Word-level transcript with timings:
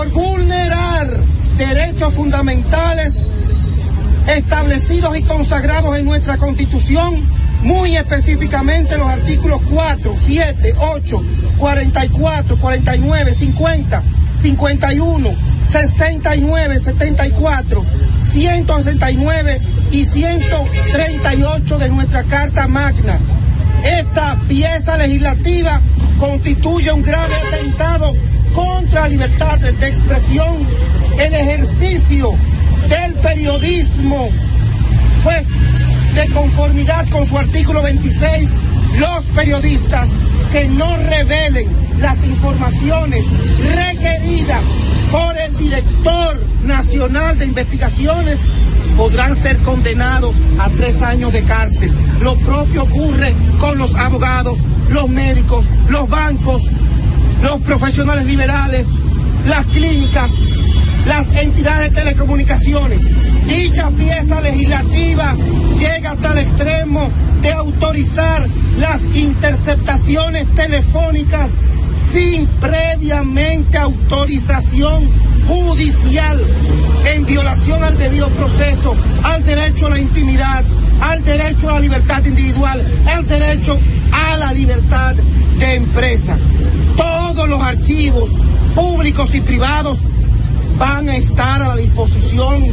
por 0.00 0.08
vulnerar 0.12 1.08
derechos 1.58 2.14
fundamentales 2.14 3.22
establecidos 4.34 5.18
y 5.18 5.22
consagrados 5.24 5.94
en 5.98 6.06
nuestra 6.06 6.38
Constitución, 6.38 7.22
muy 7.64 7.98
específicamente 7.98 8.96
los 8.96 9.08
artículos 9.08 9.60
4, 9.70 10.14
7, 10.18 10.74
8, 10.78 11.22
44, 11.58 12.56
49, 12.58 13.34
50, 13.34 14.02
51, 14.36 15.28
69, 15.68 16.80
74, 16.80 17.84
169 18.22 19.60
y 19.92 20.04
138 20.06 21.78
de 21.78 21.88
nuestra 21.90 22.22
Carta 22.22 22.66
Magna. 22.68 23.18
Esta 23.84 24.40
pieza 24.48 24.96
legislativa 24.96 25.78
constituye 26.18 26.90
un 26.90 27.02
grave 27.02 27.34
atentado 27.34 28.14
contra 28.54 29.02
la 29.02 29.08
libertad 29.08 29.58
de 29.58 29.86
expresión, 29.86 30.58
el 31.18 31.34
ejercicio 31.34 32.32
del 32.88 33.14
periodismo, 33.14 34.30
pues 35.22 35.46
de 36.14 36.28
conformidad 36.32 37.08
con 37.08 37.24
su 37.26 37.38
artículo 37.38 37.82
26, 37.82 38.48
los 38.98 39.24
periodistas 39.34 40.10
que 40.50 40.68
no 40.68 40.96
revelen 40.96 41.66
las 42.00 42.18
informaciones 42.24 43.24
requeridas 43.74 44.62
por 45.10 45.38
el 45.38 45.56
director 45.56 46.40
nacional 46.64 47.38
de 47.38 47.46
investigaciones 47.46 48.38
podrán 48.96 49.36
ser 49.36 49.56
condenados 49.58 50.34
a 50.58 50.68
tres 50.70 51.02
años 51.02 51.32
de 51.32 51.42
cárcel. 51.42 51.92
Lo 52.20 52.36
propio 52.38 52.82
ocurre 52.82 53.34
con 53.58 53.78
los 53.78 53.94
abogados, 53.94 54.58
los 54.90 55.08
médicos, 55.08 55.66
los 55.88 56.08
bancos, 56.08 56.62
los 57.42 57.60
profesionales 57.62 58.26
liberales, 58.26 58.86
las 59.46 59.66
clínicas, 59.66 60.32
las 61.06 61.26
entidades 61.42 61.90
de 61.90 62.00
telecomunicaciones. 62.00 63.00
Dicha 63.46 63.90
pieza 63.90 64.40
legislativa 64.40 65.34
llega 65.78 66.12
hasta 66.12 66.32
el 66.32 66.38
extremo 66.38 67.10
de 67.42 67.52
autorizar 67.52 68.46
las 68.78 69.02
interceptaciones 69.14 70.46
telefónicas 70.54 71.50
sin 71.96 72.46
previamente 72.46 73.78
autorización 73.78 75.08
judicial 75.50 76.40
en 77.12 77.26
violación 77.26 77.82
al 77.82 77.98
debido 77.98 78.28
proceso, 78.30 78.94
al 79.24 79.44
derecho 79.44 79.86
a 79.86 79.90
la 79.90 79.98
intimidad, 79.98 80.64
al 81.00 81.24
derecho 81.24 81.68
a 81.68 81.72
la 81.74 81.80
libertad 81.80 82.24
individual, 82.24 82.80
al 83.06 83.26
derecho 83.26 83.78
a 84.12 84.36
la 84.36 84.52
libertad 84.52 85.16
de 85.58 85.74
empresa. 85.74 86.36
Todos 86.96 87.48
los 87.48 87.60
archivos 87.60 88.30
públicos 88.76 89.34
y 89.34 89.40
privados 89.40 89.98
van 90.78 91.08
a 91.08 91.16
estar 91.16 91.62
a 91.62 91.68
la 91.68 91.76
disposición 91.76 92.64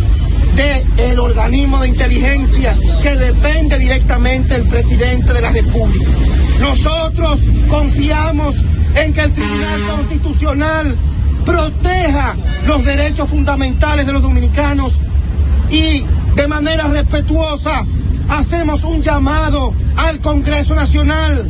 del 0.56 1.20
organismo 1.20 1.82
de 1.82 1.90
inteligencia 1.90 2.78
que 3.02 3.16
depende 3.16 3.80
directamente 3.80 4.54
del 4.54 4.68
presidente 4.68 5.34
de 5.34 5.42
la 5.42 5.52
República. 5.52 6.10
Nosotros 6.60 7.42
confiamos 7.68 8.56
en 8.96 9.14
que 9.14 9.22
el 9.22 9.34
Tribunal 9.34 9.82
Constitucional 9.96 10.96
proteja 11.48 12.36
los 12.68 12.84
derechos 12.84 13.30
fundamentales 13.30 14.06
de 14.06 14.12
los 14.12 14.22
dominicanos 14.22 14.94
y 15.72 16.04
de 16.36 16.48
manera 16.50 16.88
respetuosa 16.88 17.86
hacemos 18.30 18.84
un 18.84 19.02
llamado 19.02 19.74
al 19.96 20.20
Congreso 20.20 20.76
Nacional, 20.76 21.50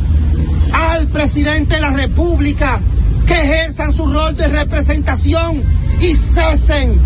al 0.72 1.08
presidente 1.08 1.74
de 1.74 1.80
la 1.80 1.90
República, 1.90 2.80
que 3.26 3.34
ejerzan 3.34 3.92
su 3.92 4.06
rol 4.06 4.36
de 4.36 4.46
representación 4.46 5.64
y 6.00 6.14
cesen 6.14 6.96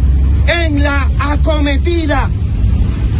en 0.46 0.82
la 0.82 1.08
acometida 1.18 2.28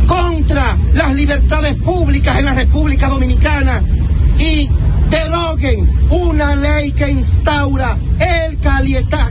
contra 0.07 0.77
las 0.93 1.15
libertades 1.15 1.77
públicas 1.77 2.39
en 2.39 2.45
la 2.45 2.55
República 2.55 3.09
Dominicana 3.09 3.83
y 4.39 4.69
deroguen 5.13 5.89
una 6.09 6.57
ley 6.57 6.93
que 6.93 7.11
instaura 7.11 7.99
el, 8.19 8.59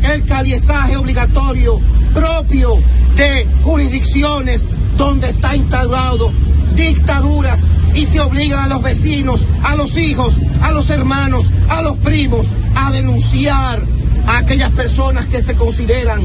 el 0.04 0.26
caliezaje 0.26 0.96
obligatorio 0.96 1.80
propio 2.14 2.78
de 3.16 3.48
jurisdicciones 3.64 4.68
donde 4.96 5.30
está 5.30 5.56
instaurado 5.56 6.32
dictaduras 6.76 7.62
y 7.96 8.06
se 8.06 8.20
obligan 8.20 8.60
a 8.60 8.68
los 8.68 8.84
vecinos, 8.84 9.44
a 9.64 9.76
los 9.76 9.98
hijos, 9.98 10.36
a 10.62 10.72
los 10.72 10.90
hermanos, 10.92 11.46
a 11.70 11.82
los 11.82 11.98
primos 11.98 12.46
a 12.76 12.92
denunciar 12.92 13.82
a 14.28 14.38
aquellas 14.38 14.72
personas 14.72 15.26
que 15.26 15.42
se 15.42 15.56
consideran 15.56 16.22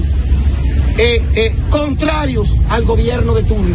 eh, 0.99 1.25
eh, 1.35 1.57
contrarios 1.71 2.55
al 2.69 2.85
gobierno 2.85 3.35
de 3.35 3.43
turno. 3.43 3.75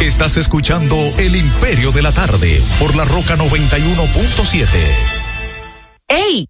Estás 0.00 0.36
escuchando 0.36 0.96
El 1.18 1.36
Imperio 1.36 1.92
de 1.92 2.02
la 2.02 2.12
Tarde 2.12 2.62
por 2.78 2.96
la 2.96 3.04
Roca 3.04 3.36
91.7. 3.36 4.66
Ey, 6.08 6.46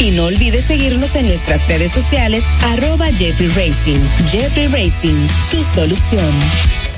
y 0.00 0.10
no 0.10 0.24
olvides 0.24 0.64
seguirnos 0.64 1.14
en 1.16 1.26
nuestras 1.26 1.68
redes 1.68 1.92
sociales 1.92 2.44
arroba 2.62 3.06
Jeffrey 3.12 3.48
Racing. 3.48 4.00
Jeffrey 4.26 4.66
Racing, 4.66 5.26
tu 5.50 5.62
solución. 5.62 6.89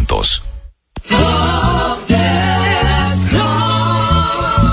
juntos. 0.00 0.42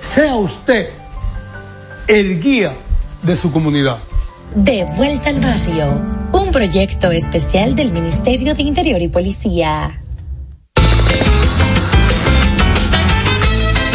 Sea 0.00 0.36
usted 0.36 0.90
el 2.06 2.40
guía 2.40 2.74
de 3.22 3.36
su 3.36 3.52
comunidad. 3.52 3.98
De 4.54 4.84
vuelta 4.96 5.28
al 5.28 5.40
barrio, 5.40 6.00
un 6.32 6.50
proyecto 6.50 7.10
especial 7.10 7.74
del 7.74 7.92
Ministerio 7.92 8.54
de 8.54 8.62
Interior 8.62 9.00
y 9.02 9.08
Policía. 9.08 10.02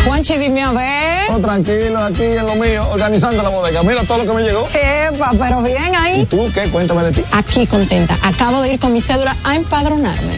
Juanchi, 0.06 0.38
dime 0.38 0.62
a 0.62 0.74
ver. 0.74 1.32
Oh, 1.32 1.40
tranquilo, 1.40 1.98
aquí 2.00 2.24
en 2.24 2.46
lo 2.46 2.56
mío, 2.56 2.88
organizando 2.92 3.42
la 3.42 3.50
bodega. 3.50 3.82
Mira 3.84 4.04
todo 4.04 4.20
lo 4.20 4.26
que 4.28 4.34
me 4.34 4.44
llegó. 4.44 4.68
Epa, 4.70 5.32
pero 5.40 5.64
bien 5.64 5.96
ahí. 5.96 6.22
¿Y 6.22 6.26
tú 6.26 6.52
qué? 6.54 6.70
Cuéntame 6.70 7.04
de 7.04 7.12
ti. 7.14 7.26
Aquí 7.32 7.66
contenta. 7.66 8.16
Acabo 8.22 8.62
de 8.62 8.74
ir 8.74 8.80
con 8.80 8.94
mi 8.94 9.02
cédula 9.02 9.36
a 9.44 9.56
empadronarme. 9.56 10.38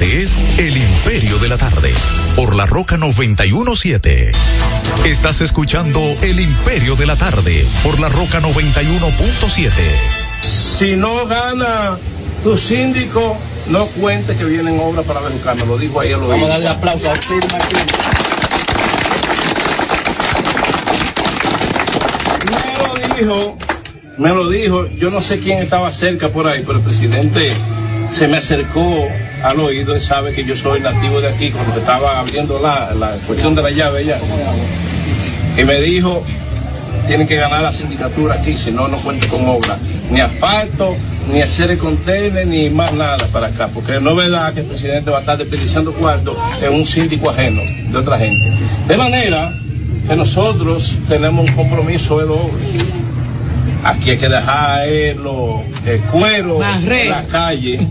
Este 0.00 0.22
es 0.22 0.38
El 0.58 0.76
Imperio 0.76 1.38
de 1.38 1.48
la 1.48 1.56
Tarde, 1.58 1.92
por 2.36 2.54
la 2.54 2.66
Roca 2.66 2.96
917. 2.96 4.30
Estás 5.04 5.40
escuchando 5.40 5.98
El 6.22 6.38
Imperio 6.38 6.94
de 6.94 7.04
la 7.04 7.16
Tarde, 7.16 7.66
por 7.82 7.98
la 7.98 8.08
Roca 8.08 8.40
91.7. 8.40 9.72
Si 10.40 10.94
no 10.94 11.26
gana 11.26 11.98
tu 12.44 12.56
síndico, 12.56 13.36
no 13.70 13.86
cuente 13.86 14.36
que 14.36 14.44
vienen 14.44 14.78
obras 14.78 15.04
para 15.04 15.18
Bejucar, 15.18 15.56
me 15.56 15.66
lo 15.66 15.76
dijo 15.76 15.98
ahí 15.98 16.10
lo 16.10 16.28
Vamos 16.28 16.46
a 16.46 16.52
darle 16.52 16.68
aplauso 16.68 17.10
a. 17.10 17.14
Me 22.44 22.86
lo 22.86 23.16
dijo, 23.16 23.58
me 24.16 24.28
lo 24.28 24.48
dijo, 24.48 24.86
yo 24.96 25.10
no 25.10 25.20
sé 25.20 25.40
quién 25.40 25.58
estaba 25.58 25.90
cerca 25.90 26.28
por 26.28 26.46
ahí, 26.46 26.62
pero 26.64 26.78
el 26.78 26.84
presidente 26.84 27.52
se 28.12 28.28
me 28.28 28.36
acercó 28.36 29.08
al 29.42 29.60
oído, 29.60 29.94
él 29.94 30.00
sabe 30.00 30.32
que 30.32 30.44
yo 30.44 30.56
soy 30.56 30.80
nativo 30.80 31.20
de 31.20 31.28
aquí, 31.28 31.50
cuando 31.50 31.78
estaba 31.78 32.18
abriendo 32.20 32.58
la, 32.58 32.92
la 32.94 33.12
cuestión 33.26 33.54
de 33.54 33.62
la 33.62 33.70
llave 33.70 34.04
ya. 34.04 34.18
Y 35.56 35.64
me 35.64 35.80
dijo, 35.80 36.22
tienen 37.06 37.26
que 37.26 37.36
ganar 37.36 37.62
la 37.62 37.72
sindicatura 37.72 38.34
aquí, 38.34 38.54
si 38.56 38.70
no, 38.70 38.88
no 38.88 38.96
cuento 38.98 39.26
con 39.28 39.46
obra. 39.48 39.76
Ni 40.10 40.20
asfalto, 40.20 40.96
ni 41.32 41.40
hacer 41.42 41.70
el 41.70 41.78
container, 41.78 42.46
ni 42.46 42.70
más 42.70 42.92
nada 42.94 43.26
para 43.32 43.48
acá. 43.48 43.68
Porque 43.68 44.00
no 44.00 44.10
es 44.10 44.16
verdad 44.16 44.52
que 44.54 44.60
el 44.60 44.66
presidente 44.66 45.10
va 45.10 45.18
a 45.18 45.20
estar 45.20 45.36
desperdiciando 45.36 45.92
cuarto 45.92 46.36
en 46.62 46.74
un 46.74 46.86
síndico 46.86 47.30
ajeno 47.30 47.60
de 47.90 47.98
otra 47.98 48.18
gente. 48.18 48.50
De 48.86 48.96
manera 48.96 49.52
que 50.08 50.16
nosotros 50.16 50.96
tenemos 51.08 51.48
un 51.48 51.54
compromiso 51.54 52.18
de 52.18 52.26
doble. 52.26 52.52
Aquí 53.84 54.10
hay 54.10 54.18
que 54.18 54.28
dejar 54.28 54.86
lo- 55.22 55.62
el 55.86 56.00
cuero 56.00 56.58
en 57.04 57.10
la 57.10 57.24
calle. 57.24 57.86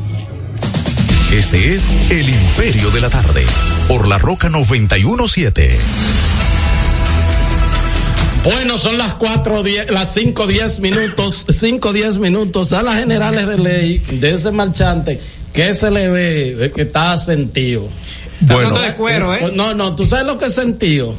Este 1.31 1.75
es 1.75 1.89
El 2.09 2.29
Imperio 2.29 2.89
de 2.91 3.01
la 3.01 3.09
Tarde, 3.09 3.43
por 3.87 4.07
la 4.07 4.17
Roca 4.17 4.49
917. 4.49 5.77
Bueno, 8.43 8.77
son 8.77 8.97
las 8.97 9.15
cuatro, 9.15 9.61
die- 9.61 9.85
las 9.89 10.13
cinco 10.13 10.47
diez 10.47 10.79
minutos, 10.79 11.45
cinco 11.49 11.91
diez 11.91 12.17
minutos 12.17 12.71
a 12.71 12.81
las 12.81 12.95
generales 12.99 13.45
de 13.47 13.57
ley 13.57 13.97
de 13.97 14.31
ese 14.31 14.51
marchante 14.51 15.19
que 15.53 15.73
se 15.73 15.91
le 15.91 16.07
ve 16.09 16.71
que 16.73 16.83
está 16.83 17.17
sentido. 17.17 17.89
Bueno. 18.41 18.77
De 18.79 18.93
cuero, 18.93 19.33
¿eh? 19.35 19.51
No, 19.53 19.73
no, 19.73 19.95
tú 19.95 20.05
sabes 20.05 20.25
lo 20.25 20.37
que 20.37 20.45
es 20.45 20.53
sentido 20.55 21.13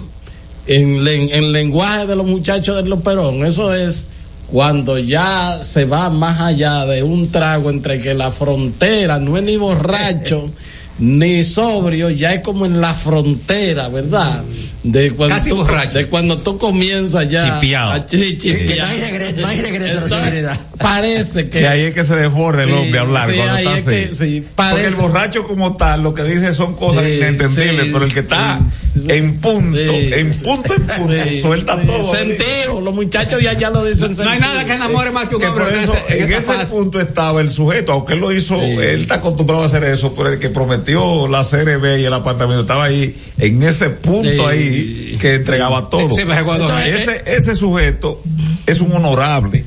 en, 0.67 1.05
len- 1.05 1.29
en 1.33 1.53
lenguaje 1.53 2.07
de 2.07 2.17
los 2.17 2.27
muchachos 2.27 2.83
de 2.83 2.89
los 2.89 3.03
Perón. 3.03 3.45
Eso 3.45 3.75
es 3.75 4.09
cuando 4.50 4.99
ya 4.99 5.59
se 5.62 5.85
va 5.85 6.09
más 6.11 6.41
allá 6.41 6.87
de 6.87 7.03
un 7.03 7.31
trago 7.31 7.71
entre 7.71 8.00
que 8.00 8.15
la 8.15 8.31
frontera 8.31 9.19
no 9.19 9.37
es 9.37 9.43
ni 9.43 9.56
borracho 9.56 10.50
ni 10.99 11.45
sobrio, 11.45 12.11
ya 12.11 12.35
es 12.35 12.41
como 12.41 12.67
en 12.67 12.81
la 12.81 12.93
frontera, 12.93 13.89
¿verdad? 13.89 14.43
De 14.83 15.11
cuando 15.11 15.35
Casi 15.35 15.51
tú, 15.51 15.57
borracho. 15.57 15.99
de 15.99 16.07
cuando 16.07 16.39
tú 16.39 16.57
comienzas 16.57 17.29
ya 17.29 17.43
Chipeado. 17.61 17.91
a 17.93 18.07
chi- 18.07 18.37
chipear. 18.37 18.67
Que 18.69 18.77
no 18.77 18.87
hay 18.87 19.01
regre- 19.01 19.35
no 19.37 19.47
hay 19.49 19.61
regreso 19.61 19.99
a 19.99 20.01
la 20.03 20.09
civilidad. 20.09 20.61
Parece 20.79 21.49
que 21.49 21.59
Que 21.59 21.67
ahí 21.69 21.81
es 21.83 21.95
que 21.95 22.05
se 22.05 22.15
desborda 22.15 22.63
el 22.63 22.69
Sí, 22.71 22.75
hombre 22.77 22.99
a 22.99 23.02
hablar 23.02 23.29
sí, 23.29 23.37
cuando 23.37 23.55
ahí 23.55 23.67
está 23.67 23.76
es 23.76 23.87
así. 23.88 24.09
que- 24.09 24.14
sí, 24.14 24.45
Porque 24.55 24.85
el 24.87 24.95
borracho 24.95 25.47
como 25.49 25.76
tal 25.76 26.02
lo 26.05 26.14
que 26.14 26.23
dice 26.23 26.55
son 26.55 26.75
cosas 26.76 27.05
Sí, 27.05 27.12
inentendibles, 27.14 27.85
sí, 27.87 27.91
pero 27.93 28.05
el 28.05 28.14
que 28.14 28.21
está 28.21 28.61
sí, 28.95 29.07
en 29.09 29.41
punto, 29.41 29.76
sí, 29.76 30.11
en 30.12 30.33
punto, 30.38 30.75
en 30.75 30.83
punto, 30.87 31.12
Sí, 31.29 31.41
suelta 31.41 31.81
sí, 31.81 31.87
todo. 31.87 32.05
Sentido, 32.05 32.81
los 32.81 32.95
muchachos 32.95 33.43
ya, 33.43 33.52
ya 33.59 33.71
lo 33.71 33.85
dicen 33.85 34.12
No 34.17 34.31
hay 34.31 34.38
nada 34.38 34.64
que 34.64 34.75
enamore 34.75 35.11
más 35.11 35.29
que 35.29 35.35
un 35.35 35.41
Que 35.41 35.49
hombre 35.49 35.67
en 35.75 35.75
ese- 35.85 36.05
en 36.09 36.19
en 36.19 36.25
esa 36.25 36.35
ese 36.37 36.43
fase. 36.47 36.67
punto 36.73 37.00
estaba 37.00 37.41
el 37.41 37.50
sujeto, 37.50 37.93
aunque 37.93 38.12
él 38.14 38.21
lo 38.21 38.33
hizo, 38.33 38.55
él 38.62 39.02
está 39.02 39.17
acostumbrado 39.17 39.62
a 39.64 39.67
hacer 39.67 39.83
eso, 39.85 40.14
pero 40.17 40.33
el 40.33 40.38
que 40.38 40.50
prometió 40.50 41.26
la 41.26 41.45
CRB 41.45 41.99
y 42.00 42.05
el 42.05 42.12
apartamento 42.14 42.62
estaba 42.62 42.85
ahí, 42.85 43.17
en 43.38 43.61
ese 43.64 43.91
punto 43.91 44.47
Sí. 44.69 45.19
que 45.21 45.35
entregaba 45.35 45.91
todo. 45.91 46.15
Sí, 46.15 46.23
ese, 46.23 47.23
ese 47.27 47.55
sujeto 47.55 48.23
es 48.67 48.81
un 48.81 48.93
honorable 48.93 49.65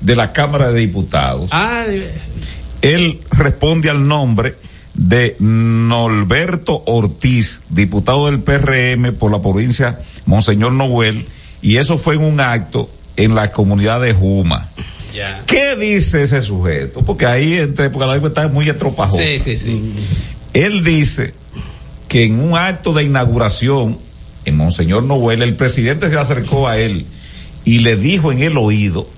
de 0.00 0.16
la 0.16 0.32
Cámara 0.32 0.70
de 0.70 0.80
Diputados. 0.80 1.50
Ay, 1.52 2.08
Él 2.82 3.20
responde 3.30 3.90
al 3.90 4.06
nombre 4.06 4.56
de 4.94 5.36
Norberto 5.38 6.82
Ortiz, 6.86 7.62
diputado 7.68 8.26
del 8.26 8.40
PRM 8.40 9.14
por 9.14 9.32
la 9.32 9.40
provincia 9.40 10.00
Monseñor 10.26 10.72
Noel, 10.72 11.26
y 11.62 11.78
eso 11.78 11.98
fue 11.98 12.14
en 12.14 12.24
un 12.24 12.40
acto 12.40 12.90
en 13.16 13.34
la 13.34 13.50
comunidad 13.50 14.00
de 14.00 14.12
Juma. 14.12 14.70
¿Qué 15.46 15.76
dice 15.76 16.22
ese 16.22 16.42
sujeto? 16.42 17.02
Porque 17.02 17.26
ahí 17.26 17.54
entre, 17.54 17.90
porque 17.90 18.06
la 18.06 18.16
está 18.16 18.48
muy 18.48 18.68
estropajosa. 18.68 19.22
Sí, 19.22 19.38
sí, 19.38 19.56
sí. 19.56 19.92
Él 20.52 20.82
dice 20.82 21.34
que 22.14 22.22
en 22.26 22.38
un 22.38 22.56
acto 22.56 22.92
de 22.92 23.02
inauguración 23.02 23.98
en 24.44 24.56
Monseñor 24.56 25.02
Noel, 25.02 25.42
el 25.42 25.56
presidente 25.56 26.08
se 26.08 26.16
acercó 26.16 26.68
a 26.68 26.78
él 26.78 27.06
y 27.64 27.80
le 27.80 27.96
dijo 27.96 28.30
en 28.30 28.40
el 28.40 28.56
oído 28.56 29.08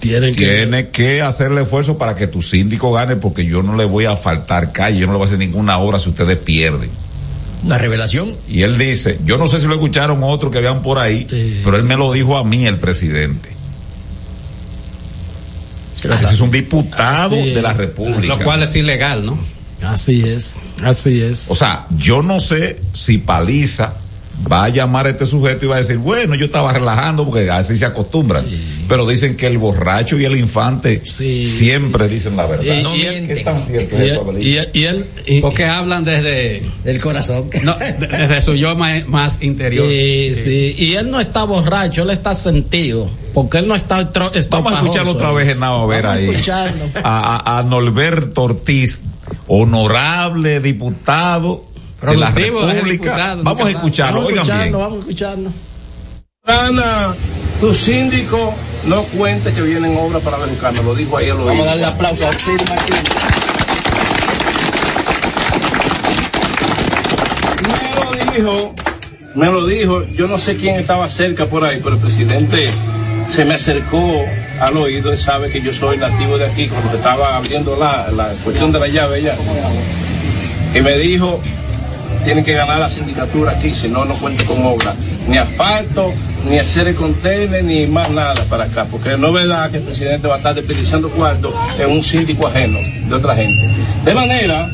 tienen 0.00 0.34
que 0.34 0.46
tiene 0.46 0.88
que 0.88 1.20
hacer 1.20 1.52
el 1.52 1.58
esfuerzo 1.58 1.98
para 1.98 2.16
que 2.16 2.26
tu 2.26 2.40
síndico 2.40 2.90
gane 2.90 3.16
porque 3.16 3.44
yo 3.44 3.62
no 3.62 3.76
le 3.76 3.84
voy 3.84 4.06
a 4.06 4.16
faltar 4.16 4.72
calle, 4.72 5.00
yo 5.00 5.06
no 5.06 5.12
le 5.12 5.18
voy 5.18 5.24
a 5.24 5.26
hacer 5.26 5.38
ninguna 5.38 5.76
obra 5.76 5.98
si 5.98 6.08
ustedes 6.08 6.38
pierden. 6.38 6.88
Una 7.62 7.76
revelación. 7.76 8.38
Y 8.48 8.62
él 8.62 8.78
dice, 8.78 9.18
yo 9.26 9.36
no 9.36 9.46
sé 9.46 9.60
si 9.60 9.66
lo 9.66 9.74
escucharon 9.74 10.22
otros 10.22 10.50
que 10.50 10.60
vean 10.60 10.80
por 10.80 10.98
ahí, 10.98 11.26
Sí. 11.28 11.60
pero 11.62 11.76
él 11.76 11.82
me 11.82 11.98
lo 11.98 12.14
dijo 12.14 12.38
a 12.38 12.44
mí, 12.44 12.66
el 12.66 12.78
presidente. 12.78 13.50
Ese 15.96 16.08
es 16.08 16.40
un 16.40 16.50
diputado 16.50 17.36
de 17.36 17.60
la. 17.60 17.74
República. 17.74 18.36
Lo 18.38 18.42
cual 18.42 18.62
es 18.62 18.74
ilegal, 18.74 19.26
¿no? 19.26 19.38
Así 19.86 20.22
es, 20.22 20.56
así 20.82 21.20
es. 21.20 21.50
O 21.50 21.54
sea, 21.54 21.86
yo 21.96 22.22
no 22.22 22.40
sé 22.40 22.80
si 22.92 23.18
Paliza 23.18 23.94
va 24.50 24.64
a 24.64 24.68
llamar 24.68 25.06
a 25.06 25.10
este 25.10 25.26
sujeto 25.26 25.64
y 25.64 25.68
va 25.68 25.76
a 25.76 25.78
decir, 25.78 25.96
bueno, 25.96 26.34
yo 26.34 26.46
estaba 26.46 26.72
relajando 26.72 27.24
porque 27.24 27.48
así 27.50 27.76
se 27.78 27.86
acostumbran. 27.86 28.44
Pero 28.88 29.06
dicen 29.06 29.36
que 29.36 29.46
el 29.46 29.58
borracho 29.58 30.18
y 30.18 30.24
el 30.24 30.36
infante 30.36 31.00
siempre 31.04 32.08
dicen 32.08 32.36
la 32.36 32.44
verdad. 32.46 32.82
No 32.82 32.92
¿Qué 32.92 33.42
tan 33.44 33.62
cierto 33.62 33.96
es 33.96 34.02
Y- 34.02 34.10
eso, 34.10 34.20
Abelito? 34.22 34.70
y- 34.74 34.78
y 34.80 34.84
él, 34.84 35.06
Porque 35.40 35.64
hablan 35.64 36.04
desde 36.04 36.62
el 36.84 37.00
corazón. 37.00 37.48
No, 37.62 37.76
de- 37.78 37.92
desde 37.92 38.42
su 38.42 38.54
yo 38.56 38.74
más, 38.76 39.06
más 39.06 39.38
interior. 39.40 39.86
Sí, 39.88 40.34
sí, 40.34 40.74
y 40.78 40.94
él 40.94 41.10
no 41.10 41.20
está 41.20 41.44
borracho, 41.44 42.02
él 42.02 42.10
está 42.10 42.34
sentido, 42.34 43.08
porque 43.32 43.58
él 43.58 43.68
no 43.68 43.74
está, 43.76 44.00
está 44.00 44.56
Vamos 44.56 44.74
a 44.74 44.76
escucharlo 44.78 45.12
otra 45.12 45.30
vez, 45.32 45.46
Genao, 45.48 45.84
a 45.84 45.86
ver 45.86 46.02
Vamos 46.02 46.16
a 46.16 46.18
ahí. 46.20 46.28
escucharlo. 46.30 46.84
A, 47.04 47.36
a- 47.54 47.58
a 47.60 47.62
Norberto 47.62 48.42
Ortiz, 48.42 49.00
honorable 49.48 50.60
diputado 50.60 51.64
de 52.02 52.16
la 52.16 52.30
República. 52.30 52.82
diputado, 52.84 53.44
Vamos 53.44 53.66
a 53.66 53.70
escucharlo, 53.70 54.22
Vamos 54.22 54.38
a 54.38 54.42
oigan 54.42 54.44
bien. 54.44 54.56
escucharlo, 54.56 54.78
vamos 54.78 54.96
a 54.96 55.00
escucharlo. 55.00 55.52
Ana, 56.46 57.14
tu 57.60 57.74
síndico 57.74 58.54
no 58.86 59.02
cuente 59.04 59.52
que 59.52 59.62
vienen 59.62 59.96
obras 59.96 60.22
para 60.22 60.36
Bejucana, 60.38 60.82
lo 60.82 60.94
dijo 60.94 61.16
ahí 61.16 61.26
el 61.26 61.32
oído. 61.32 61.46
Vamos 61.46 61.62
a 61.62 61.70
darle 61.70 61.84
aplauso 61.86 62.24
a 62.24 62.28
Martínez. 62.28 63.02
Me 67.62 68.04
lo 68.04 68.34
dijo, 68.34 68.74
me 69.34 69.46
lo 69.46 69.66
dijo, 69.66 70.04
yo 70.14 70.28
no 70.28 70.38
sé 70.38 70.56
quién 70.56 70.76
estaba 70.76 71.08
cerca 71.08 71.46
por 71.46 71.64
ahí, 71.64 71.80
pero 71.82 71.94
el 71.96 72.00
presidente 72.00 72.68
se 73.28 73.44
me 73.44 73.54
acercó 73.54 74.24
al 74.60 74.76
oído, 74.76 75.10
él 75.10 75.18
sabe 75.18 75.50
que 75.50 75.60
yo 75.60 75.72
soy 75.72 75.96
nativo 75.96 76.38
de 76.38 76.46
aquí, 76.46 76.68
cuando 76.68 76.96
estaba 76.96 77.36
abriendo 77.36 77.76
la, 77.76 78.10
la 78.10 78.28
cuestión 78.42 78.72
de 78.72 78.80
la 78.80 78.88
llave 78.88 79.22
ya. 79.22 79.36
Y 80.74 80.80
me 80.80 80.96
dijo, 80.96 81.40
tienen 82.24 82.44
que 82.44 82.54
ganar 82.54 82.78
la 82.78 82.88
sindicatura 82.88 83.52
aquí, 83.52 83.70
si 83.70 83.88
no, 83.88 84.04
no 84.04 84.14
cuento 84.14 84.44
con 84.46 84.64
obra. 84.64 84.94
Ni 85.28 85.38
asfalto, 85.38 86.12
ni 86.48 86.58
hacer 86.58 86.88
el 86.88 86.94
container, 86.94 87.62
ni 87.62 87.86
más 87.86 88.10
nada 88.10 88.42
para 88.48 88.64
acá, 88.64 88.86
porque 88.90 89.16
no 89.16 89.28
es 89.28 89.34
verdad 89.34 89.70
que 89.70 89.78
el 89.78 89.82
presidente 89.84 90.28
va 90.28 90.34
a 90.34 90.36
estar 90.38 90.54
desperdiciando 90.54 91.10
cuarto 91.10 91.54
en 91.78 91.90
un 91.90 92.02
síndico 92.02 92.46
ajeno 92.46 92.78
de 93.08 93.14
otra 93.14 93.34
gente. 93.34 93.68
De 94.04 94.14
manera 94.14 94.70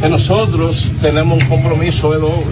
que 0.00 0.08
nosotros 0.08 0.90
tenemos 1.02 1.42
un 1.42 1.48
compromiso 1.48 2.12
de 2.12 2.18
doble. 2.18 2.44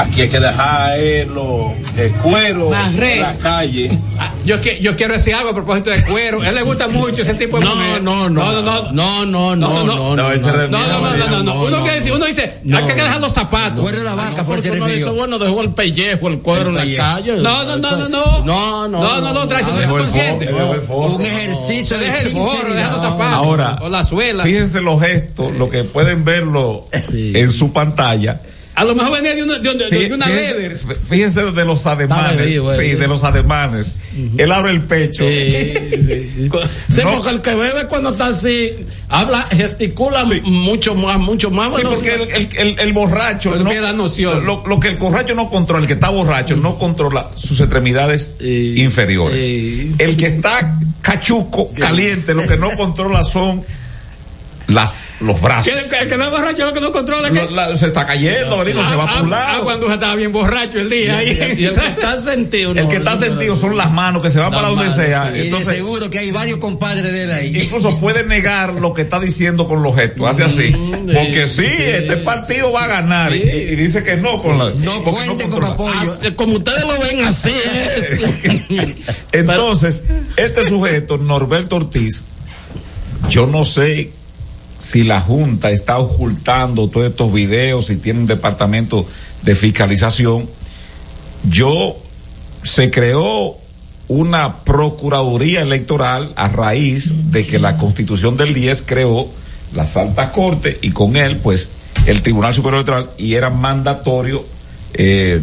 Aquí 0.00 0.22
hay 0.22 0.28
que 0.28 0.38
dejar 0.38 0.92
eh, 0.98 1.26
lo- 1.26 1.72
el 1.96 2.12
cuero 2.22 2.70
en 2.72 3.20
la 3.20 3.34
calle. 3.42 3.90
Ah, 4.18 4.32
Yo, 4.44 4.60
que- 4.60 4.78
yo 4.80 4.94
quiero 4.96 5.14
decir 5.14 5.34
algo 5.34 5.50
a 5.50 5.54
propósito 5.54 5.90
de 5.90 6.02
cuero. 6.04 6.40
A 6.40 6.48
él 6.48 6.54
le 6.54 6.62
gusta 6.62 6.86
mucho 6.88 7.22
ese 7.22 7.34
tipo 7.34 7.58
de 7.58 7.64
No, 7.64 7.74
mujer. 7.74 8.02
no, 8.02 8.30
no. 8.30 8.44
no, 8.52 8.62
no, 8.62 8.92
No, 8.92 9.26
no, 9.26 9.56
no, 9.56 9.56
no, 9.56 9.84
no. 9.84 9.84
No, 9.84 10.16
No, 10.16 10.16
no, 10.16 10.68
no, 10.68 10.68
no, 10.68 11.26
no, 11.26 11.26
no. 11.28 11.42
no, 11.42 11.60
Uno 11.62 11.70
no, 11.78 11.82
quiere 11.82 11.96
decir, 11.98 12.12
uno 12.12 12.24
dice, 12.26 12.58
no. 12.62 12.78
hay 12.78 12.84
que 12.84 12.94
dejar 12.94 13.20
los 13.20 13.32
zapatos. 13.32 13.80
Cuero 13.80 13.98
de 13.98 14.04
la 14.04 14.14
vaca, 14.14 14.44
por 14.44 14.60
dice, 14.62 15.10
bueno, 15.10 15.38
dejó 15.38 15.62
el 15.62 15.70
pellejo, 15.72 16.28
el 16.28 16.38
cuero 16.40 16.70
El 16.70 16.78
en 16.78 16.96
la 16.96 16.96
calle. 17.14 17.36
No, 17.36 17.64
no, 17.64 17.76
no, 17.76 17.96
no, 17.96 18.08
no. 18.08 18.44
No, 18.44 18.88
no. 18.88 19.02
No, 19.02 19.20
no, 19.20 19.32
no, 19.32 19.48
trae 19.48 19.64
su 19.64 19.72
Dejó 19.72 19.96
el 19.98 20.02
consciente. 20.04 20.46
forro, 20.46 20.58
dejó 20.58 20.74
el 20.74 20.82
forro. 20.82 21.14
Un 21.16 21.22
ejercicio 21.26 21.96
Se 21.96 22.04
de 22.04 22.04
deja 22.10 22.18
el 22.20 22.32
forro, 22.32 22.74
deja 22.74 22.92
los 22.92 23.02
zapatos. 23.02 23.34
Ahora, 23.34 23.78
o 23.80 23.88
la 23.88 24.04
suela. 24.04 24.44
Fíjense 24.44 24.80
los 24.80 25.00
gestos, 25.00 25.52
lo 25.52 25.68
que 25.68 25.82
pueden 25.84 26.24
verlo 26.24 26.86
en 26.92 27.50
su 27.52 27.72
pantalla. 27.72 28.40
A 28.78 28.84
lo 28.84 28.94
mejor 28.94 29.12
venía 29.14 29.34
de 29.34 29.42
una, 29.42 29.58
de, 29.58 29.74
de- 29.74 30.08
de 30.08 30.14
una 30.14 30.26
leather. 30.28 30.78
Fíjense 31.08 31.42
de 31.42 31.64
los 31.64 31.84
ademanes, 31.86 32.36
bebido, 32.36 32.70
sí, 32.78 32.86
eh. 32.90 32.96
de 32.96 33.08
los 33.08 33.24
ademanes. 33.24 33.94
Él 34.36 34.52
abre 34.52 34.70
el 34.72 34.82
pecho. 34.82 35.24
Sí, 35.24 35.50
sí. 35.50 36.48
Sí, 36.88 37.00
No. 37.04 37.14
porque 37.16 37.30
el 37.30 37.40
que 37.40 37.54
bebe 37.56 37.86
cuando 37.88 38.10
está 38.10 38.26
así, 38.28 38.76
habla, 39.08 39.48
gesticula 39.50 40.24
Sí. 40.26 40.40
mucho 40.44 40.94
más, 40.94 41.18
mucho 41.18 41.50
más. 41.50 41.74
Sí, 41.74 41.82
porque 41.84 42.14
el, 42.14 42.20
el- 42.30 42.48
el- 42.56 42.78
el 42.78 42.92
borracho 42.92 43.50
Pero 43.50 43.64
no, 43.64 43.70
tiene 43.70 43.84
la 43.84 43.92
noción. 43.92 44.46
Lo, 44.46 44.62
lo 44.66 44.78
que 44.78 44.88
el 44.88 44.96
borracho 44.96 45.34
no 45.34 45.50
controla, 45.50 45.80
el 45.82 45.86
que 45.88 45.94
está 45.94 46.10
borracho 46.10 46.56
no 46.56 46.78
controla 46.78 47.30
sus 47.34 47.60
extremidades 47.60 48.30
inferiores. 48.40 49.36
El 49.98 50.16
que 50.16 50.26
está 50.26 50.78
cachuco, 51.02 51.70
caliente, 51.74 52.32
lo 52.34 52.46
que 52.46 52.56
no 52.56 52.70
controla 52.76 53.24
son 53.24 53.64
las 54.68 55.16
los 55.20 55.40
brazos. 55.40 55.72
Que- 55.72 55.88
que- 55.88 55.96
El 55.98 56.08
que 56.08 56.16
no 56.18 56.24
es 56.24 56.30
borracho, 56.30 56.66
lo 56.66 56.72
que 56.74 56.80
no 56.82 56.92
controla. 56.92 57.30
Lo- 57.30 57.50
la- 57.50 57.74
se 57.76 57.86
está 57.86 58.06
cayendo, 58.06 58.58
Benito, 58.58 58.84
se 58.86 58.96
va 58.96 59.04
Ah, 59.08 59.14
por 59.16 59.22
un 59.26 59.32
ah, 59.32 59.36
lado. 59.38 59.58
ah, 59.58 59.64
cuando 59.64 59.86
se 59.88 59.94
estaba 59.94 60.14
bien 60.14 60.30
borracho 60.30 60.78
el 60.80 60.90
día. 60.90 61.22
y, 61.24 61.28
ahí. 61.40 61.56
y 61.58 61.64
el 61.64 61.74
que 61.74 61.84
está 61.88 62.20
sentido. 62.20 62.70
El 62.72 62.76
no, 62.76 62.88
que 62.90 62.96
está 62.96 63.14
no, 63.14 63.20
sentido 63.20 63.54
no, 63.54 63.60
son 63.60 63.76
las 63.78 63.90
manos 63.90 64.20
que 64.22 64.28
se 64.28 64.38
van 64.38 64.50
para 64.52 64.68
donde 64.68 64.84
manos, 64.84 64.96
sea. 64.96 65.32
sí. 65.32 65.38
Y 65.38 65.42
Entonces, 65.46 65.68
seguro 65.68 66.10
que 66.10 66.18
hay 66.18 66.30
varios 66.30 66.58
compadres 66.58 67.10
de 67.12 67.22
él 67.22 67.32
ahí. 67.32 67.52
incluso 67.62 67.98
puede 67.98 68.24
negar 68.26 68.74
lo 68.74 68.92
que 68.92 69.02
está 69.02 69.18
diciendo 69.18 69.66
con 69.66 69.82
los 69.82 69.94
gestos. 69.96 70.28
Hace 70.28 70.44
así. 70.44 70.68
Mm, 70.76 71.12
Porque 71.14 71.46
sí, 71.46 71.64
sí, 71.64 71.68
sí, 71.76 71.82
este 71.84 72.16
partido 72.18 72.70
va 72.70 72.84
a 72.84 72.88
ganar. 72.88 73.32
sí. 73.32 73.42
Y, 73.42 73.48
y 73.72 73.74
dice 73.76 74.02
que 74.04 74.16
no 74.18 74.32
con 74.34 74.58
la. 74.58 74.70
No 74.70 75.02
cuenten 75.02 75.48
con 75.50 75.64
apoyo. 75.64 75.94
Así- 75.98 76.30
como 76.32 76.56
ustedes 76.56 76.82
lo 76.84 76.98
ven, 77.00 77.24
así 77.24 77.50
es. 77.96 78.12
Entonces, 79.32 80.04
este 80.36 80.68
sujeto, 80.68 81.16
Norberto 81.16 81.76
Ortiz, 81.76 82.22
yo 83.30 83.46
no 83.46 83.64
sé 83.64 84.10
si 84.78 85.02
la 85.02 85.20
Junta 85.20 85.70
está 85.70 85.98
ocultando 85.98 86.88
todos 86.88 87.08
estos 87.08 87.32
videos, 87.32 87.86
si 87.86 87.96
tiene 87.96 88.20
un 88.20 88.26
departamento 88.26 89.06
de 89.42 89.54
fiscalización. 89.54 90.48
Yo, 91.48 91.98
se 92.62 92.90
creó 92.90 93.56
una 94.08 94.60
procuraduría 94.60 95.62
electoral 95.62 96.32
a 96.36 96.48
raíz 96.48 97.12
de 97.30 97.46
que 97.46 97.58
la 97.58 97.76
constitución 97.76 98.36
del 98.36 98.54
10 98.54 98.84
creó 98.86 99.28
la 99.74 99.82
Alta 99.82 100.32
Corte 100.32 100.78
y 100.80 100.90
con 100.90 101.16
él, 101.16 101.36
pues, 101.38 101.70
el 102.06 102.22
Tribunal 102.22 102.54
Superior 102.54 102.76
Electoral 102.80 103.10
y 103.18 103.34
era 103.34 103.50
mandatorio 103.50 104.46
eh, 104.94 105.40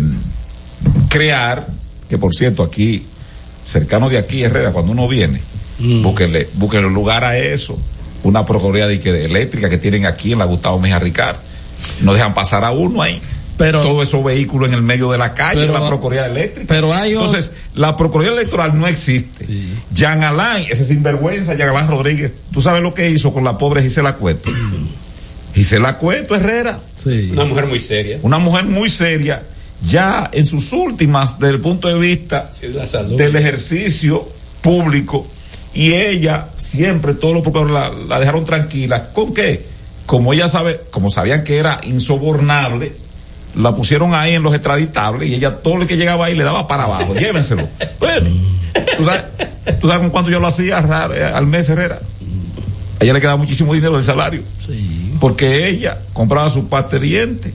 crear, 1.09 1.67
que 2.09 2.17
por 2.17 2.33
cierto, 2.33 2.63
aquí, 2.63 3.05
cercano 3.65 4.09
de 4.09 4.17
aquí, 4.17 4.43
Herrera, 4.43 4.71
cuando 4.71 4.91
uno 4.91 5.07
viene, 5.07 5.41
búsquenle, 5.77 6.49
búsquenle 6.53 6.89
lugar 6.89 7.23
a 7.23 7.37
eso. 7.37 7.77
Una 8.25 8.43
procuraduría 8.45 8.87
de, 8.87 8.97
de 8.97 9.25
eléctrica 9.25 9.69
que 9.69 9.77
tienen 9.77 10.05
aquí 10.05 10.33
en 10.33 10.39
la 10.39 10.45
Gustavo 10.45 10.79
Mejía 10.79 10.99
Ricard. 10.99 11.37
No 12.01 12.13
dejan 12.13 12.33
pasar 12.33 12.63
a 12.65 12.71
uno 12.71 13.01
ahí. 13.01 13.21
Pero- 13.57 13.81
Todos 13.81 14.07
esos 14.07 14.21
vehículos 14.23 14.67
en 14.67 14.73
el 14.73 14.81
medio 14.81 15.09
de 15.11 15.17
la 15.17 15.33
calle, 15.33 15.61
Pero- 15.61 15.73
la 15.79 15.87
procuraduría 15.87 16.25
eléctrica. 16.29 16.65
pero 16.67 16.93
hay 16.93 17.13
o- 17.13 17.19
Entonces, 17.23 17.53
la 17.75 17.95
procuraduría 17.95 18.37
electoral 18.41 18.77
no 18.77 18.87
existe. 18.87 19.47
Jean 19.93 20.23
Alain, 20.23 20.67
ese 20.69 20.83
sinvergüenza, 20.85 21.53
Jean 21.55 21.69
Alain 21.69 21.87
Rodríguez, 21.87 22.31
¿tú 22.51 22.61
sabes 22.61 22.81
lo 22.81 22.93
que 22.93 23.09
hizo 23.09 23.31
con 23.31 23.43
la 23.45 23.57
pobre 23.57 23.81
Gisela 23.83 24.15
Cueto? 24.15 24.49
Gisela 25.53 25.97
Cueto 25.97 26.35
Herrera, 26.35 26.81
Sí. 26.95 27.29
Una 27.31 27.45
mujer 27.45 27.65
muy 27.67 27.79
seria. 27.79 28.19
una 28.23 28.39
mujer 28.39 28.65
muy 28.65 28.89
seria, 28.89 29.43
ya 29.81 30.29
en 30.33 30.45
sus 30.45 30.73
últimas, 30.73 31.39
desde 31.39 31.53
el 31.55 31.61
punto 31.61 31.87
de 31.87 31.93
vista 31.97 32.49
Sí, 32.51 32.67
la 32.73 32.85
salud. 32.87 33.17
del 33.17 33.35
ejercicio 33.37 34.27
público, 34.61 35.27
y 35.75 35.93
ella 35.93 36.47
siempre, 36.55 37.13
todos 37.13 37.35
los 37.35 37.43
procuradores 37.43 37.99
la, 38.07 38.15
la 38.15 38.19
dejaron 38.19 38.45
tranquila. 38.45 39.09
¿Con 39.13 39.33
qué? 39.33 39.65
Como 40.05 40.33
ella 40.33 40.47
sabe, 40.47 40.81
como 40.89 41.09
sabían 41.09 41.43
que 41.43 41.57
era 41.57 41.81
insobornable, 41.83 42.93
la 43.55 43.75
pusieron 43.75 44.13
ahí 44.13 44.33
en 44.33 44.43
los 44.43 44.53
extraditables 44.53 45.29
y 45.29 45.35
ella 45.35 45.57
todo 45.57 45.77
lo 45.77 45.87
que 45.87 45.97
llegaba 45.97 46.25
ahí 46.25 46.35
le 46.35 46.43
daba 46.43 46.67
para 46.67 46.83
abajo, 46.83 47.13
llévenselo. 47.19 47.67
Bueno, 47.99 48.29
¿tú 48.97 49.05
sabes, 49.05 49.21
tú 49.79 49.87
sabes 49.87 50.01
con 50.01 50.09
cuánto 50.09 50.31
yo 50.31 50.39
lo 50.39 50.47
hacía 50.47 50.79
eh, 51.13 51.23
al 51.23 51.47
mes, 51.47 51.69
Herrera? 51.69 51.99
A 52.99 53.03
ella 53.03 53.13
le 53.13 53.21
quedaba 53.21 53.37
muchísimo 53.37 53.73
dinero 53.73 53.93
del 53.93 54.03
salario. 54.03 54.41
Porque 55.19 55.67
ella 55.67 55.99
compraba 56.13 56.49
su 56.49 56.67
pasta 56.67 56.97
de 56.97 57.05
diente, 57.05 57.53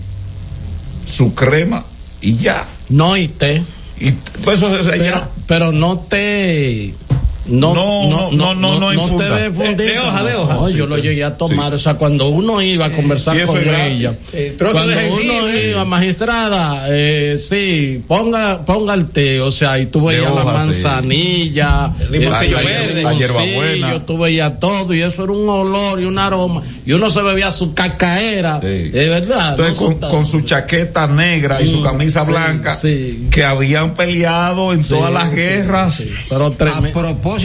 su 1.07 1.35
crema 1.35 1.85
y 2.21 2.37
ya. 2.37 2.67
No 2.89 3.17
y 3.17 3.29
té. 3.29 3.63
Y 3.99 4.13
pues 4.43 4.59
eso, 4.59 4.75
eso, 4.77 4.93
ella 4.93 5.29
Pero, 5.47 5.71
pero 5.71 5.73
no 5.73 5.99
te. 5.99 6.95
No, 7.51 7.75
No, 7.75 8.31
no, 8.31 8.55
no, 8.55 8.93
no 8.93 9.17
te 9.17 9.25
dé 9.25 9.51
fundita. 9.51 9.83
De- 9.83 9.91
de 9.93 9.99
hoja, 9.99 10.25
de 10.25 10.35
hoja. 10.35 10.55
No, 10.55 10.69
Sí, 10.69 10.75
yo 10.75 10.87
lo 10.87 10.97
llegué 10.99 11.25
a 11.25 11.37
tomar. 11.37 11.75
O 11.75 11.79
sea, 11.79 11.95
cuando 11.95 12.29
uno 12.29 12.61
iba 12.63 12.87
a 12.87 12.91
conversar 12.93 13.37
Y 13.37 13.41
eso 13.41 13.53
con 13.53 13.63
gratis. 13.65 13.93
ella. 13.99 14.13
Eh, 14.33 14.55
trozo 14.57 14.75
cuando 14.75 14.95
de 14.95 15.11
uno 15.11 15.49
iba, 15.71 15.85
magistrada, 15.85 16.87
eh, 16.91 17.37
sí, 17.39 18.03
ponga, 18.07 18.65
ponga 18.65 18.95
el 18.95 19.09
té. 19.11 19.41
O 19.41 19.51
sea, 19.51 19.79
y 19.79 19.87
tú 19.87 20.05
veías 20.07 20.25
la 20.25 20.43
hoja, 20.43 20.43
sí. 20.53 20.59
manzanilla, 20.59 21.93
El 22.01 22.11
limoncillo 22.13 22.57
verde. 22.59 23.17
Hierbabuena. 23.19 24.07
tú 24.07 24.19
veías 24.19 24.59
todo. 24.61 24.95
Y 24.95 25.03
eso 25.03 25.25
era 25.25 25.33
un 25.33 25.49
olor 25.49 26.01
y 26.01 26.05
un 26.05 26.19
aroma. 26.19 26.63
Y 26.87 26.93
uno 26.93 27.11
se 27.11 27.23
bebía 27.23 27.51
su 27.51 27.75
cacaera. 27.75 28.61
Sí. 28.61 28.67
De 28.91 29.09
verdad. 29.09 29.51
Entonces, 29.59 29.81
no 29.81 29.99
con, 29.99 30.11
con 30.11 30.27
su 30.27 30.43
chaqueta 30.43 31.07
negra 31.07 31.61
y 31.61 31.71
su 31.71 31.79
Mm, 31.81 31.83
camisa 31.83 32.25
sí, 32.25 32.31
blanca, 32.31 32.77
sí. 32.77 33.29
que 33.31 33.43
habían 33.45 33.95
peleado 33.95 34.73
en 34.73 34.83
Sí, 34.83 34.95
todas 34.95 35.13
las 35.13 35.31
sí, 35.31 35.37
guerras 35.37 35.95
sí. 35.95 36.11
Pero 36.29 36.47
A 36.47 36.51
tremendo. 36.51 36.93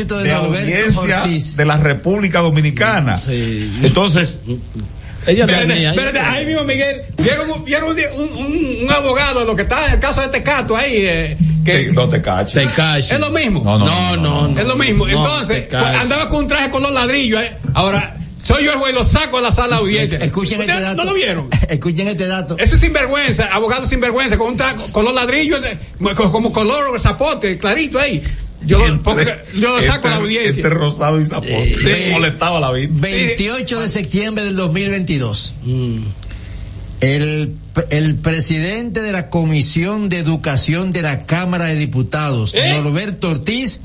Propósito 0.03 0.17
de 0.17 0.23
de 0.23 0.33
audiencia 0.33 1.21
Ortiz. 1.23 1.55
de 1.55 1.65
la 1.65 1.77
República 1.77 2.39
Dominicana. 2.39 3.19
Sí. 3.21 3.79
Entonces, 3.83 4.39
Ella 5.27 5.45
Espérate, 5.45 5.67
tenía. 5.73 5.89
espérate, 5.89 6.19
ahí 6.19 6.45
mismo, 6.45 6.63
Miguel, 6.65 7.01
vieron, 7.17 7.49
un- 7.49 7.63
vieron 7.65 7.89
un, 7.89 7.97
un, 8.21 8.45
un- 8.45 8.83
un 8.83 8.91
abogado, 8.91 9.43
lo 9.43 9.55
que 9.55 9.63
está 9.63 9.87
en 9.87 9.93
el 9.93 9.99
caso 9.99 10.21
de 10.21 10.27
Tecato 10.27 10.75
ahí, 10.77 10.97
eh, 10.97 11.37
que 11.65 11.71
te- 11.85 11.91
no 11.93 12.07
te 12.07 12.21
caches. 12.21 12.53
Te 12.53 12.71
caches. 12.71 13.09
es 13.11 13.19
lo 13.19 13.31
mismo. 13.31 13.63
No, 13.63 13.79
no, 13.79 13.85
No, 13.85 14.17
no, 14.17 14.47
no. 14.49 14.61
es 14.61 14.67
lo 14.67 14.75
mismo. 14.75 15.07
no, 15.07 15.11
Entonces, 15.11 15.63
caches. 15.67 15.99
andaba 15.99 16.29
con 16.29 16.41
un 16.41 16.47
traje 16.47 16.69
color 16.69 16.91
ladrillo. 16.91 17.41
eh. 17.41 17.57
Ahora, 17.73 18.15
soy 18.43 18.65
yo 18.65 18.73
el 18.73 18.77
juez, 18.77 18.93
lo 18.93 19.03
saco 19.03 19.39
a 19.39 19.41
la 19.41 19.51
sala 19.51 19.77
de 19.77 19.81
audiencia. 19.81 20.19
Escuchen 20.19 20.61
este 20.61 20.73
¿Ustedes 20.73 20.89
dato. 20.89 21.03
¿No 21.03 21.09
lo 21.09 21.15
vieron? 21.15 21.47
Escuchen 21.69 22.07
este 22.07 22.27
dato. 22.27 22.55
Ese 22.59 22.77
sinvergüenza, 22.77 23.45
abogado 23.51 23.87
sinvergüenza, 23.87 24.37
con 24.37 24.49
un 24.49 24.57
trago, 24.57 24.85
con 24.91 25.05
los 25.05 25.15
ladrillos, 25.15 25.59
eh, 25.65 25.75
como, 26.15 26.31
como 26.31 26.51
color 26.53 26.99
zapote, 26.99 27.57
clarito 27.57 27.97
ahí. 27.97 28.21
Yo, 28.65 28.79
saco 29.81 30.07
la 30.07 30.15
audiencia. 30.15 30.49
Este 30.49 30.69
rosado 30.69 31.19
y 31.19 31.25
zapote. 31.25 31.75
Sí. 31.79 32.11
Molestaba 32.11 32.59
la 32.59 32.71
vida. 32.71 32.89
28 32.93 33.79
de 33.79 33.89
septiembre 33.89 34.43
del 34.43 34.55
2022. 34.55 35.55
El, 37.01 37.55
el 37.89 38.15
presidente 38.15 39.01
de 39.01 39.11
la 39.11 39.29
Comisión 39.29 40.09
de 40.09 40.19
Educación 40.19 40.91
de 40.91 41.01
la 41.01 41.25
Cámara 41.25 41.65
de 41.65 41.75
Diputados, 41.75 42.55
Norberto 42.55 43.29
Ortiz, 43.29 43.81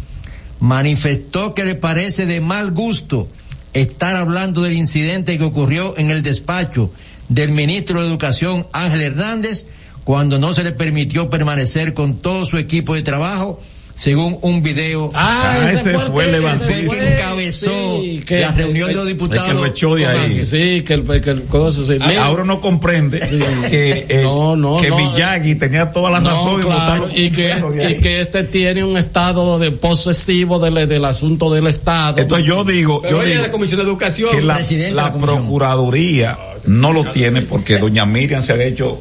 manifestó 0.60 1.54
que 1.54 1.64
le 1.64 1.74
parece 1.74 2.26
de 2.26 2.40
mal 2.40 2.70
gusto 2.70 3.28
estar 3.72 4.16
hablando 4.16 4.62
del 4.62 4.74
incidente 4.74 5.38
que 5.38 5.44
ocurrió 5.44 5.96
en 5.96 6.10
el 6.10 6.22
despacho 6.22 6.92
del 7.28 7.50
ministro 7.50 8.02
de 8.02 8.08
Educación 8.08 8.66
Ángel 8.72 9.02
Hernández 9.02 9.66
cuando 10.04 10.38
no 10.38 10.54
se 10.54 10.62
le 10.62 10.72
permitió 10.72 11.30
permanecer 11.30 11.94
con 11.94 12.16
todo 12.16 12.46
su 12.46 12.58
equipo 12.58 12.94
de 12.94 13.02
trabajo 13.02 13.60
según 14.00 14.38
un 14.40 14.62
video 14.62 15.10
Ah, 15.12 15.58
ese 15.70 15.92
fue 15.92 16.24
el 16.24 16.40
que- 16.40 16.84
ese 16.86 17.14
encabezó 17.16 18.00
sí, 18.00 18.22
que- 18.26 18.40
la 18.40 18.52
reunión 18.52 18.88
de 18.88 18.94
los 18.94 19.06
diputados. 19.06 19.48
que 19.48 19.52
lo 19.54 19.66
echó 19.66 19.94
de 19.94 20.06
ahí. 20.06 20.34
Que 20.36 20.44
sí, 20.46 20.82
que 20.86 20.94
el, 20.94 21.20
que 21.20 21.30
el 21.30 21.42
coso, 21.44 21.84
sí. 21.84 21.98
Mira, 22.00 22.24
Ahora 22.24 22.44
no 22.44 22.62
comprende 22.62 23.20
que, 23.20 24.06
eh, 24.08 24.22
No, 24.22 24.56
no, 24.56 24.80
que 24.80 24.88
no. 24.88 24.96
Miyagi 24.96 25.54
tenía 25.56 25.92
toda 25.92 26.12
la 26.12 26.20
No, 26.20 26.30
razón 26.30 26.62
claro, 26.62 27.10
y 27.14 27.30
que, 27.30 27.52
ahí. 27.52 27.62
y 27.98 28.00
que 28.00 28.22
este 28.22 28.44
tiene 28.44 28.84
un 28.84 28.96
estado 28.96 29.58
de 29.58 29.70
posesivo 29.70 30.58
del, 30.58 30.88
del 30.88 31.04
asunto 31.04 31.52
del 31.52 31.66
Estado. 31.66 32.20
Entonces 32.22 32.46
yo 32.46 32.64
digo, 32.64 33.02
Pero 33.02 33.18
yo 33.22 33.28
digo 33.28 33.42
la 33.42 33.52
Comisión 33.52 33.80
de 33.80 33.84
Educación. 33.84 34.30
que 34.30 34.40
la, 34.40 34.58
la 34.92 35.12
procuraduría 35.12 36.38
no 36.64 36.94
lo 36.94 37.04
tiene 37.04 37.42
porque 37.42 37.78
doña 37.78 38.06
Miriam 38.06 38.42
se 38.42 38.54
ha 38.54 38.62
hecho 38.64 38.98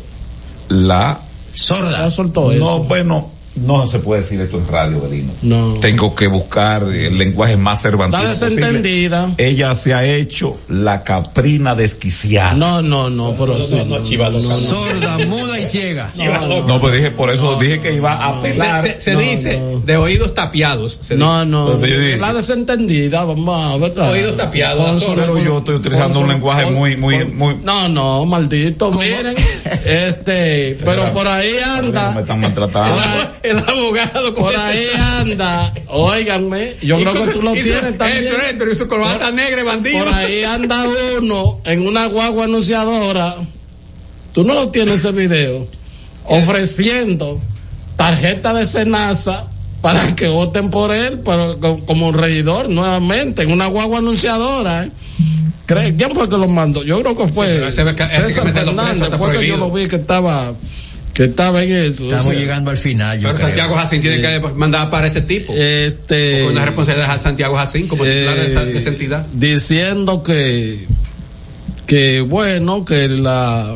la 0.68 1.22
Sorda. 1.53 2.10
No 2.58 2.79
bueno 2.84 3.38
no 3.65 3.87
se 3.87 3.99
puede 3.99 4.21
decir 4.21 4.39
esto 4.41 4.57
en 4.57 4.67
radio 4.67 5.01
Belino 5.01 5.33
No. 5.41 5.73
tengo 5.79 6.13
que 6.15 6.27
buscar 6.27 6.83
el 6.83 7.17
lenguaje 7.17 7.57
más 7.57 7.81
cervantino 7.81 8.21
Está 8.23 8.45
posible. 8.47 8.55
desentendida. 8.65 9.31
ella 9.37 9.73
se 9.75 9.93
ha 9.93 10.03
hecho 10.05 10.57
la 10.67 11.01
caprina 11.01 11.75
desquiciada 11.75 12.53
No, 12.53 12.81
no, 12.81 13.09
no, 13.09 13.35
pero 13.37 13.59
sí. 13.61 13.75
no, 13.75 13.85
no, 13.85 13.99
no. 13.99 14.39
Sorda, 14.39 15.17
muda 15.25 15.59
y 15.59 15.65
ciega. 15.65 16.11
no 16.67 16.79
pues 16.79 16.93
dije 16.93 17.11
por 17.11 17.29
eso 17.31 17.57
dije 17.59 17.79
que 17.79 17.93
iba 17.95 18.13
a 18.13 18.39
apelar 18.39 18.81
Se, 18.81 18.93
se- 18.93 19.01
se 19.01 19.13
No, 19.13 19.19
dice 19.19 19.59
no. 19.59 19.79
de 19.81 19.97
oídos 19.97 20.33
tapiados. 20.33 20.99
se 21.01 21.15
No, 21.15 21.39
dice. 21.39 21.49
no, 21.51 21.77
Pero 21.79 21.99
dije- 21.99 22.17
la 22.17 22.33
desentendida, 22.33 23.25
vamos 23.25 23.65
a 23.73 23.77
ver. 23.77 23.99
Oídos 23.99 24.37
tapiados, 24.37 25.03
pero 25.15 25.37
yo 25.37 25.57
estoy 25.59 25.75
utilizando 25.75 26.15
con 26.15 26.23
un 26.23 26.29
lenguaje 26.29 26.63
con- 26.65 26.73
muy 26.75 26.95
muy 26.97 27.19
con- 27.19 27.37
muy 27.37 27.55
No, 27.63 27.87
no, 27.89 28.25
maldito, 28.25 28.91
miren, 28.91 29.35
este, 29.85 30.77
pero 30.85 31.11
por 31.13 31.27
ahí 31.27 31.51
me 31.53 31.63
anda, 31.87 32.19
están 32.19 32.39
maltratando 32.39 32.95
El 33.50 33.58
abogado 33.60 34.36
por 34.36 34.56
ahí 34.56 34.86
anda, 35.20 35.74
óiganme, 35.88 36.75
yo 36.82 36.98
creo 36.98 37.13
que 37.13 37.32
tú 37.34 37.41
lo 37.41 37.53
tienes 37.53 37.98
también. 37.98 38.27
Héctor, 38.50 38.70
y 38.72 38.75
su 38.75 38.88
corbata 38.88 39.32
negra, 39.32 39.63
bandido. 39.63 40.03
Por 40.06 40.13
ahí 40.13 40.44
anda 40.44 40.86
uno 41.18 41.60
en 41.65 41.86
una 41.88 42.06
guagua 42.08 42.46
anunciadora. 42.46 43.36
Tú 44.34 44.44
no 44.44 44.53
lo 44.53 44.70
tienes 44.70 45.00
ese 45.00 45.12
video. 45.12 45.68
Ofreciendo 46.25 47.39
tarjeta 47.96 48.53
de 48.53 48.65
cenaza 48.68 49.48
para 49.82 50.15
que 50.15 50.27
voten 50.27 50.70
por 50.70 50.94
él, 50.94 51.20
pero 51.25 51.60
co- 51.60 51.79
como 51.86 52.12
regidor 52.12 52.70
nuevamente 52.70 53.41
en 53.44 53.51
una 53.51 53.65
guagua 53.68 53.98
anunciadora. 54.00 54.84
¿eh? 54.86 54.91
¿Cree- 55.65 55.96
¿Quién 55.98 56.12
fue 56.13 56.29
que 56.29 56.38
lo 56.38 56.48
mandó? 56.48 56.84
Yo 56.84 57.01
creo 57.01 57.18
que 57.18 57.27
fue 57.29 57.48
César 58.27 58.53
Fernández. 58.53 59.10
Fue 59.18 59.27
que 59.39 59.48
yo 59.48 59.58
lo 59.58 59.72
vi 59.72 59.88
que 59.88 59.96
estaba 59.98 60.53
que 61.19 61.25
estaba 61.25 61.61
en 61.63 61.69
eso. 61.73 62.05
Estamos 62.05 62.27
o 62.27 62.29
sea, 62.31 62.39
llegando 62.39 62.71
al 62.71 62.77
final, 62.77 63.17
yo 63.19 63.23
Pero 63.23 63.35
creo. 63.35 63.47
Santiago 63.49 63.75
Jacín 63.75 64.01
tiene 64.01 64.21
que 64.21 64.39
mandar 64.55 64.89
para 64.89 65.07
ese 65.07 65.19
tipo. 65.21 65.53
Este, 65.53 66.43
Con 66.43 66.53
una 66.53 66.65
responsabilidad 66.65 67.11
a 67.11 67.19
Santiago 67.19 67.57
Jacín 67.57 67.89
como 67.89 68.05
titular 68.05 68.35
de, 68.39 68.47
esa, 68.47 68.63
de 68.63 68.77
esa 68.77 68.89
eh, 68.89 68.93
entidad. 68.93 69.25
diciendo 69.33 70.23
que 70.23 70.87
que 71.85 72.22
bueno 72.22 72.85
que 72.85 73.09
la 73.09 73.75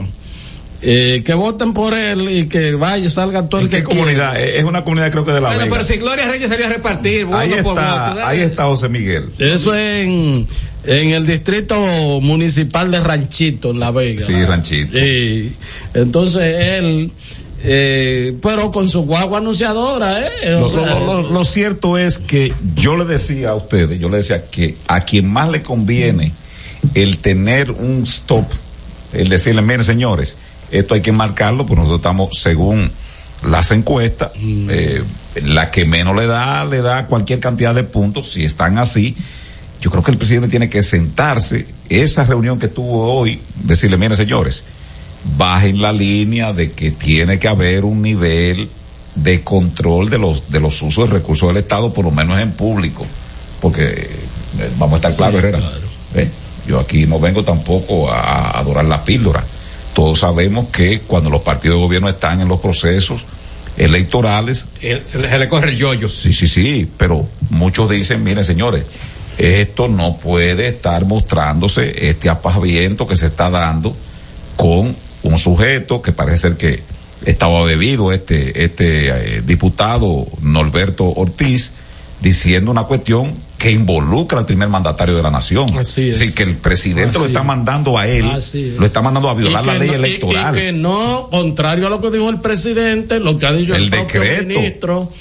eh, 0.81 1.21
que 1.25 1.33
voten 1.33 1.73
por 1.73 1.93
él 1.93 2.29
y 2.29 2.47
que 2.47 2.75
vaya 2.75 3.09
salga 3.09 3.49
todo 3.49 3.59
el 3.59 3.65
¿En 3.67 3.71
que 3.71 3.77
qué 3.77 3.83
comunidad? 3.83 4.31
quiera. 4.35 4.39
Eh, 4.47 4.59
Es 4.59 4.63
una 4.63 4.83
comunidad 4.85 5.11
creo 5.11 5.25
que 5.25 5.31
de 5.33 5.41
la 5.41 5.47
Bueno, 5.49 5.63
Vega. 5.65 5.71
pero 5.75 5.83
si 5.85 5.97
Gloria 5.97 6.27
Reyes 6.29 6.47
salió 6.49 6.65
a 6.65 6.69
repartir 6.69 7.27
ahí 7.33 7.49
por 7.61 7.77
está, 7.77 8.09
voto. 8.09 8.25
ahí 8.25 8.39
está 8.41 8.63
José 8.65 8.87
Miguel. 8.87 9.25
eso 9.39 9.73
es 9.75 10.05
en 10.05 10.47
en 10.85 11.09
el 11.11 11.25
distrito 11.25 11.75
municipal 12.21 12.91
de 12.91 12.99
Ranchito 13.01 13.71
en 13.71 13.79
La 13.79 13.91
Vega 13.91 14.25
Sí, 14.25 14.33
Ranchito. 14.45 14.97
Sí. 14.97 15.53
entonces 15.93 16.41
él 16.79 17.11
eh, 17.65 18.37
pero 18.41 18.71
con 18.71 18.89
su 18.89 19.03
guagua 19.03 19.37
anunciadora 19.37 20.19
eh 20.19 20.51
Lo, 20.51 20.65
O 20.65 20.69
sea, 20.69 20.99
lo- 20.99 21.21
lo- 21.21 21.29
lo 21.31 21.45
cierto 21.45 21.97
es 21.97 22.17
que 22.17 22.53
yo 22.75 22.97
le 22.97 23.05
decía 23.05 23.51
a 23.51 23.55
ustedes, 23.55 23.99
yo 23.99 24.09
le 24.09 24.17
decía 24.17 24.45
que 24.49 24.77
a 24.87 25.05
quien 25.05 25.31
más 25.31 25.49
le 25.49 25.61
conviene 25.63 26.33
el 26.93 27.17
tener 27.19 27.71
un 27.71 28.03
stop, 28.03 28.45
el 29.13 29.29
decirle, 29.29 29.61
miren 29.61 29.85
señores, 29.85 30.35
esto 30.71 30.93
hay 30.95 31.01
que 31.01 31.11
marcarlo, 31.13 31.65
pues 31.65 31.77
nosotros 31.77 31.99
estamos 31.99 32.29
según 32.39 32.91
las 33.47 33.71
encuestas, 33.71 34.31
eh, 34.35 35.03
la 35.43 35.71
que 35.71 35.85
menos 35.85 36.15
le 36.15 36.27
da, 36.27 36.65
le 36.65 36.81
da 36.81 37.07
cualquier 37.07 37.39
cantidad 37.39 37.73
de 37.73 37.83
puntos, 37.83 38.31
si 38.31 38.43
están 38.43 38.77
así, 38.77 39.15
yo 39.81 39.91
creo 39.91 40.03
que 40.03 40.11
el 40.11 40.17
presidente 40.17 40.49
tiene 40.49 40.69
que 40.69 40.81
sentarse, 40.81 41.67
esa 41.89 42.23
reunión 42.25 42.59
que 42.59 42.67
tuvo 42.69 43.13
hoy, 43.13 43.39
decirle, 43.63 43.97
miren 43.97 44.17
señores, 44.17 44.63
bajen 45.23 45.81
la 45.81 45.91
línea 45.91 46.53
de 46.53 46.71
que 46.71 46.91
tiene 46.91 47.39
que 47.39 47.47
haber 47.47 47.85
un 47.85 48.01
nivel 48.01 48.69
de 49.15 49.43
control 49.43 50.09
de 50.09 50.17
los 50.17 50.49
de 50.49 50.59
los 50.59 50.81
usos 50.81 51.09
de 51.09 51.15
recursos 51.15 51.49
del 51.49 51.57
Estado, 51.57 51.93
por 51.93 52.05
lo 52.05 52.11
menos 52.11 52.39
en 52.39 52.51
público, 52.51 53.05
porque 53.61 53.85
eh, 53.85 54.71
vamos 54.77 54.93
a 54.93 54.95
estar 54.95 55.15
claros, 55.15 55.43
Herrera. 55.43 55.59
¿eh? 56.15 56.29
Yo 56.67 56.79
aquí 56.79 57.05
no 57.05 57.19
vengo 57.19 57.43
tampoco 57.43 58.09
a, 58.09 58.57
adorar 58.57 58.85
la 58.85 59.03
píldora. 59.03 59.43
Todos 59.93 60.19
sabemos 60.19 60.67
que 60.69 61.01
cuando 61.01 61.29
los 61.29 61.41
partidos 61.41 61.77
de 61.77 61.83
gobierno 61.83 62.09
están 62.09 62.41
en 62.41 62.47
los 62.47 62.59
procesos 62.59 63.23
electorales, 63.77 64.67
se, 64.79 65.19
le, 65.19 65.29
se 65.29 65.39
le 65.39 65.47
corre 65.47 65.69
el 65.69 65.77
yoyo. 65.77 66.09
Sí, 66.09 66.33
sí, 66.33 66.47
sí, 66.47 66.89
pero 66.97 67.27
muchos 67.49 67.89
dicen, 67.89 68.23
miren 68.23 68.43
señores, 68.43 68.85
esto 69.37 69.87
no 69.87 70.17
puede 70.17 70.69
estar 70.69 71.05
mostrándose 71.05 72.09
este 72.09 72.29
apaviento 72.29 73.07
que 73.07 73.15
se 73.15 73.27
está 73.27 73.49
dando 73.49 73.95
con 74.55 74.95
un 75.23 75.37
sujeto 75.37 76.01
que 76.01 76.11
parece 76.11 76.37
ser 76.49 76.57
que 76.57 76.81
estaba 77.25 77.63
bebido, 77.63 78.11
este, 78.11 78.63
este 78.63 79.37
eh, 79.37 79.41
diputado 79.45 80.27
Norberto 80.41 81.05
Ortiz, 81.05 81.71
diciendo 82.21 82.71
una 82.71 82.83
cuestión 82.83 83.33
que 83.57 83.71
involucra 83.71 84.39
al 84.39 84.45
primer 84.45 84.67
mandatario 84.67 85.15
de 85.15 85.23
la 85.23 85.31
nación. 85.31 85.77
Así 85.77 86.09
es. 86.09 86.33
que 86.33 86.43
el 86.43 86.57
presidente 86.57 87.17
lo 87.17 87.25
está 87.27 87.39
es. 87.39 87.45
mandando 87.45 87.97
a 87.97 88.05
él, 88.07 88.25
lo 88.77 88.85
está 88.85 89.01
mandando 89.01 89.29
a 89.29 89.33
violar 89.35 89.65
la 89.65 89.75
ley 89.75 89.87
no- 89.87 89.93
y- 89.93 89.95
electoral. 89.95 90.53
Y, 90.55 90.59
que 90.59 90.71
no, 90.73 91.29
contrario 91.31 91.87
a 91.87 91.89
lo 91.89 92.01
que 92.01 92.11
dijo 92.11 92.29
el 92.29 92.41
presidente, 92.41 93.21
lo 93.21 93.37
que 93.39 93.45
ha 93.45 93.53
dicho 93.53 93.73
el, 93.73 93.83
El 93.83 93.89
propio 93.89 94.19
decreto. 94.21 94.47
ministro. 94.47 95.11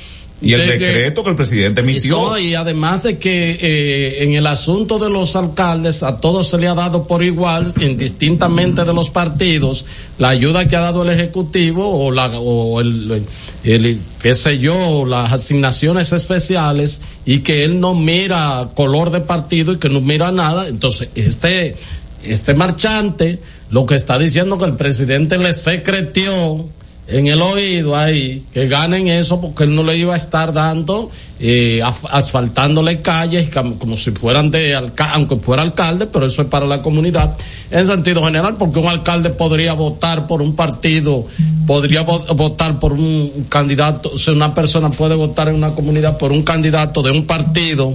Y 0.43 0.55
el 0.55 0.61
de 0.61 0.79
decreto 0.79 1.23
que 1.23 1.31
el 1.31 1.37
presidente 1.37 1.81
emitió. 1.81 2.39
Y 2.39 2.55
además 2.55 3.05
de 3.05 3.19
que 3.19 3.59
eh, 3.61 4.25
en 4.25 4.35
el 4.35 4.47
asunto 4.47 4.99
de 4.99 5.09
los 5.09 5.37
alcaldes 5.37 6.03
a 6.03 6.21
todos 6.21 6.49
se 6.49 6.59
le 6.59 6.69
ha 6.69 6.75
dado 6.75 7.07
por 7.07 7.23
igual, 7.23 7.73
indistintamente 7.81 8.85
de 8.85 8.93
los 8.93 9.11
partidos, 9.11 9.85
la 10.19 10.31
ayuda 10.31 10.69
que 10.69 10.77
ha 10.77 10.81
dado 10.81 11.03
el 11.03 11.11
Ejecutivo 11.11 11.89
o, 11.89 12.11
la, 12.11 12.29
o 12.39 12.81
el, 12.81 13.25
el, 13.65 14.01
qué 14.21 14.35
sé 14.35 14.59
yo, 14.59 15.07
las 15.07 15.33
asignaciones 15.33 16.13
especiales 16.13 17.01
y 17.25 17.41
que 17.41 17.65
él 17.65 17.79
no 17.81 17.95
mira 17.95 18.71
color 18.75 19.11
de 19.11 19.21
partido 19.21 19.73
y 19.73 19.79
que 19.79 19.89
no 19.89 20.01
mira 20.01 20.33
nada. 20.33 20.69
Entonces, 20.69 21.11
este, 21.15 21.77
este 22.25 22.55
marchante 22.55 23.39
lo 23.71 23.87
que 23.87 23.95
está 23.95 24.19
diciendo 24.19 24.59
que 24.59 24.67
el 24.67 24.75
presidente 24.75 25.39
le 25.39 25.55
secretió 25.55 26.69
en 27.09 27.27
el 27.27 27.43
oído 27.43 27.97
ahí 27.97 28.45
que 28.53 28.69
ganen 28.69 29.09
eso 29.09 29.41
porque 29.41 29.65
él 29.65 29.75
no 29.75 29.83
le 29.83 29.97
iba 29.99 30.15
a 30.15 30.17
estar 30.17 30.53
dando 30.53 31.11
eh, 31.41 31.81
asfaltándole 32.11 33.03
calles 33.03 33.49
como 33.79 33.97
si 33.97 34.13
fueran 34.13 34.51
de 34.53 34.77
alca 34.77 35.11
aunque 35.15 35.37
fuera 35.37 35.63
alcalde 35.63 36.07
pero 36.07 36.27
eso 36.27 36.43
es 36.43 36.49
para 36.49 36.65
la 36.65 36.81
comunidad. 36.81 37.37
En 37.71 37.87
sentido 37.87 38.25
general 38.25 38.57
porque 38.57 38.79
un 38.79 38.89
alcalde 38.89 39.31
podría 39.31 39.73
votar 39.75 40.27
por 40.29 40.41
un 40.43 40.55
partido 40.55 41.27
podría 41.67 42.07
vo- 42.07 42.35
votar 42.37 42.79
por 42.79 42.93
un 42.93 43.47
candidato 43.49 44.13
o 44.15 44.19
sea 44.19 44.33
una 44.35 44.55
persona 44.55 44.91
puede 44.91 45.17
votar 45.17 45.49
en 45.49 45.57
una 45.57 45.75
comunidad 45.75 46.17
por 46.19 46.31
un 46.31 46.43
candidato 46.45 47.03
de 47.03 47.11
un 47.11 47.27
partido 47.27 47.95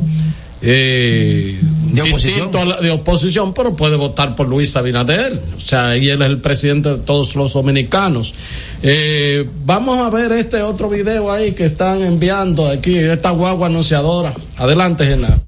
eh, 0.62 1.60
De 1.93 2.02
oposición. 2.02 2.52
la- 2.67 2.82
de 2.82 2.91
oposición, 2.91 3.54
pero 3.54 3.76
puede 3.76 3.96
votar 3.96 4.36
por 4.36 4.48
Luis 4.48 4.76
Abinader. 4.76 5.41
O 5.56 5.60
sea, 5.60 5.96
y 5.98 6.10
él 6.10 6.22
es 6.22 6.28
el 6.28 6.39
presidente 6.41 6.89
de 6.89 6.98
todos 6.98 7.36
los 7.36 7.54
dominicanos. 7.54 8.34
Eh, 8.82 9.48
vamos 9.65 9.98
a 10.00 10.10
ver 10.10 10.32
este 10.32 10.62
otro 10.62 10.89
video 10.89 11.32
ahí 11.32 11.54
que 11.54 11.65
están 11.65 12.04
enviando 12.04 12.67
aquí, 12.67 12.96
esta 12.98 13.32
guagua 13.32 13.67
anunciadora. 13.67 14.34
Adelante, 14.58 15.06
Genaro. 15.06 15.41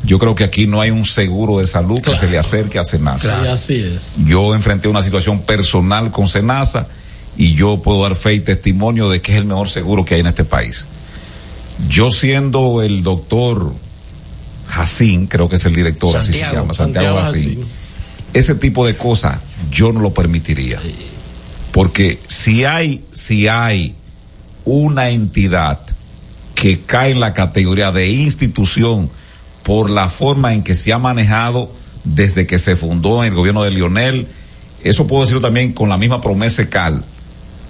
Yo 0.03 0.19
creo 0.19 0.36
que 0.36 0.43
aquí 0.43 0.67
no 0.67 0.82
hay 0.82 0.91
un 0.91 1.06
seguro 1.06 1.60
de 1.60 1.65
salud 1.65 2.01
que 2.01 2.15
se 2.15 2.27
le 2.27 2.38
acerque 2.38 2.77
a 2.77 2.84
Senasa. 2.84 3.41
Sí, 3.41 3.47
así 3.47 3.75
es. 3.75 4.17
Yo 4.25 4.53
enfrenté 4.53 4.88
una 4.88 5.01
situación 5.01 5.41
personal 5.41 6.12
con 6.12 6.27
Senasa 6.27 6.88
y 7.38 7.56
yo 7.56 7.82
puedo 7.82 8.03
dar 8.03 8.15
fe 8.15 8.36
y 8.36 8.39
testimonio 8.41 9.10
de 9.10 9.21
que 9.21 9.32
es 9.34 9.38
el 9.38 9.45
mejor 9.45 9.69
seguro 9.69 10.03
que 10.03 10.15
hay 10.15 10.21
en 10.21 10.27
este 10.27 10.43
país. 10.43 10.88
Yo 11.88 12.12
siendo 12.12 12.82
el 12.82 13.01
doctor 13.01 13.73
Jacín, 14.67 15.27
creo 15.27 15.49
que 15.49 15.56
es 15.56 15.65
el 15.65 15.73
director, 15.73 16.15
así 16.17 16.34
se 16.34 16.39
Santiago, 16.39 16.62
llama, 16.62 16.73
Santiago, 16.73 17.08
Santiago 17.08 17.34
Jacín. 17.34 17.62
Jacín. 17.62 17.73
Ese 18.34 18.56
tipo 18.56 18.86
de 18.86 18.95
cosas 18.95 19.39
yo 19.71 19.91
no 19.91 19.99
lo 19.99 20.13
permitiría. 20.13 20.79
Porque 21.71 22.19
si 22.27 22.65
hay, 22.65 23.06
si 23.12 23.47
hay 23.47 23.95
una 24.65 25.10
entidad 25.10 25.79
que 26.63 26.80
cae 26.86 27.12
en 27.12 27.19
la 27.19 27.34
categoría 27.34 27.91
de 27.91 28.10
institución 28.10 29.10
por 29.63 29.89
la 29.89 30.08
forma 30.08 30.54
en 30.54 30.63
que 30.63 30.76
se 30.76 30.93
ha 30.93 30.97
manejado 30.97 31.69
desde 32.06 32.47
que 32.47 32.58
se 32.58 32.78
fundó 32.78 33.21
en 33.21 33.34
el 33.34 33.36
gobierno 33.36 33.63
de 33.63 33.71
Lionel, 33.71 34.30
eso 34.82 35.06
puedo 35.06 35.23
decirlo 35.23 35.41
también 35.41 35.73
con 35.73 35.89
la 35.89 35.97
misma 35.97 36.21
promesa 36.21 36.69
Cal, 36.69 37.04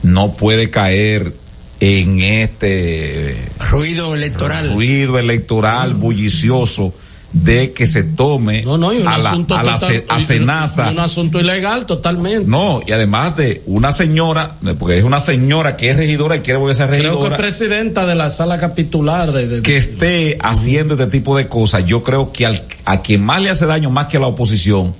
no 0.04 0.36
puede 0.36 0.70
caer 0.70 1.34
en 1.80 2.22
este 2.22 3.36
ruido 3.72 4.14
electoral, 4.14 4.76
ruido 4.76 5.18
electoral 5.18 5.96
bullicioso 5.96 6.94
de 7.34 7.72
que 7.74 7.88
se 7.88 8.04
tome 8.04 8.62
No, 8.62 8.78
no, 8.78 8.90
a 8.90 8.94
la, 8.94 9.10
a 9.10 9.18
la 9.18 9.74
total- 9.80 10.06
a. 10.08 10.92
Un 10.92 11.00
asunto 11.00 11.40
ilegal 11.40 11.86
totalmente. 11.88 12.46
No, 12.48 12.82
y 12.86 12.92
además 12.92 13.36
de 13.36 13.64
una 13.66 13.92
señora, 13.92 14.58
porque 14.78 15.00
es 15.00 15.04
una 15.04 15.20
señora 15.20 15.76
que 15.76 15.90
es 15.90 15.98
regidora 15.98 16.36
y 16.36 16.42
quiere 16.42 16.60
volver 16.60 16.76
a 16.76 16.78
ser 16.78 16.90
Creo 16.90 17.00
que 17.02 17.08
regidora, 17.10 17.36
es 17.36 17.42
presidenta 17.42 18.06
de 18.06 18.14
la 18.16 18.30
sala 18.30 18.60
capitular 18.60 19.32
de, 19.32 19.48
de- 19.48 19.62
que 19.64 19.78
esté 19.78 20.38
haciendo 20.42 20.94
este 20.94 21.08
tipo 21.08 21.36
de 21.36 21.48
cosas, 21.48 21.84
yo 21.88 22.04
creo 22.04 22.32
que 22.32 22.46
al- 22.46 22.66
a 22.86 23.02
quien 23.02 23.24
más 23.26 23.42
le 23.42 23.50
hace 23.50 23.66
daño, 23.66 23.90
más 23.90 24.08
que 24.08 24.18
a 24.18 24.20
la 24.20 24.28
oposición, 24.28 24.94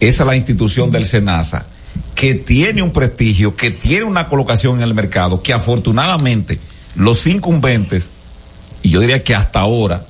es 0.00 0.20
a 0.20 0.26
la 0.26 0.36
institución 0.36 0.90
del 0.90 1.06
SENASA, 1.06 1.64
que 2.14 2.34
tiene 2.34 2.82
un 2.82 2.92
prestigio, 2.92 3.56
que 3.56 3.70
tiene 3.70 4.04
una 4.04 4.28
colocación 4.28 4.76
en 4.76 4.82
el 4.82 4.92
mercado, 4.92 5.42
que 5.42 5.54
afortunadamente 5.54 6.58
los 6.94 7.26
incumbentes, 7.26 8.10
y 8.82 8.90
yo 8.90 9.00
diría 9.00 9.24
que 9.24 9.34
hasta 9.34 9.60
ahora, 9.60 10.04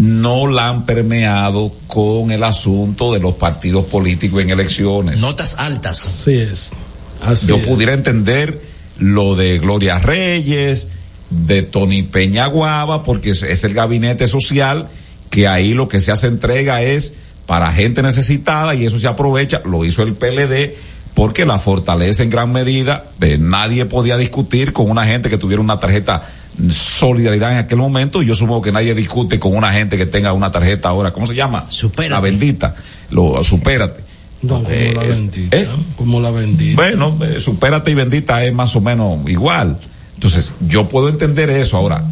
no 0.00 0.46
la 0.46 0.70
han 0.70 0.86
permeado 0.86 1.74
con 1.86 2.30
el 2.30 2.42
asunto 2.42 3.12
de 3.12 3.20
los 3.20 3.34
partidos 3.34 3.84
políticos 3.84 4.40
en 4.40 4.48
elecciones. 4.48 5.20
Notas 5.20 5.56
altas. 5.58 6.02
Así 6.06 6.32
es. 6.32 6.72
Así 7.20 7.48
Yo 7.48 7.56
es. 7.56 7.66
pudiera 7.66 7.92
entender 7.92 8.62
lo 8.96 9.36
de 9.36 9.58
Gloria 9.58 9.98
Reyes, 9.98 10.88
de 11.28 11.62
Tony 11.62 12.02
Peña 12.02 12.46
Guava, 12.46 13.04
porque 13.04 13.30
es, 13.30 13.42
es 13.42 13.62
el 13.64 13.74
gabinete 13.74 14.26
social, 14.26 14.88
que 15.28 15.46
ahí 15.46 15.74
lo 15.74 15.86
que 15.90 15.98
se 15.98 16.12
hace 16.12 16.28
entrega 16.28 16.80
es 16.80 17.12
para 17.44 17.70
gente 17.70 18.02
necesitada 18.02 18.74
y 18.74 18.86
eso 18.86 18.98
se 18.98 19.06
aprovecha, 19.06 19.60
lo 19.66 19.84
hizo 19.84 20.02
el 20.02 20.14
PLD, 20.14 20.76
porque 21.12 21.44
la 21.44 21.58
fortalece 21.58 22.22
en 22.22 22.30
gran 22.30 22.50
medida, 22.52 23.10
eh, 23.20 23.36
nadie 23.38 23.84
podía 23.84 24.16
discutir 24.16 24.72
con 24.72 24.90
una 24.90 25.04
gente 25.04 25.28
que 25.28 25.36
tuviera 25.36 25.60
una 25.60 25.78
tarjeta 25.78 26.26
solidaridad 26.70 27.52
en 27.52 27.58
aquel 27.58 27.78
momento, 27.78 28.22
y 28.22 28.26
yo 28.26 28.34
supongo 28.34 28.62
que 28.62 28.72
nadie 28.72 28.94
discute 28.94 29.38
con 29.38 29.54
una 29.54 29.72
gente 29.72 29.96
que 29.96 30.06
tenga 30.06 30.32
una 30.32 30.50
tarjeta 30.50 30.88
ahora, 30.88 31.12
¿cómo 31.12 31.26
se 31.26 31.34
llama? 31.34 31.66
Supérate. 31.68 32.10
La 32.10 32.20
bendita, 32.20 32.74
lo, 33.10 33.42
supérate. 33.42 34.02
No, 34.42 34.62
como 34.62 34.70
Eh, 34.70 34.92
la 34.94 35.04
eh, 35.04 35.08
bendita. 35.08 35.56
¿eh? 35.56 35.68
Como 35.96 36.20
la 36.20 36.30
bendita. 36.30 36.76
Bueno, 36.76 37.18
eh, 37.22 37.40
supérate 37.40 37.90
y 37.90 37.94
bendita 37.94 38.44
es 38.44 38.52
más 38.52 38.74
o 38.76 38.80
menos 38.80 39.18
igual. 39.28 39.78
Entonces, 40.14 40.52
yo 40.66 40.88
puedo 40.88 41.08
entender 41.08 41.48
eso 41.50 41.76
ahora. 41.76 42.04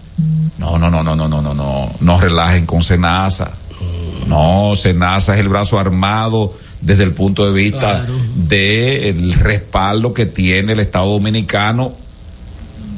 No, 0.58 0.78
no, 0.78 0.90
no, 0.90 1.02
no, 1.02 1.14
no, 1.14 1.28
no, 1.28 1.40
no, 1.42 1.54
no, 1.54 1.90
no 2.00 2.20
relajen 2.20 2.66
con 2.66 2.82
Senasa. 2.82 3.52
No, 4.26 4.72
Senasa 4.76 5.34
es 5.34 5.40
el 5.40 5.48
brazo 5.48 5.78
armado 5.78 6.54
desde 6.80 7.04
el 7.04 7.12
punto 7.12 7.46
de 7.46 7.52
vista 7.52 8.06
del 8.34 9.32
respaldo 9.34 10.12
que 10.12 10.26
tiene 10.26 10.72
el 10.72 10.80
Estado 10.80 11.06
Dominicano, 11.10 11.92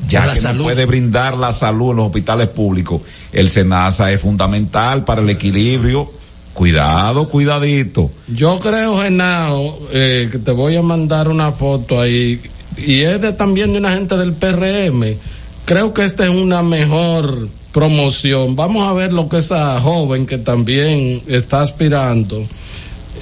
ya 0.06 0.26
la 0.26 0.34
que 0.34 0.40
salud. 0.40 0.58
no 0.58 0.64
puede 0.64 0.86
brindar 0.86 1.36
la 1.36 1.52
salud 1.52 1.90
en 1.90 1.96
los 1.98 2.06
hospitales 2.06 2.48
públicos. 2.48 3.02
El 3.32 3.50
Senasa 3.50 4.10
es 4.12 4.20
fundamental 4.20 5.04
para 5.04 5.22
el 5.22 5.30
equilibrio. 5.30 6.10
Cuidado, 6.52 7.28
cuidadito. 7.28 8.10
Yo 8.28 8.58
creo, 8.58 8.98
Genao, 8.98 9.78
eh, 9.92 10.28
que 10.30 10.38
te 10.38 10.50
voy 10.50 10.76
a 10.76 10.82
mandar 10.82 11.28
una 11.28 11.52
foto 11.52 12.00
ahí, 12.00 12.40
y 12.76 13.02
es 13.02 13.20
de, 13.20 13.32
también 13.32 13.72
de 13.72 13.78
una 13.78 13.92
gente 13.92 14.16
del 14.16 14.32
PRM. 14.32 15.16
Creo 15.64 15.94
que 15.94 16.04
esta 16.04 16.24
es 16.24 16.30
una 16.30 16.62
mejor 16.62 17.48
promoción. 17.72 18.56
Vamos 18.56 18.88
a 18.88 18.92
ver 18.92 19.12
lo 19.12 19.28
que 19.28 19.38
esa 19.38 19.80
joven 19.80 20.26
que 20.26 20.38
también 20.38 21.22
está 21.28 21.60
aspirando. 21.60 22.46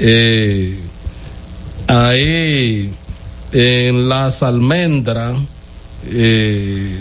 Eh, 0.01 0.79
ahí 1.87 2.93
en 3.53 4.09
las 4.09 4.43
almendras 4.43 5.37
eh, 6.11 6.97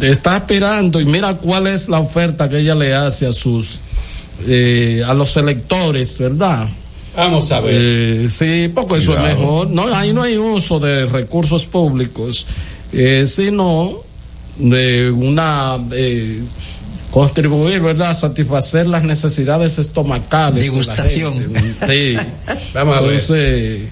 está 0.00 0.36
aspirando 0.36 1.00
y 1.00 1.04
mira 1.04 1.34
cuál 1.36 1.66
es 1.66 1.88
la 1.88 1.98
oferta 2.00 2.48
que 2.48 2.58
ella 2.58 2.74
le 2.74 2.94
hace 2.94 3.26
a 3.26 3.32
sus 3.32 3.80
eh, 4.46 5.02
a 5.06 5.12
los 5.14 5.36
electores, 5.36 6.18
¿verdad? 6.18 6.68
Vamos 7.16 7.50
a 7.50 7.60
ver. 7.60 7.74
Eh, 7.76 8.28
sí, 8.28 8.70
porque 8.74 8.96
eso 8.96 9.16
es 9.16 9.22
mejor. 9.22 9.68
No, 9.68 9.94
ahí 9.94 10.12
no 10.12 10.22
hay 10.22 10.38
uso 10.38 10.78
de 10.78 11.06
recursos 11.06 11.66
públicos, 11.66 12.46
eh, 12.92 13.24
sino 13.26 14.02
de 14.56 15.10
una 15.10 15.78
eh, 15.92 16.42
contribuir, 17.10 17.80
¿verdad? 17.80 18.10
A 18.10 18.14
satisfacer 18.14 18.86
las 18.86 19.02
necesidades 19.02 19.78
estomacales. 19.78 20.54
de 20.54 20.60
la 20.60 20.72
Degustación. 20.72 21.38
gente. 21.38 21.86
Sí. 21.86 22.26
Vamos 22.74 22.98
a 22.98 23.00
ver. 23.02 23.90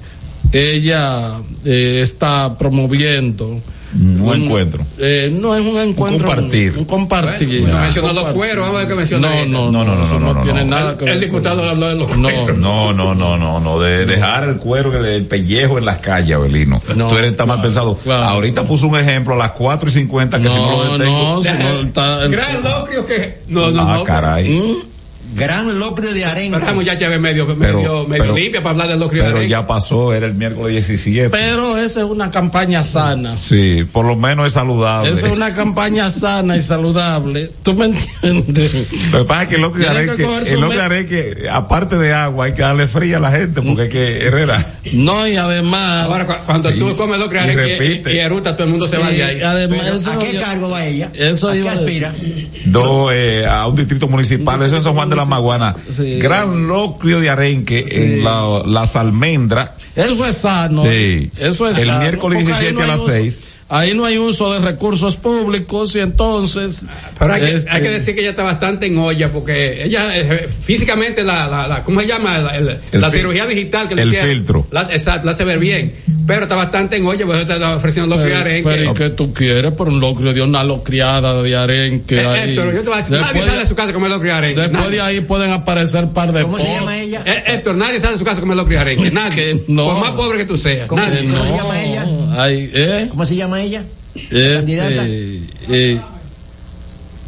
Ella 0.52 1.38
eh, 1.64 2.00
está 2.02 2.56
promoviendo. 2.58 3.60
Un 3.90 4.34
encuentro. 4.42 4.84
eh, 4.98 5.30
no 5.34 5.54
es 5.56 5.62
un 5.62 5.78
encuentro. 5.78 6.26
compartir. 6.28 6.76
Un 6.76 6.84
compartir. 6.84 7.62
Bueno, 7.62 7.78
mencionó 7.78 8.12
los 8.12 8.26
cueros, 8.34 8.64
vamos 8.64 8.76
a 8.76 8.78
ver 8.80 8.88
qué 8.88 8.94
menciona 8.94 9.28
No, 9.28 9.46
no, 9.46 9.72
No, 9.72 9.82
no, 9.84 9.96
no, 9.96 10.02
eso 10.02 10.20
no, 10.20 10.34
no, 10.34 10.40
tiene 10.42 10.62
no. 10.62 10.76
nada 10.76 10.94
que 10.94 11.06
ver. 11.06 11.14
El 11.14 11.20
diputado 11.20 11.66
habló 11.66 11.88
de 11.88 11.94
los 11.94 12.14
No, 12.18 12.28
cueros. 12.28 12.58
No, 12.58 12.92
no, 12.92 13.14
no, 13.14 13.38
no, 13.38 13.60
no, 13.60 13.80
de 13.80 14.04
dejar 14.04 14.44
el 14.44 14.56
cuero, 14.58 14.94
el, 14.98 15.06
el 15.06 15.24
pellejo 15.24 15.78
en 15.78 15.86
las 15.86 15.98
calles, 16.00 16.36
Abelino. 16.36 16.82
No, 16.94 17.08
Tú 17.08 17.16
eres 17.16 17.34
tan 17.34 17.48
mal 17.48 17.62
pensado. 17.62 17.96
claro. 17.96 18.24
Ahorita 18.28 18.64
puso 18.64 18.86
un 18.88 18.98
ejemplo 18.98 19.32
a 19.34 19.38
las 19.38 19.50
4 19.52 19.88
y 19.88 19.92
50 19.92 20.38
que 20.38 20.48
si 20.50 20.54
no 20.54 20.60
lo 20.70 20.84
No, 20.84 20.98
detengo. 20.98 21.34
no, 21.36 21.42
si 21.42 21.48
no 21.52 21.80
está. 21.80 22.26
Gran 22.28 22.62
locrio 22.62 23.06
que. 23.06 23.38
No, 23.48 23.70
no, 23.70 23.88
ah, 23.88 23.96
no. 23.96 24.04
caray. 24.04 24.50
¿Mm? 24.50 24.97
Gran 25.34 25.78
locrio 25.78 26.12
de 26.12 26.24
arenque. 26.24 26.50
Pero 26.52 26.62
esta 26.64 26.74
muchacha 26.74 27.14
es 27.14 27.20
medio, 27.20 27.46
medio, 27.46 27.56
Pero- 27.58 28.06
medio 28.08 28.22
pero- 28.24 28.34
limpia 28.36 28.62
para 28.62 28.70
hablar 28.72 28.88
del 28.88 28.98
locrio 29.00 29.22
de 29.22 29.28
Pero 29.28 29.38
arenque. 29.38 29.50
ya 29.50 29.66
pasó, 29.66 30.12
era 30.14 30.26
el 30.26 30.34
miércoles 30.34 30.72
17. 30.72 31.30
Pero 31.30 31.76
esa 31.76 32.00
es 32.00 32.06
una 32.06 32.30
campaña 32.30 32.82
sana. 32.82 33.36
Sí, 33.36 33.84
por 33.92 34.06
lo 34.06 34.16
menos 34.16 34.46
es 34.46 34.52
saludable. 34.54 35.10
Esa 35.12 35.26
es 35.26 35.32
una 35.32 35.54
campaña 35.54 36.10
sana 36.10 36.56
y 36.56 36.62
saludable. 36.62 37.50
¿Tú 37.62 37.74
me 37.74 37.86
entiendes? 37.86 38.86
Lo 39.12 39.18
que 39.20 39.24
pasa 39.24 39.42
es 39.42 39.48
que 39.48 39.54
el 39.56 39.60
locro 39.62 39.80
de 39.82 39.88
arenque, 39.88 40.22
el 40.52 40.60
locro 40.60 40.78
de 40.78 40.84
arenque, 40.84 41.34
aparte 41.50 41.96
de 41.98 42.12
agua, 42.12 42.46
hay 42.46 42.52
que 42.54 42.62
darle 42.62 42.86
fría 42.88 43.18
a 43.18 43.20
la 43.20 43.30
gente, 43.30 43.60
porque 43.62 43.82
hay 43.82 43.88
que, 43.88 44.18
Herrera. 44.26 44.74
No, 44.92 45.26
y 45.26 45.36
además. 45.36 46.04
Ahora, 46.04 46.26
cu- 46.26 46.34
cuando 46.46 46.72
tú 46.74 46.96
comes 46.96 47.18
locrio 47.18 47.42
de 47.42 47.46
y 47.48 47.50
arenque 47.50 47.78
repite. 47.78 48.12
y, 48.12 48.16
y 48.16 48.18
eruta, 48.20 48.54
todo 48.56 48.64
el 48.64 48.70
mundo 48.70 48.86
se 48.88 48.98
va 48.98 49.10
de 49.10 49.22
ahí. 49.22 49.42
además, 49.42 49.78
Pero, 49.82 49.96
eso 49.96 50.12
¿A 50.12 50.18
qué 50.18 50.32
yo- 50.34 50.40
cargo 50.40 50.70
va 50.70 50.84
ella? 50.84 51.10
Eso 51.14 51.48
¿A 51.48 51.52
qué 51.52 51.68
aspira? 51.68 52.14
Do, 52.64 53.10
eh, 53.12 53.46
a 53.46 53.66
un 53.66 53.76
distrito 53.76 54.08
municipal, 54.08 54.60
eso 54.62 54.76
en 54.76 54.82
San 54.82 54.94
Juan 54.94 55.08
de 55.08 55.16
la 55.18 55.24
Maguana. 55.26 55.76
Sí. 55.90 56.18
Gran 56.18 56.66
locrio 56.66 57.20
de 57.20 57.30
arenque 57.30 57.84
en 57.90 58.24
la, 58.24 58.62
las 58.66 58.96
almendras. 58.96 59.70
Eso 59.94 60.24
es 60.24 60.36
sano. 60.36 60.84
Sí. 60.84 61.30
Eso 61.38 61.68
es 61.68 61.78
El 61.78 61.86
sano, 61.86 62.00
miércoles 62.00 62.38
porque 62.44 62.54
ahí 62.54 62.72
17 62.72 62.74
no 62.74 62.82
a 62.82 62.86
las 62.86 63.00
uso- 63.00 63.10
6. 63.10 63.42
Ahí 63.70 63.92
no 63.94 64.06
hay 64.06 64.16
uso 64.16 64.50
de 64.52 64.60
recursos 64.60 65.16
públicos 65.16 65.94
y 65.94 66.00
entonces. 66.00 66.86
Pero 67.18 67.34
hay 67.34 67.40
que, 67.42 67.54
este, 67.56 67.70
hay 67.70 67.82
que 67.82 67.90
decir 67.90 68.14
que 68.14 68.22
ella 68.22 68.30
está 68.30 68.42
bastante 68.42 68.86
en 68.86 68.96
olla 68.96 69.30
porque 69.30 69.84
ella 69.84 70.16
eh, 70.16 70.48
físicamente 70.48 71.22
la, 71.22 71.46
la, 71.48 71.68
la- 71.68 71.84
¿cómo 71.84 72.00
se 72.00 72.06
llama? 72.06 72.38
La, 72.38 72.56
el- 72.56 72.78
El 72.92 73.10
cirugía 73.10 73.44
digital 73.46 73.86
que 73.88 73.94
le 73.94 74.02
el 74.02 74.08
hicieron, 74.08 74.30
filtro. 74.30 74.66
La, 74.70 74.82
exacto, 74.90 75.26
la 75.26 75.32
hace 75.32 75.44
ver 75.44 75.58
bien. 75.58 75.94
Pero 76.26 76.42
está 76.44 76.56
bastante 76.56 76.96
en 76.96 77.06
olla 77.06 77.24
porque 77.26 77.40
está 77.42 77.74
ofreciendo 77.76 78.14
los 78.16 78.24
Pero, 78.24 78.38
arenque. 78.38 78.68
pero 78.68 78.90
¿y 78.90 78.94
qué 78.94 79.10
tú 79.10 79.32
quieres 79.32 79.72
por 79.72 79.88
un 79.88 79.98
locrio 80.00 80.32
de 80.34 80.42
una 80.42 80.62
locriada 80.64 81.42
de 81.42 81.56
arenque 81.56 82.16
Eh, 82.22 82.26
ahí? 82.26 82.50
Héctor, 82.50 82.74
yo 82.74 82.80
te 82.82 82.88
voy 82.88 82.94
a 82.94 82.96
decir, 83.02 83.16
nadie 83.20 83.42
sale 83.42 83.58
de- 83.60 83.66
su 83.66 83.74
casa 83.74 83.90
a 83.90 83.92
comer 83.92 84.10
locrio 84.10 84.34
arenque. 84.34 84.60
Después 84.60 84.80
nadie. 84.84 84.96
de 84.96 85.02
ahí 85.02 85.20
pueden 85.20 85.52
aparecer 85.52 86.08
par 86.08 86.32
de 86.32 86.42
¿Cómo 86.42 86.58
se 86.58 86.68
llama 86.72 86.98
ella? 86.98 87.22
Eh, 87.26 87.44
Héctor, 87.48 87.76
nadie 87.76 88.00
sale 88.00 88.12
de 88.14 88.18
su 88.18 88.24
casa 88.24 88.38
a 88.38 88.40
comer 88.40 88.56
locrio 88.56 88.80
arenque. 88.80 89.10
Nadie. 89.10 89.64
no. 89.68 89.84
Por 89.90 90.00
más 90.00 90.10
pobre 90.12 90.38
que 90.38 90.44
tú 90.46 90.56
seas. 90.56 90.86
¿Cómo 90.86 91.02
nadie. 91.02 91.20
se- 91.20 91.26
¿Cómo 91.26 91.44
se 91.44 91.50
llama 91.56 91.82
ella? 91.82 92.06
¿Eh? 92.46 93.06
¿Cómo 93.10 93.24
se 93.24 93.36
llama 93.36 93.62
ella? 93.62 93.84
Este, 94.14 95.42
eh, 95.68 96.00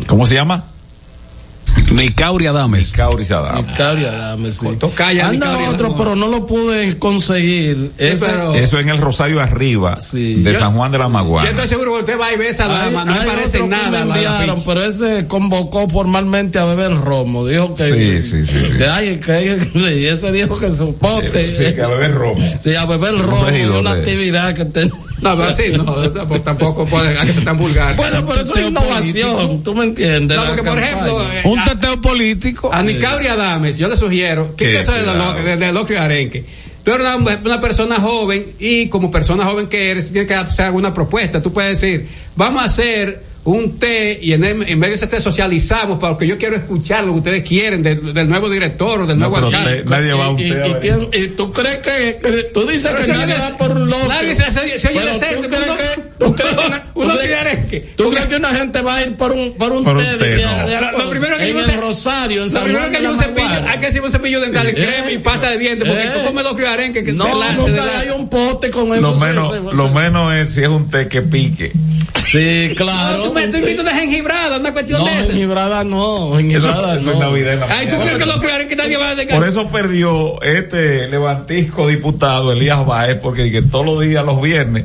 ¿Cómo 0.07 0.27
se 0.27 0.35
llama? 0.35 0.70
Nicauri 1.91 2.47
Adames. 2.47 2.89
Nicauri 2.93 3.25
Adames. 3.25 3.67
Nicauri 3.67 4.05
Adames, 4.07 4.57
sí. 4.57 4.67
Tocaya, 4.79 5.29
Anda 5.29 5.47
Nicauri 5.49 5.65
otro, 5.75 5.87
Adames. 5.89 5.99
pero 5.99 6.17
no 6.17 6.29
lo 6.29 6.47
pude 6.47 6.99
conseguir. 6.99 7.93
Ese- 7.99 8.27
pero- 8.27 8.55
Eso 8.55 8.79
en 8.79 8.89
el 8.91 8.99
Rosario 8.99 9.41
Arriba 9.41 9.99
de 10.13 10.43
Yo- 10.45 10.55
San 10.59 10.75
Juan 10.77 10.93
de 10.93 10.99
la 10.99 11.05
Yo 11.05 11.11
Maguana. 11.11 11.49
estoy 11.51 11.69
seguro 11.69 11.95
que 11.95 12.01
usted 12.01 12.21
va 12.21 12.33
y 12.33 12.37
ve 12.37 12.49
esa 12.49 12.67
Hay- 12.67 12.93
dama, 12.93 13.05
no 13.05 13.13
hay 13.13 13.27
parece 13.27 13.67
nada. 13.67 13.91
me 14.05 14.05
la 14.11 14.17
enviaron, 14.17 14.63
pero 14.65 14.85
ese 14.85 15.27
convocó 15.27 15.89
formalmente 15.89 16.59
a 16.59 16.65
beber 16.65 16.95
romo. 16.95 17.47
Dijo 17.47 17.75
que. 17.75 18.21
Sí, 18.21 18.23
sí, 18.23 18.45
sí, 18.45 18.59
sí. 18.67 18.77
que 18.79 18.87
ay, 18.87 19.19
que- 19.19 19.59
y 19.75 20.07
ese 20.07 20.31
dijo 20.33 20.59
que 20.59 20.71
su 20.73 20.95
pote. 20.95 21.53
Sí, 21.57 21.75
que 21.75 21.83
a 21.83 21.89
beber 21.89 22.15
romo. 22.15 22.45
Sí, 22.63 22.75
a 22.75 22.87
beber 22.87 23.19
romo. 23.19 23.45
regidor 23.47 23.81
una 23.81 23.95
de- 23.95 24.01
actividad 24.01 24.55
que 24.55 24.65
te. 24.67 24.91
No, 25.21 25.37
pero 25.37 25.49
así 25.49 25.65
no, 25.77 25.95
pues 26.29 26.43
tampoco 26.43 26.87
puede 26.87 27.19
hay 27.19 27.27
que 27.27 27.35
ser 27.35 27.45
tan 27.45 27.59
vulgar. 27.59 27.97
Bueno, 27.97 28.25
pero 28.27 28.41
eso 28.41 28.55
es 28.57 28.69
innovación, 28.69 29.63
tú 29.63 29.75
me 29.75 29.85
entiendes. 29.85 30.37
No, 30.37 30.45
porque 30.47 30.63
por 30.63 30.79
ejemplo, 30.79 31.23
eh, 31.33 31.43
Un 31.45 31.63
teteo 31.65 32.01
político. 32.01 32.73
a 32.73 32.83
Nicauri 32.83 33.27
Adames, 33.27 33.79
yo 33.79 33.89
le 33.89 33.97
sugiero, 33.97 34.55
que 34.57 34.81
eso 34.81 34.93
de 34.93 35.57
de, 35.57 35.73
de 35.73 35.99
arenque. 35.99 36.45
Tú 36.83 36.93
eres 36.93 37.07
una, 37.15 37.39
una 37.45 37.61
persona 37.61 37.97
joven 37.97 38.55
y 38.59 38.89
como 38.89 39.11
persona 39.11 39.45
joven 39.45 39.67
que 39.67 39.91
eres, 39.91 40.11
tienes 40.11 40.27
que 40.27 40.35
hacer 40.35 40.67
alguna 40.67 40.95
propuesta. 40.95 41.43
Tú 41.43 41.53
puedes 41.53 41.79
decir, 41.79 42.07
vamos 42.37 42.63
a 42.63 42.67
hacer 42.67 43.23
un 43.43 43.79
té 43.79 44.19
y 44.21 44.33
en, 44.35 44.45
el- 44.45 44.69
en 44.69 44.79
medio 44.79 44.91
de 44.93 44.97
ese 44.97 45.07
té 45.07 45.21
socializamos 45.21 45.99
porque 45.99 46.27
yo 46.27 46.37
quiero 46.37 46.57
escuchar 46.57 47.05
lo 47.05 47.13
que 47.15 47.19
ustedes 47.21 47.49
quieren 47.49 47.83
del, 47.83 48.13
del 48.13 48.29
nuevo 48.29 48.51
director 48.51 49.01
o 49.01 49.07
del 49.07 49.19
No, 49.19 49.29
nuevo 49.31 49.47
pero 49.47 49.59
alcalde. 49.59 49.85
nadie 49.89 50.13
va 50.13 50.27
a 50.27 50.29
un 50.31 50.39
Y, 50.41 50.45
y- 50.45 50.51
té 50.51 50.63
a 50.63 50.67
y 50.67 50.73
ver. 50.75 50.81
quién- 50.83 51.09
y 51.25 51.29
tú 51.29 51.51
crees 51.53 51.79
que, 51.79 52.19
que- 52.23 52.43
tú 52.53 52.67
dices 52.67 52.93
Pero 52.93 53.07
que 53.07 53.13
nadie 53.13 53.35
va 53.39 53.57
por 53.57 53.71
un 53.71 53.89
loco. 53.89 54.07
nadie 54.09 54.35
se- 54.35 54.51
se- 54.51 54.79
se 54.79 54.89
oye 54.89 55.01
decente, 55.01 55.37
tú 55.37 55.49
que 55.49 56.10
tú 56.21 56.35
crees 56.35 56.51
que 56.55 56.67
una- 56.67 56.85
tú 57.97 58.11
crees- 58.11 58.27
que 58.27 58.37
una 58.37 58.49
gente 58.51 58.83
va 58.83 58.97
a 58.97 59.03
ir 59.03 59.17
por 59.17 59.33
un 59.33 59.53
por 59.55 59.73
un 59.73 59.83
Por 59.83 59.97
un 59.97 60.03
té, 60.05 60.17
té, 60.19 60.29
de- 60.29 60.37
de- 60.37 60.45
no. 60.45 60.69
de- 60.69 60.81
Lo- 60.81 60.93
lo 60.99 61.11
primero 61.11 61.37
que 61.37 61.49
en 61.49 61.57
yo 61.57 61.61
el 61.65 61.81
Rosario 61.81 62.45
en 62.45 62.53
Lo 62.53 62.63
primero 62.63 62.91
que 62.91 63.01
la 63.01 63.11
un 63.11 63.19
cepillo, 63.19 63.49
hay 63.67 63.79
que 63.81 63.87
decir 63.87 64.01
un 64.03 64.13
cepillo 64.13 64.41
dental 64.41 64.67
y 64.67 64.71
¿Eh? 64.71 64.75
crema 64.75 65.11
y 65.11 65.19
pasta 65.19 65.51
de 65.51 65.59
dientes, 65.59 65.89
porque 65.89 66.05
¿Eh? 66.05 66.11
tú 66.15 66.25
comes 66.27 66.45
locrio 66.45 66.67
y 66.69 66.71
arenque 66.73 67.03
que 67.03 67.13
No, 67.13 67.25
te 67.25 67.35
la- 67.35 67.53
nunca 67.55 67.73
la- 67.85 67.99
hay 68.01 68.11
un 68.11 68.29
pote 68.29 68.71
con 68.71 68.93
eso. 68.93 69.01
Lo 69.01 69.17
menos, 69.17 69.53
se- 69.55 69.61
lo 69.61 69.89
se- 69.89 69.95
menos 69.95 70.35
es 70.35 70.51
si 70.55 70.61
es 70.63 70.69
un 70.69 70.89
té 70.91 71.09
que 71.09 71.23
pique. 71.23 71.73
Sí, 72.25 72.75
claro. 72.77 73.17
No, 73.19 73.25
tú 73.25 73.33
me 73.33 73.49
tú 73.49 73.57
invitas 73.57 73.81
una 73.81 73.95
jengibrada, 73.95 74.59
una 74.59 74.73
cuestión 74.73 75.01
No, 75.01 75.07
de 75.07 75.13
esa. 75.21 75.27
jengibrada 75.33 75.83
no, 75.85 76.37
jengibrada 76.37 76.95
Eso 76.95 77.03
no. 77.03 77.13
es 77.13 77.19
Navidad 77.19 77.53
en 77.55 77.61
la 77.61 77.67
Ay, 77.71 77.87
tú 77.89 77.97
crees 77.99 78.19
que 78.19 78.27
locrio 78.27 78.51
y 78.51 78.53
arenque 78.53 78.77
nadie 78.77 78.97
va 78.99 79.09
a 79.09 79.15
dejar. 79.15 79.39
Por 79.39 79.49
eso 79.49 79.69
perdió 79.71 80.41
este 80.43 81.09
levantisco 81.09 81.89
diputado 81.89 82.53
Elías 82.53 82.85
Baez, 82.85 83.17
porque 83.17 83.51
que 83.51 83.63
todos 83.63 83.87
los 83.87 84.01
días, 84.03 84.25
los 84.25 84.41
viernes, 84.41 84.85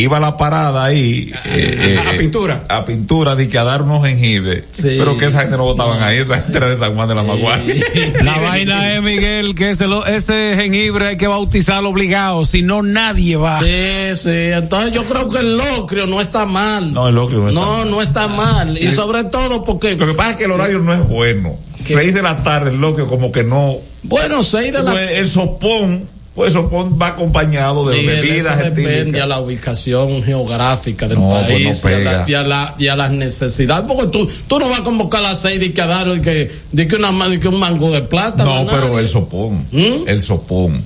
iba 0.00 0.16
a 0.16 0.20
la 0.20 0.36
parada 0.36 0.84
ahí. 0.84 1.32
eh, 1.44 2.00
a 2.04 2.14
eh, 2.14 2.18
pintura. 2.18 2.64
A 2.68 2.84
pintura, 2.84 3.36
de 3.36 3.48
que 3.48 3.58
a 3.58 3.64
dar 3.64 3.82
unos 3.82 4.06
jengibres. 4.06 4.64
Sí. 4.72 4.94
Pero 4.98 5.16
que 5.16 5.26
esa 5.26 5.40
gente 5.42 5.56
no 5.56 5.64
votaban 5.64 6.02
ahí, 6.02 6.18
esa 6.18 6.40
gente 6.40 6.56
era 6.56 6.68
de 6.68 6.76
San 6.76 6.94
Juan 6.94 7.08
de 7.08 7.14
la 7.14 7.22
Maguana. 7.22 7.62
La 8.22 8.38
vaina 8.38 8.94
es, 8.94 9.02
Miguel, 9.02 9.54
que 9.54 9.70
ese, 9.70 9.86
lo- 9.86 10.06
ese 10.06 10.54
jengibre 10.58 11.08
hay 11.08 11.16
que 11.16 11.26
bautizarlo 11.26 11.90
obligado, 11.90 12.44
si 12.44 12.62
no 12.62 12.82
nadie 12.82 13.36
va. 13.36 13.58
Sí, 13.60 14.16
sí, 14.16 14.30
entonces 14.30 14.92
yo 14.92 15.04
creo 15.04 15.28
que 15.28 15.38
el 15.38 15.56
locrio 15.58 16.06
no 16.06 16.20
está 16.20 16.46
mal. 16.46 16.92
No, 16.92 17.08
el 17.08 17.14
locrio 17.14 17.40
no 17.40 17.48
está 17.48 17.60
No, 17.60 17.84
no 17.84 18.02
está 18.02 18.28
mal. 18.28 18.78
Y 18.78 18.90
sobre 18.90 19.24
todo 19.24 19.62
porque, 19.64 19.94
Lo 19.96 20.06
que 20.06 20.14
pasa 20.14 20.30
es 20.32 20.36
que 20.38 20.44
el 20.44 20.52
horario 20.52 20.78
no 20.80 20.92
es 20.94 21.06
bueno. 21.06 21.56
Seis 21.78 22.14
de 22.14 22.22
la 22.22 22.42
tarde, 22.42 22.70
el 22.70 22.76
loco 22.80 23.06
como 23.06 23.32
que 23.32 23.42
no. 23.42 23.76
bueno, 24.04 24.42
seis 24.42 24.72
de 24.72 24.82
la 24.82 24.92
Pues 24.92 25.18
el 25.18 25.28
sopón, 25.28 26.08
pues 26.34 26.48
el 26.54 26.62
sopón 26.62 26.98
va 27.00 27.08
acompañado 27.08 27.86
de 27.88 27.98
Miguel, 27.98 28.22
bebidas 28.22 28.56
eso 28.58 28.64
depende 28.70 28.98
etílicas. 29.00 29.22
a 29.22 29.26
la 29.26 29.40
ubicación 29.40 30.22
geográfica 30.22 31.06
del 31.08 31.18
No, 31.20 31.28
pues 31.28 31.42
país 31.46 31.84
no 31.84 31.90
y, 31.90 31.92
a 31.92 31.98
la- 31.98 32.10
pega. 32.10 32.24
y 32.28 32.34
a 32.34 32.42
la- 32.42 32.74
y 32.78 32.88
a 32.88 32.96
las 32.96 33.10
necesidades. 33.10 33.84
Porque 33.86 34.06
tú, 34.08 34.28
tú 34.46 34.58
no 34.58 34.68
vas 34.70 34.80
a 34.80 34.82
convocar 34.82 35.20
a 35.24 35.28
las 35.30 35.40
seis 35.40 35.60
de 35.60 35.72
que 35.74 35.82
a 35.82 35.86
dar 35.86 36.08
de 36.08 36.20
que, 36.22 36.50
de 36.72 36.88
que, 36.88 36.96
una, 36.96 37.28
de 37.28 37.38
que 37.38 37.48
un 37.48 37.58
mango 37.58 37.90
de 37.90 38.02
plata. 38.02 38.44
No, 38.44 38.66
pero 38.66 38.88
nadie. 38.88 39.00
el 39.00 39.08
sopón. 39.08 39.66
¿Mm? 39.70 40.08
El 40.08 40.22
sopón. 40.22 40.82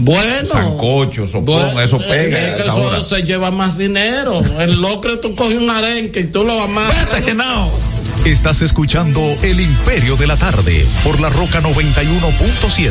Bueno. 0.00 0.46
Sancocho, 0.46 1.26
sopón, 1.26 1.44
Bueno, 1.62 1.80
eso 1.80 1.96
es 1.96 2.06
pega. 2.06 2.38
que 2.38 2.44
a 2.44 2.54
esa 2.54 2.64
eso 2.66 2.76
hora. 2.86 3.02
se 3.02 3.22
lleva 3.22 3.50
más 3.50 3.76
dinero. 3.78 4.40
El 4.60 4.80
locrio 4.80 5.18
tú 5.20 5.34
coges 5.34 5.58
un 5.58 5.70
arenque 5.70 6.20
y 6.20 6.26
tú 6.28 6.44
lo 6.44 6.60
amas. 6.60 6.92
Estás 8.24 8.62
escuchando 8.62 9.20
El 9.42 9.60
Imperio 9.60 10.16
de 10.16 10.26
la 10.26 10.36
Tarde 10.36 10.84
por 11.04 11.20
la 11.20 11.28
Roca 11.30 11.60
91.7. 11.60 12.90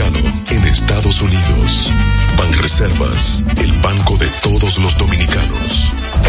los 4.81 4.97
dominicanos. 4.97 5.10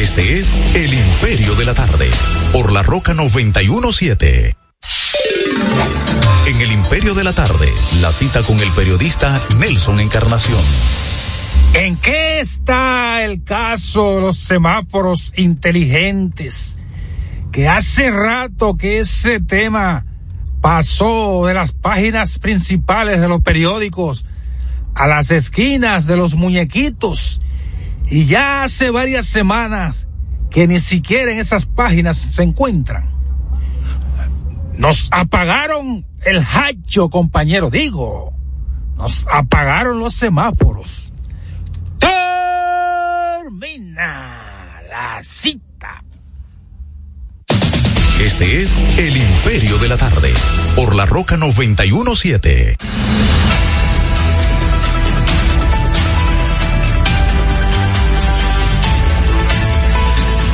Este 0.00 0.40
es 0.40 0.54
El 0.74 0.94
Imperio 0.94 1.54
de 1.54 1.66
la 1.66 1.74
Tarde, 1.74 2.08
por 2.50 2.72
la 2.72 2.82
Roca 2.82 3.12
917. 3.12 4.56
En 6.46 6.60
El 6.62 6.72
Imperio 6.72 7.14
de 7.14 7.24
la 7.24 7.34
Tarde, 7.34 7.68
la 8.00 8.10
cita 8.10 8.42
con 8.42 8.58
el 8.60 8.70
periodista 8.70 9.42
Nelson 9.58 10.00
Encarnación. 10.00 10.60
¿En 11.74 11.96
qué 11.96 12.40
está 12.40 13.22
el 13.22 13.44
caso 13.44 14.14
de 14.14 14.20
los 14.22 14.38
semáforos 14.38 15.34
inteligentes? 15.36 16.78
Que 17.52 17.68
hace 17.68 18.10
rato 18.10 18.78
que 18.78 19.00
ese 19.00 19.40
tema 19.40 20.06
pasó 20.62 21.44
de 21.46 21.52
las 21.52 21.72
páginas 21.72 22.38
principales 22.38 23.20
de 23.20 23.28
los 23.28 23.42
periódicos 23.42 24.24
a 24.94 25.06
las 25.06 25.30
esquinas 25.30 26.06
de 26.06 26.16
los 26.16 26.34
muñequitos 26.34 27.42
y 28.10 28.26
ya 28.26 28.64
hace 28.64 28.90
varias 28.90 29.26
semanas 29.26 30.08
que 30.50 30.66
ni 30.66 30.80
siquiera 30.80 31.30
en 31.30 31.38
esas 31.38 31.66
páginas 31.66 32.16
se 32.16 32.42
encuentran. 32.42 33.10
Nos 34.76 35.08
apagaron 35.10 36.06
el 36.24 36.38
hacho, 36.38 37.10
compañero, 37.10 37.68
digo. 37.70 38.32
Nos 38.96 39.26
apagaron 39.30 39.98
los 39.98 40.14
semáforos. 40.14 41.12
Termina 43.40 44.80
la 44.88 45.20
cita. 45.22 46.02
Este 48.20 48.62
es 48.62 48.78
El 48.98 49.16
Imperio 49.16 49.78
de 49.78 49.88
la 49.88 49.96
Tarde, 49.96 50.32
por 50.74 50.94
la 50.94 51.06
Roca 51.06 51.36
917. 51.36 52.76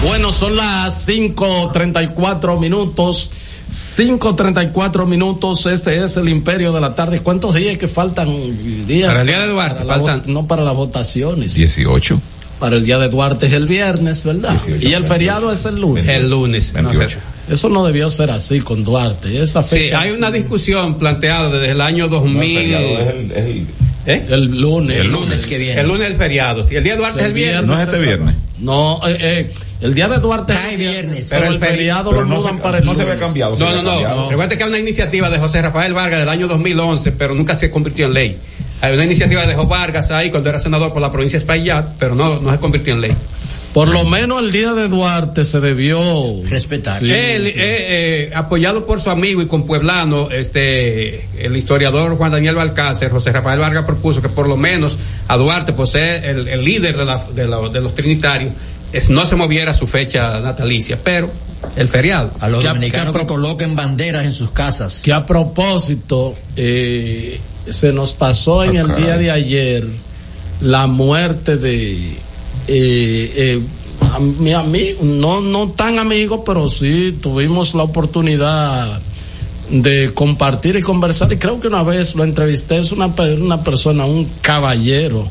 Bueno, 0.04 0.32
son 0.32 0.54
las 0.54 1.08
5.34 1.08 2.60
minutos. 2.60 3.30
5.34 3.72 5.06
minutos, 5.06 5.64
este 5.66 5.96
es 6.04 6.18
el 6.18 6.28
imperio 6.28 6.72
de 6.72 6.80
la 6.80 6.94
tarde. 6.94 7.20
¿Cuántos 7.20 7.54
días 7.54 7.78
que 7.78 7.88
faltan? 7.88 8.86
Días 8.86 9.08
para 9.08 9.22
el 9.22 9.26
día 9.26 9.40
de 9.40 9.48
Duarte, 9.48 9.84
faltan. 9.84 10.22
No 10.26 10.46
para 10.46 10.62
las 10.62 10.74
votaciones. 10.74 11.54
18. 11.54 12.20
Para 12.60 12.76
el 12.76 12.84
día 12.84 12.98
de 12.98 13.08
Duarte 13.08 13.46
es 13.46 13.54
el 13.54 13.66
viernes, 13.66 14.24
¿verdad? 14.24 14.50
18, 14.50 14.86
y 14.86 14.92
el 14.92 15.06
feriado 15.06 15.50
es 15.50 15.64
el 15.64 15.80
lunes. 15.80 16.06
El 16.06 16.28
lunes. 16.28 16.72
28. 16.72 17.18
Eso 17.48 17.68
no 17.70 17.84
debió 17.84 18.10
ser 18.10 18.30
así 18.30 18.60
con 18.60 18.84
Duarte. 18.84 19.42
Esa 19.42 19.62
fecha. 19.62 20.02
Sí, 20.02 20.08
hay 20.08 20.14
una 20.14 20.30
discusión 20.30 20.98
planteada 20.98 21.48
desde 21.48 21.72
el 21.72 21.80
año 21.80 22.08
2000. 22.08 22.70
No, 22.70 22.78
el 22.78 22.84
el, 22.84 23.32
el, 23.32 23.66
¿Eh? 24.06 24.26
el, 24.28 24.60
lunes. 24.60 25.06
El 25.06 25.12
lunes 25.12 25.46
que 25.46 25.58
viene. 25.58 25.80
El 25.80 25.88
lunes 25.88 26.08
del 26.08 26.18
feriado. 26.18 26.62
Si 26.62 26.76
el 26.76 26.84
día 26.84 26.92
de 26.92 26.98
Duarte 26.98 27.20
es 27.20 27.26
el 27.26 27.32
viernes. 27.32 27.66
No 27.66 27.76
es 27.76 27.82
este 27.82 27.98
viernes. 27.98 28.36
No, 28.58 29.00
eh, 29.06 29.16
eh, 29.20 29.52
el 29.84 29.94
día 29.94 30.08
de 30.08 30.18
Duarte 30.18 30.54
es 30.54 30.64
el 30.70 30.76
viernes. 30.78 31.26
Pero, 31.30 31.46
el 31.46 31.58
feriado 31.58 32.10
lo 32.10 32.24
no 32.24 32.36
mudan 32.36 32.56
se, 32.56 32.62
para 32.62 32.78
el 32.78 32.84
No 32.86 32.92
lunes. 32.94 33.06
se 33.06 33.12
ve 33.12 33.20
cambiado. 33.20 33.54
No, 33.56 33.70
no, 33.70 33.82
no, 33.82 34.00
no. 34.00 34.30
Recuerda 34.30 34.56
que 34.56 34.62
hay 34.64 34.68
una 34.70 34.78
iniciativa 34.78 35.28
de 35.28 35.38
José 35.38 35.60
Rafael 35.60 35.92
Vargas 35.92 36.20
del 36.20 36.28
año 36.30 36.48
2011, 36.48 37.12
pero 37.12 37.34
nunca 37.34 37.54
se 37.54 37.70
convirtió 37.70 38.06
en 38.06 38.14
ley. 38.14 38.38
Hay 38.80 38.94
una 38.94 39.04
iniciativa 39.04 39.46
de 39.46 39.54
José 39.54 39.68
Vargas 39.68 40.10
ahí 40.10 40.30
cuando 40.30 40.48
era 40.48 40.58
senador 40.58 40.92
por 40.94 41.02
la 41.02 41.12
provincia 41.12 41.38
de 41.38 41.42
Espaillat, 41.42 41.96
pero 41.98 42.14
no, 42.14 42.40
no 42.40 42.50
se 42.50 42.58
convirtió 42.58 42.94
en 42.94 43.00
ley. 43.02 43.16
Por 43.74 43.88
lo 43.88 44.04
menos 44.04 44.40
el 44.40 44.52
día 44.52 44.72
de 44.72 44.86
Duarte 44.86 45.42
se 45.42 45.58
debió 45.58 46.00
respetar. 46.48 47.00
Sí, 47.00 47.10
Él, 47.10 47.46
sí. 47.48 47.54
Eh, 47.56 48.28
eh, 48.28 48.30
apoyado 48.32 48.86
por 48.86 49.00
su 49.00 49.10
amigo 49.10 49.42
y 49.42 49.46
compueblano, 49.46 50.30
este, 50.30 51.26
el 51.36 51.56
historiador 51.56 52.16
Juan 52.16 52.30
Daniel 52.30 52.54
Balcácer, 52.54 53.10
José 53.10 53.32
Rafael 53.32 53.58
Vargas 53.58 53.84
propuso 53.84 54.22
que 54.22 54.28
por 54.28 54.46
lo 54.46 54.56
menos 54.56 54.96
a 55.26 55.36
Duarte, 55.36 55.74
ser 55.88 56.24
el, 56.24 56.46
el 56.46 56.64
líder 56.64 56.96
de, 56.96 57.04
la, 57.04 57.26
de, 57.34 57.48
la, 57.48 57.68
de, 57.68 57.80
los 57.80 57.96
trinitarios, 57.96 58.52
es, 58.94 59.10
no 59.10 59.26
se 59.26 59.36
moviera 59.36 59.74
su 59.74 59.86
fecha 59.86 60.40
natalicia, 60.40 60.98
pero 61.02 61.30
el 61.76 61.88
feriado. 61.88 62.30
A 62.40 62.48
los 62.48 62.62
dominicanos 62.62 63.12
que, 63.12 63.20
que 63.20 63.26
coloquen 63.26 63.74
banderas 63.74 64.24
en 64.24 64.32
sus 64.32 64.50
casas. 64.50 65.02
Que 65.04 65.12
a 65.12 65.26
propósito, 65.26 66.34
eh, 66.56 67.40
se 67.68 67.92
nos 67.92 68.14
pasó 68.14 68.64
en 68.64 68.80
okay. 68.80 68.80
el 68.80 68.96
día 68.96 69.16
de 69.16 69.30
ayer 69.30 69.86
la 70.60 70.86
muerte 70.86 71.56
de 71.56 71.94
eh, 72.66 73.32
eh, 73.36 73.60
a 74.12 74.18
mi 74.18 74.52
amigo, 74.52 75.00
no, 75.02 75.40
no 75.40 75.70
tan 75.70 75.98
amigo, 75.98 76.44
pero 76.44 76.68
sí 76.68 77.18
tuvimos 77.20 77.74
la 77.74 77.82
oportunidad 77.82 79.00
de 79.70 80.12
compartir 80.14 80.76
y 80.76 80.82
conversar 80.82 81.32
y 81.32 81.38
creo 81.38 81.58
que 81.58 81.68
una 81.68 81.82
vez 81.82 82.14
lo 82.14 82.22
entrevisté, 82.22 82.76
es 82.76 82.92
una, 82.92 83.06
una 83.06 83.64
persona, 83.64 84.04
un 84.04 84.26
caballero, 84.40 85.28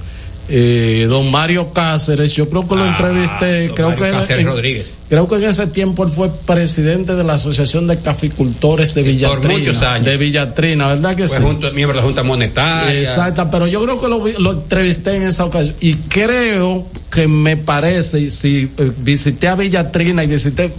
eh, 0.50 1.06
don 1.10 1.32
Mario 1.32 1.72
Cáceres, 1.74 2.34
yo 2.34 2.50
creo 2.50 2.68
que 2.68 2.76
lo 2.76 2.84
Ah, 2.84 2.90
entrevisté, 2.90 3.72
creo 3.74 3.90
Mario 3.90 4.04
que 4.06 4.12
Cáceres 4.12 4.42
en- 4.42 4.48
Rodríguez. 4.48 4.98
creo 5.08 5.28
que 5.28 5.36
en 5.36 5.44
ese 5.46 5.68
tiempo 5.68 6.04
él 6.04 6.10
fue 6.10 6.30
presidente 6.30 7.16
de 7.16 7.24
la 7.24 7.34
Asociación 7.34 7.88
de 7.88 8.00
Caficultores 8.00 8.94
de 8.94 9.02
por 9.04 9.12
Villatrina. 9.12 9.60
muchos 9.60 9.82
años. 9.82 10.06
De 10.06 10.18
Villatrina, 10.18 10.88
¿verdad 10.90 11.16
que 11.16 11.28
Fue 11.28 11.38
sí? 11.38 11.44
junto- 11.44 11.72
miembro 11.72 11.96
de 11.96 12.02
la 12.02 12.06
Junta 12.08 12.24
Monetaria. 12.24 13.00
Exacto, 13.00 13.48
pero 13.50 13.68
yo 13.68 13.82
creo 13.84 14.00
que 14.02 14.08
lo, 14.08 14.24
lo 14.40 14.52
entrevisté 14.52 15.16
en 15.16 15.24
esa 15.24 15.46
ocasión 15.46 15.76
y 15.80 15.96
creo 15.96 16.88
que 17.14 17.28
me 17.28 17.58
parece, 17.58 18.30
si 18.32 18.72
eh, 18.78 18.92
visité 18.98 19.48
a 19.48 19.56
Villatrina 19.56 20.24
y 20.24 20.28
visité 20.28 20.72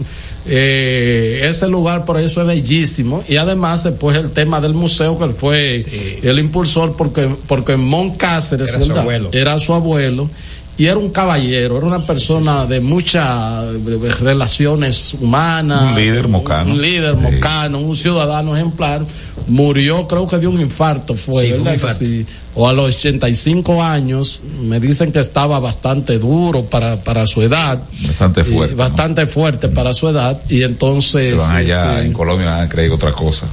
eh, 0.47 1.41
ese 1.45 1.69
lugar, 1.69 2.05
por 2.05 2.19
eso 2.19 2.41
es 2.41 2.47
bellísimo 2.47 3.25
y 3.29 3.37
además 3.37 3.85
después 3.85 4.17
el 4.17 4.31
tema 4.33 4.61
del 4.61 4.75
museo 4.75 5.17
que 5.19 5.25
él 5.25 5.33
fue 5.35 6.21
el 6.23 6.39
impulsor 6.39 6.97
porque 6.97 7.29
porque 7.47 7.77
Mon 7.77 8.17
Cáceres 8.17 8.71
Era 8.71 8.81
su 8.81 8.89
¿verdad? 8.89 9.03
abuelo. 9.03 9.31
era 9.33 9.61
su 9.61 9.73
abuelo 9.75 10.29
y 10.77 10.87
era 10.87 10.99
un 10.99 11.11
caballero, 11.11 11.77
era 11.79 11.87
una 11.87 12.01
persona 12.05 12.67
de 12.67 12.81
muchas 12.81 13.65
eh, 13.65 14.13
relaciones 14.21 15.15
humanas. 15.21 15.93
Un 15.93 15.97
líder 15.97 16.29
mocano. 16.29 16.73
Un 16.73 16.81
líder 16.83 17.15
Sí. 17.17 17.21
mocano, 17.35 17.79
un 17.79 17.97
ciudadano 17.97 18.57
ejemplar. 18.57 19.07
Murió, 19.47 20.07
creo 20.09 20.27
que 20.27 20.39
de 20.39 20.47
un 20.47 20.61
infarto 20.61 21.15
fue, 21.15 21.43
Sí, 21.43 21.49
fue 21.51 21.59
un 21.59 21.65
¿verdad? 21.65 21.71
que 21.71 21.75
infarto. 21.87 21.99
sí? 22.05 22.27
O 22.57 22.69
a 22.69 22.73
los 22.73 22.97
85 22.97 23.83
años, 23.83 24.43
me 24.63 24.81
dicen 24.81 25.13
que 25.13 25.19
estaba 25.21 25.59
bastante 25.61 26.19
duro 26.19 26.65
para, 26.65 27.03
para 27.03 27.27
su 27.27 27.43
edad. 27.43 27.83
Bastante 28.07 28.41
Y 28.41 28.45
fuerte. 28.45 28.75
¿no? 28.75 28.79
bastante 28.79 29.27
fuerte 29.27 29.69
para 29.69 29.93
su 29.95 30.09
edad. 30.09 30.41
Y 30.49 30.63
entonces. 30.63 31.37
van 31.37 31.57
allá 31.57 31.95
este, 31.95 32.07
en 32.07 32.13
Colombia 32.13 32.47
van 32.47 32.61
a 32.63 32.69
creer 32.69 32.91
otra 32.93 33.13
cosa. 33.13 33.47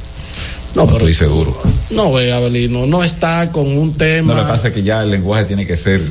No, 0.74 0.86
No, 0.86 0.94
pero- 0.98 1.14
seguro. 1.14 1.62
no 1.90 2.14
ve, 2.14 2.32
Abelino, 2.32 2.86
no 2.86 3.04
está 3.04 3.52
con 3.52 3.68
un 3.78 3.94
tema. 3.96 4.34
No, 4.34 4.40
lo 4.40 4.46
que 4.46 4.52
pasa 4.54 4.68
es 4.70 4.74
que 4.74 4.82
ya 4.84 5.04
el 5.04 5.12
lenguaje 5.12 5.44
tiene 5.46 5.68
que 5.68 5.76
ser 5.76 6.02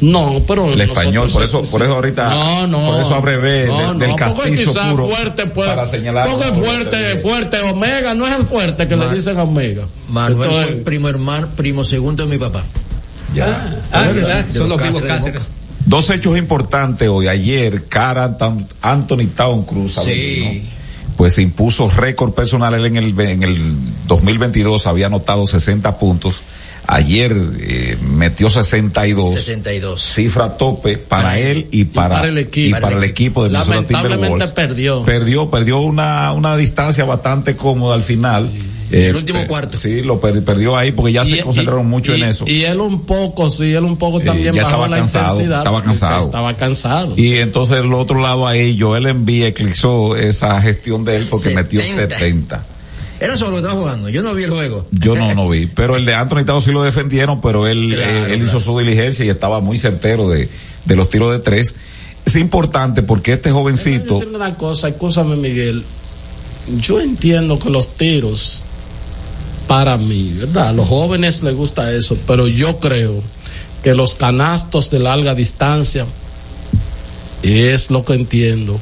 No, 0.00 0.40
pero. 0.46 0.72
el 0.72 0.80
español. 0.80 1.28
Por 1.32 1.42
eso, 1.42 1.62
por 1.62 1.82
eso 1.82 1.92
ahorita, 1.94 2.30
No, 2.30 2.66
no. 2.66 2.86
por 2.86 3.00
eso 3.00 3.14
abrevé 3.14 3.66
No, 3.66 3.88
del, 3.90 3.98
del 3.98 4.16
castizo 4.16 4.72
quizás 4.72 4.88
puro 4.88 5.08
fuerte 5.08 5.46
puede- 5.46 5.68
para 5.70 5.86
señalar. 5.86 6.28
Porque 6.28 6.52
fuerte, 6.54 7.18
fuerte, 7.18 7.60
Omega, 7.60 8.14
no 8.14 8.26
es 8.26 8.36
el 8.36 8.46
fuerte 8.46 8.88
que 8.88 8.96
le 8.96 9.10
dicen 9.14 9.36
a 9.38 9.42
Omega. 9.42 9.84
Manuel 10.08 10.48
Entonces- 10.50 10.74
fue 10.74 10.84
primo 10.84 11.08
hermano, 11.08 11.48
primo 11.56 11.84
segundo 11.84 12.24
de 12.24 12.30
mi 12.30 12.38
papá. 12.38 12.64
Ya. 13.34 13.78
Ah, 13.92 14.04
De 14.04 14.12
¿verdad? 14.14 14.44
los 14.46 14.54
Son 14.56 14.68
los 14.68 14.80
mismos 14.80 15.02
de 15.02 15.08
Cáceres. 15.08 15.50
Dos 15.86 16.10
hechos 16.10 16.36
importantes 16.38 17.08
hoy. 17.08 17.28
Ayer, 17.28 17.84
Cara 17.88 18.36
Anthony 18.82 19.26
Town 19.34 19.64
Cruz, 19.64 19.96
Sí. 20.04 20.68
Pues 21.16 21.36
impuso 21.38 21.88
récord 21.90 22.32
personal. 22.32 22.72
Él 22.74 22.86
en 22.86 22.96
el, 22.96 23.20
en 23.20 23.42
el 23.42 23.74
2022 24.06 24.86
había 24.86 25.06
anotado 25.06 25.46
60 25.46 25.98
puntos. 25.98 26.40
Ayer 26.86 27.36
eh, 27.60 27.96
metió 28.02 28.50
62. 28.50 29.32
62. 29.34 30.00
Cifra 30.02 30.56
tope 30.56 30.98
para 30.98 31.38
él 31.38 31.68
y 31.70 31.84
para, 31.84 32.16
para 32.16 32.28
el 32.28 32.38
equipo. 32.38 32.76
y 32.76 32.80
para 32.80 32.96
el 32.96 33.04
equipo 33.04 33.42
de 33.44 33.50
Minnesota 33.50 33.74
Lamentablemente 33.76 34.48
perdió. 34.48 35.04
Perdió, 35.04 35.50
perdió 35.50 35.78
una, 35.80 36.32
una 36.32 36.56
distancia 36.56 37.04
bastante 37.04 37.56
cómoda 37.56 37.94
al 37.94 38.02
final. 38.02 38.50
Eh, 38.92 39.06
el 39.10 39.14
último 39.16 39.38
eh, 39.38 39.46
cuarto. 39.46 39.78
Sí, 39.78 40.00
lo 40.02 40.18
per- 40.20 40.42
perdió 40.44 40.76
ahí 40.76 40.90
porque 40.90 41.12
ya 41.12 41.22
Y- 41.22 41.30
se 41.30 41.42
concentraron 41.42 41.86
y- 41.86 41.88
mucho 41.90 42.16
y- 42.16 42.22
en 42.22 42.28
eso. 42.28 42.44
Y 42.48 42.64
él 42.64 42.80
un 42.80 43.06
poco, 43.06 43.48
sí, 43.48 43.72
él 43.72 43.84
un 43.84 43.96
poco 43.96 44.20
Eh, 44.20 44.24
también 44.24 44.52
ya 44.52 44.62
bajó 44.64 44.68
estaba 44.74 44.88
la 44.88 44.96
cansado, 44.96 45.26
intensidad. 45.34 45.58
estaba 45.58 45.82
cansado. 45.84 46.20
Estaba 46.24 46.56
cansado. 46.56 47.14
Y 47.16 47.34
entonces 47.36 47.78
el 47.78 47.92
otro 47.94 48.20
lado 48.20 48.48
ahí, 48.48 48.76
Joel 48.80 49.06
Embiid 49.06 49.44
eclipsó 49.44 50.16
esa 50.16 50.60
gestión 50.60 51.04
de 51.04 51.18
él 51.18 51.28
porque 51.30 51.50
metió 51.50 51.80
70. 51.80 52.66
70. 53.20 53.24
Era 53.24 53.36
solo 53.36 53.52
que 53.52 53.56
estaba 53.58 53.78
jugando. 53.78 54.08
Yo 54.08 54.22
no 54.22 54.34
vi 54.34 54.44
el 54.44 54.50
juego. 54.50 54.86
Yo 54.90 55.14
no, 55.14 55.34
no 55.34 55.48
vi. 55.48 55.66
Pero 55.66 55.96
el 55.96 56.04
de 56.04 56.14
Anthony 56.14 56.44
Tao 56.44 56.60
sí 56.60 56.72
lo 56.72 56.82
defendieron, 56.82 57.40
pero 57.40 57.66
él, 57.66 57.94
Claro, 57.94 58.10
eh, 58.10 58.18
él 58.34 58.40
claro. 58.40 58.44
hizo 58.46 58.60
su 58.60 58.78
diligencia 58.78 59.24
y 59.24 59.28
estaba 59.28 59.60
muy 59.60 59.78
certero 59.78 60.28
de, 60.28 60.48
de 60.84 60.96
los 60.96 61.08
tiros 61.10 61.32
de 61.32 61.38
tres. 61.38 61.74
Es 62.24 62.36
importante 62.36 63.02
porque 63.02 63.32
este 63.32 63.48
Déjame 63.48 63.62
jovencito, 63.62 64.14
decirle 64.14 64.36
una 64.36 64.54
cosa, 64.54 64.88
escúchame 64.88 65.36
Miguel. 65.36 65.84
Yo 66.78 67.00
entiendo 67.00 67.58
que 67.58 67.70
los 67.70 67.88
tiros, 67.96 68.62
para 69.66 69.96
mí, 69.96 70.34
¿verdad? 70.38 70.68
A 70.68 70.72
los 70.72 70.88
jóvenes 70.88 71.42
les 71.42 71.54
gusta 71.54 71.92
eso, 71.92 72.16
pero 72.26 72.46
yo 72.46 72.78
creo 72.78 73.22
que 73.82 73.94
los 73.94 74.14
canastos 74.14 74.90
de 74.90 74.98
larga 74.98 75.34
distancia, 75.34 76.06
es 77.42 77.90
lo 77.90 78.04
que 78.04 78.12
entiendo, 78.14 78.78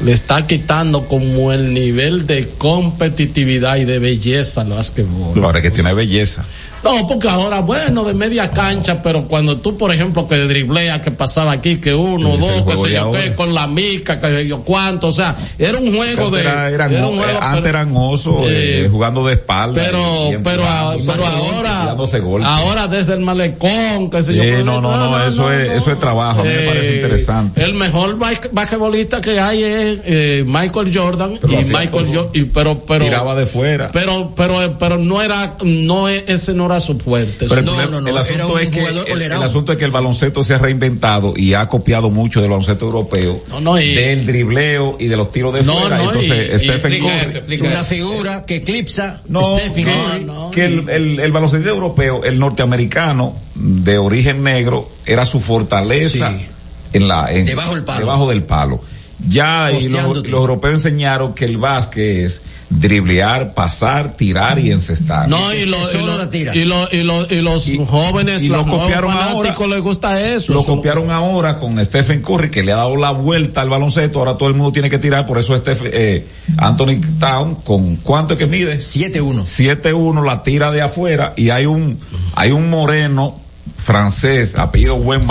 le 0.00 0.12
está 0.12 0.46
quitando 0.46 1.06
como 1.06 1.52
el 1.52 1.74
nivel 1.74 2.26
de 2.26 2.48
competitividad 2.56 3.76
y 3.76 3.84
de 3.84 3.98
belleza 3.98 4.62
al 4.62 4.70
básquetbol. 4.70 5.42
ahora 5.44 5.60
que 5.60 5.70
tiene 5.70 5.92
belleza. 5.92 6.44
No, 6.82 7.06
porque 7.06 7.28
ahora, 7.28 7.60
bueno, 7.60 8.04
de 8.04 8.14
media 8.14 8.50
cancha, 8.50 9.02
pero 9.02 9.24
cuando 9.28 9.58
tú, 9.58 9.76
por 9.76 9.92
ejemplo, 9.92 10.26
que 10.26 10.36
driblea, 10.38 11.00
que 11.00 11.10
pasaba 11.10 11.52
aquí, 11.52 11.76
que 11.76 11.94
uno, 11.94 12.36
dos, 12.38 12.62
que 12.66 12.88
de 12.88 12.94
yo 12.94 13.10
qué, 13.10 13.34
con 13.34 13.52
la 13.54 13.66
mica, 13.66 14.18
que 14.20 14.46
yo 14.46 14.62
cuánto, 14.62 15.08
o 15.08 15.12
sea, 15.12 15.36
era 15.58 15.78
un 15.78 15.94
juego 15.94 16.30
de... 16.30 16.40
Era- 16.40 16.70
eran- 16.70 16.92
era 16.92 17.06
un 17.06 17.14
eh, 17.18 17.22
juego, 17.22 17.38
antes 17.42 17.62
pero- 17.62 17.68
eran 17.78 17.92
osos 17.96 18.48
eh, 18.48 18.84
eh, 18.84 18.88
jugando 18.90 19.26
de 19.26 19.34
espalda. 19.34 19.82
pero, 19.84 20.40
pero, 20.42 20.64
a- 20.66 20.96
pero 21.06 21.26
ahora, 21.26 21.96
ahora 22.44 22.86
desde 22.88 23.12
el 23.14 23.20
malecón, 23.20 24.08
que 24.10 24.22
sé 24.22 24.34
yo. 24.34 24.42
Pues, 24.42 24.64
no, 24.64 24.80
no, 24.80 24.96
no, 24.96 25.22
eso 25.24 25.52
es- 25.52 25.72
eso 25.72 25.92
es 25.92 25.98
trabajo, 26.00 26.40
a 26.40 26.44
mí 26.44 26.48
me 26.50 26.66
parece 26.66 26.96
interesante. 26.96 27.62
El 27.62 27.74
mejor 27.74 28.18
ba- 28.18 28.30
basquetbolista 28.52 29.20
que 29.20 29.38
hay 29.38 29.62
es 29.62 29.98
eh, 30.04 30.44
Michael 30.46 30.90
Jordan 30.96 31.34
Pero 31.40 31.52
y 31.52 31.64
Michael. 31.64 32.06
Jordan, 32.06 32.30
y, 32.32 32.44
pero, 32.44 32.80
pero, 32.86 33.04
Tiraba 33.04 33.34
de 33.34 33.44
fuera. 33.46 33.90
pero, 33.92 34.32
pero, 34.34 34.78
pero 34.78 34.96
no 34.98 35.20
era, 35.22 35.56
no 35.62 36.08
es- 36.08 36.24
ese 36.26 36.54
no 36.54 36.69
su 36.78 36.96
fuerte. 36.98 37.46
Pero 37.48 37.60
el, 37.62 37.66
Su- 37.66 37.72
problema- 37.74 38.08
el 38.10 38.16
asunto 38.18 38.34
era 38.34 38.46
un 38.46 38.60
es 38.60 38.68
que 38.68 38.78
jugador 38.80 39.08
el, 39.10 39.32
asunto 39.32 39.72
es 39.72 39.78
que 39.78 39.84
el 39.86 39.90
baloncesto 39.90 40.44
se 40.44 40.54
ha 40.54 40.58
reinventado 40.58 41.32
y 41.36 41.54
ha 41.54 41.66
copiado 41.66 42.10
mucho 42.10 42.40
del 42.40 42.50
baloncesto 42.50 42.84
europeo, 42.84 43.42
No, 43.48 43.60
no, 43.60 43.80
y- 43.80 43.94
del 43.94 44.26
dribleo 44.26 44.96
y 45.00 45.06
de 45.08 45.16
los 45.16 45.32
tiros 45.32 45.52
de 45.54 45.62
No, 45.64 45.72
fuera. 45.72 45.96
no, 45.98 46.04
Entonces, 46.04 46.30
y- 46.30 46.54
y 46.54 46.58
Stephen 46.58 46.70
explica 46.92 47.04
Curry, 47.06 47.28
eso, 47.30 47.38
explica 47.38 47.64
Una 47.66 47.80
eso. 47.80 47.84
figura 47.90 48.44
que 48.46 48.56
eclipsa 48.56 49.22
no, 49.26 49.42
Stephen 49.58 49.84
que, 49.86 49.92
Curry. 49.92 50.24
no. 50.24 50.50
que 50.52 50.64
el, 50.66 50.88
el, 50.90 51.18
el 51.20 51.32
baloncesto 51.32 51.68
europeo, 51.68 52.22
el 52.24 52.38
norteamericano 52.38 53.34
de 53.54 53.98
origen 53.98 54.42
negro, 54.44 54.88
era 55.06 55.24
su 55.24 55.40
fortaleza 55.40 56.30
Sí. 56.36 56.46
en 56.92 57.08
la, 57.08 57.32
en- 57.32 57.46
Debajo 57.46 57.74
del 57.74 57.84
palo. 57.84 58.00
debajo 58.00 58.28
del 58.30 58.42
palo. 58.42 58.80
Ya 59.28 59.70
y 59.70 59.88
los, 59.88 60.24
europeos 60.28 60.74
enseñaron 60.84 61.34
que 61.34 61.44
el 61.44 61.56
básquet 61.58 62.24
es 62.26 62.42
driblear, 62.70 63.52
pasar, 63.52 64.16
tirar 64.16 64.58
y 64.58 64.70
encestar. 64.70 65.28
No, 65.28 65.52
y, 65.52 65.66
lo- 65.66 65.76
y, 65.92 65.98
lo- 66.04 66.54
y, 66.54 66.64
lo- 66.64 66.88
y 66.92 67.02
lo- 67.02 67.26
y 67.30 67.40
los 67.42 67.68
Y- 67.68 67.84
jóvenes, 67.84 68.44
y 68.44 68.48
lo 68.48 68.58
los 68.58 68.66
copiaron 68.66 69.12
fanáticos 69.12 69.60
ahora. 69.62 69.74
les 69.74 69.82
gusta 69.84 70.20
eso. 70.22 70.52
Lo 70.54 70.60
Eso- 70.60 70.76
copiaron 70.76 71.10
ahora 71.10 71.58
con 71.58 71.84
Stephen 71.84 72.22
Curry, 72.22 72.50
que 72.50 72.62
le 72.62 72.72
ha 72.72 72.76
dado 72.76 72.96
la 72.96 73.10
vuelta 73.10 73.60
al 73.60 73.68
baloncesto. 73.68 74.20
Ahora 74.20 74.34
todo 74.34 74.48
el 74.48 74.54
mundo 74.54 74.72
tiene 74.72 74.88
que 74.88 74.98
tirar, 74.98 75.26
por 75.26 75.38
eso 75.38 75.56
Stephen, 75.58 75.90
eh, 75.92 76.26
Anthony 76.56 77.00
Town, 77.18 77.56
con 77.56 77.96
cuánto 77.96 78.34
es 78.34 78.38
que 78.38 78.46
mide? 78.46 78.80
7-1. 78.80 79.44
7-1, 79.46 80.22
la 80.24 80.42
tira 80.42 80.70
de 80.72 80.80
afuera, 80.82 81.34
y 81.36 81.50
hay 81.50 81.66
un, 81.66 81.98
hay 82.34 82.52
un 82.52 82.70
moreno 82.70 83.40
francés, 83.76 84.56
apellido 84.56 84.98
Buen 84.98 85.26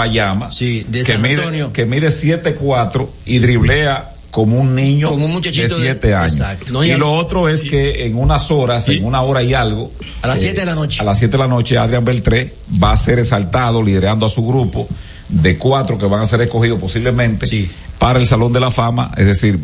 Sí, 0.52 0.86
de 0.88 1.04
que 1.04 1.18
mide, 1.18 1.70
que 1.74 1.86
mide 1.86 2.10
7-4 2.10 3.08
y 3.26 3.40
driblea 3.40 4.16
como 4.32 4.60
un 4.60 4.76
niño 4.76 5.10
Como 5.10 5.26
un 5.26 5.32
de 5.32 5.36
muchachito 5.36 5.78
de- 5.78 5.84
7 5.84 6.14
años. 6.14 6.42
No, 6.70 6.84
y 6.84 6.92
y 6.92 6.96
lo 6.98 7.12
otro 7.12 7.50
es 7.50 7.62
que 7.62 8.06
en 8.06 8.16
unas 8.16 8.52
horas, 8.52 8.88
en 8.90 9.04
una 9.04 9.22
hora 9.24 9.42
y 9.42 9.54
algo, 9.54 9.92
A 10.22 10.28
las 10.28 10.40
eh, 10.40 10.44
7 10.44 10.60
de 10.62 10.66
la 10.68 10.76
noche. 10.76 11.02
a 11.02 11.04
las 11.06 11.18
7 11.18 11.32
de 11.32 11.38
la 11.40 11.48
noche, 11.48 11.78
Adrián 11.78 12.06
Beltré 12.06 12.54
va 12.82 12.92
a 12.92 12.96
ser 12.96 13.20
exaltado 13.20 13.82
liderando 13.82 14.26
a 14.26 14.30
su 14.30 14.46
grupo 14.46 14.88
de 15.28 15.58
cuatro 15.58 15.98
que 15.98 16.06
van 16.06 16.22
a 16.22 16.26
ser 16.26 16.42
escogidos 16.42 16.80
posiblemente 16.80 17.48
Sí. 17.48 17.70
para 17.98 18.20
el 18.20 18.28
Salón 18.28 18.52
de 18.54 18.60
la 18.60 18.72
Fama, 18.72 19.12
es 19.18 19.26
decir, 19.26 19.60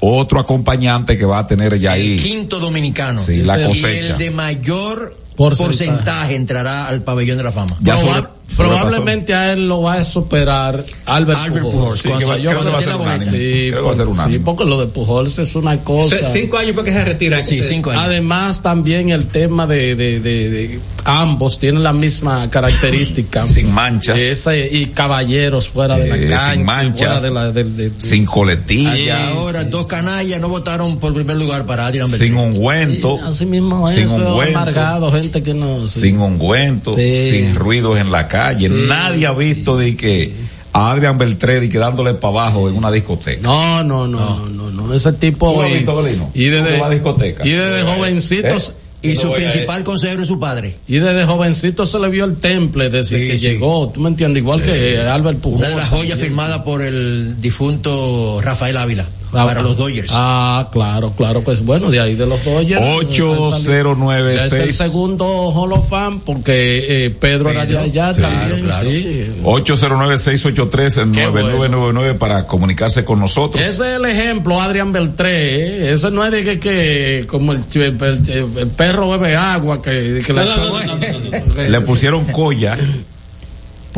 otro 0.00 0.38
acompañante 0.38 1.16
que 1.18 1.24
va 1.24 1.38
a 1.40 1.46
tener 1.46 1.78
ya 1.78 1.94
El 1.96 2.02
ahí 2.02 2.16
quinto 2.16 2.60
dominicano. 2.60 3.22
Sí, 3.24 3.38
la 3.42 3.60
Y 3.60 3.66
cosecha. 3.66 4.12
el 4.12 4.18
de 4.18 4.30
mayor 4.30 5.16
Porcentaje. 5.38 5.86
porcentaje. 5.86 6.34
entrará 6.34 6.86
al 6.88 7.00
pabellón 7.02 7.38
de 7.38 7.44
la 7.44 7.52
fama. 7.52 7.74
Ya 7.80 7.94
Proba- 7.94 8.14
sobre- 8.14 8.28
probablemente 8.56 9.34
a 9.34 9.52
él 9.52 9.68
lo 9.68 9.82
va 9.82 9.94
a 9.94 10.04
superar 10.04 10.84
Albert, 11.06 11.38
Albert 11.38 11.64
Pujols. 11.66 11.74
Pujols, 11.80 12.00
Sí, 12.00 12.08
Cuando 12.08 12.26
creo- 12.26 12.38
yo 12.38 12.50
creo 12.50 12.62
que 12.64 12.70
va 12.70 12.78
a 12.78 12.82
ser 12.82 12.96
unánime. 12.96 13.24
Sí, 13.24 13.38
Creo 13.38 13.70
que 13.70 13.74
va 13.74 13.80
a 13.80 13.82
por- 13.84 13.96
ser 13.96 14.06
unánime. 14.08 14.38
sí, 14.38 14.42
porque 14.44 14.64
lo 14.64 14.80
de 14.80 14.86
Pujols 14.86 15.38
es 15.38 15.54
una 15.54 15.84
cosa. 15.84 16.16
C- 16.16 16.24
Cinco 16.26 16.56
años 16.58 16.72
para 16.72 16.84
que 16.86 16.92
se 16.92 17.04
retira. 17.04 17.44
Sí, 17.44 17.62
cinco 17.62 17.90
años. 17.90 18.02
Además, 18.04 18.62
también 18.62 19.10
el 19.10 19.26
tema 19.26 19.66
de, 19.66 19.94
de, 19.94 20.20
de, 20.20 20.50
de- 20.50 20.80
ambos 21.04 21.58
tienen 21.58 21.82
la 21.82 21.92
misma 21.92 22.50
característica. 22.50 23.46
sin 23.46 23.72
manchas, 23.72 24.18
Ese- 24.18 24.68
y 24.70 24.86
caballeros 24.86 25.68
fuera 25.68 25.96
de 25.96 26.06
Eh, 26.08 26.08
la 26.08 26.16
sin 26.16 26.28
cancha, 26.28 26.64
manchas, 26.64 26.98
fuera 26.98 27.20
de 27.20 27.30
la, 27.30 27.52
del- 27.52 27.76
de- 27.76 27.90
de- 27.90 28.00
sin 28.00 28.24
coletilla, 28.24 28.96
Y 28.98 29.08
ahora 29.08 29.64
dos 29.64 29.86
canallas 29.86 30.40
no 30.40 30.48
votaron 30.48 30.98
por 30.98 31.14
primer 31.14 31.36
lugar 31.36 31.64
para 31.66 31.90
Beltré. 31.90 32.18
sin 32.18 32.36
ungüento, 32.36 33.18
Así 33.24 33.46
mismo 33.46 33.88
sin 33.90 34.04
eso, 34.04 34.16
ungüento. 34.16 34.58
amargado, 34.58 35.12
gente 35.12 35.42
que 35.42 35.54
no. 35.54 35.86
sí. 35.88 36.00
sin 36.00 36.18
ungüento, 36.20 36.94
Sí. 36.94 37.30
sin 37.30 37.54
ruidos 37.54 37.98
en 37.98 38.10
la 38.12 38.26
calle. 38.28 38.37
Sí, 38.58 38.86
Nadie 38.88 39.26
ha 39.26 39.32
visto 39.32 39.76
de 39.76 39.96
que 39.96 40.32
a 40.72 40.90
Adrián 40.92 41.16
Beltré 41.18 41.60
de 41.60 41.68
que 41.68 41.78
dándole 41.78 42.14
para 42.14 42.28
abajo 42.28 42.68
en 42.68 42.76
una 42.76 42.90
discoteca. 42.90 43.40
No, 43.42 43.82
no, 43.82 44.06
no, 44.06 44.46
no, 44.46 44.70
no, 44.70 44.70
no, 44.70 44.94
ese 44.94 45.12
tipo. 45.14 45.52
¿Tú 45.52 45.60
lo 45.60 45.62
has 45.64 45.70
y- 45.70 45.74
visto? 45.74 46.00
Y 46.00 46.02
¿Tú 46.02 46.32
que 46.34 46.50
desde, 46.50 46.82
a 46.82 46.88
discoteca? 46.90 47.46
y 47.46 47.50
desde 47.50 47.80
¿Eh? 47.80 47.94
jovencitos. 47.96 48.74
Y 49.00 49.10
Y 49.10 49.14
su 49.14 49.30
principal 49.32 49.84
consejero 49.84 50.22
es 50.22 50.28
su 50.28 50.40
padre. 50.40 50.76
Y 50.88 50.98
desde 50.98 51.24
jovencito 51.24 51.86
se 51.86 52.00
le 52.00 52.08
vio 52.08 52.24
el 52.24 52.36
temple 52.38 52.90
desde 52.90 53.28
que 53.28 53.38
llegó, 53.38 53.88
tú 53.90 54.00
me 54.00 54.08
entiendes, 54.08 54.42
igual 54.42 54.60
que 54.60 54.98
Albert 54.98 55.38
Pujol. 55.38 55.58
Una 55.60 55.68
de 55.68 55.76
las 55.76 55.88
joyas 55.88 56.18
firmada 56.18 56.64
por 56.64 56.82
el 56.82 57.40
difunto 57.40 58.40
Rafael 58.42 58.76
Ávila. 58.76 59.08
Para 59.30 59.62
los 59.62 59.76
Dodgers. 59.76 60.10
Ah, 60.12 60.68
claro, 60.72 61.12
claro, 61.16 61.42
pues 61.42 61.64
bueno, 61.64 61.90
de 61.90 62.00
ahí 62.00 62.14
de 62.14 62.26
los 62.26 62.44
Dodgers. 62.44 62.80
809 62.80 64.34
Es 64.34 64.52
el 64.52 64.72
segundo 64.72 65.26
Hall 65.52 65.72
of 65.72 65.88
Fame 65.88 66.20
porque 66.24 67.06
eh, 67.06 67.10
Pedro, 67.10 67.50
era 67.50 67.66
de 67.66 67.78
allá 67.78 68.12
también. 68.14 68.68
Sí. 68.82 69.30
809-683-9999 69.44 72.18
para 72.18 72.46
comunicarse 72.46 73.04
con 73.04 73.20
nosotros. 73.20 73.62
Ese 73.62 73.90
es 73.92 73.96
el 73.98 74.04
ejemplo, 74.04 74.60
Adrián 74.60 74.92
Beltré. 74.92 75.88
¿eh? 75.88 75.92
Ese 75.92 76.10
no 76.10 76.24
es 76.24 76.30
de 76.30 76.44
que, 76.44 76.60
que 76.60 77.26
como 77.28 77.52
el, 77.52 77.60
el- 77.74 78.02
el- 78.28 78.58
el 78.58 78.68
perro 78.68 79.08
bebe 79.10 79.36
agua, 79.36 79.80
que, 79.82 80.22
que 80.24 80.32
le, 80.32 81.68
Le 81.70 81.80
pusieron 81.82 82.24
colla 82.26 82.76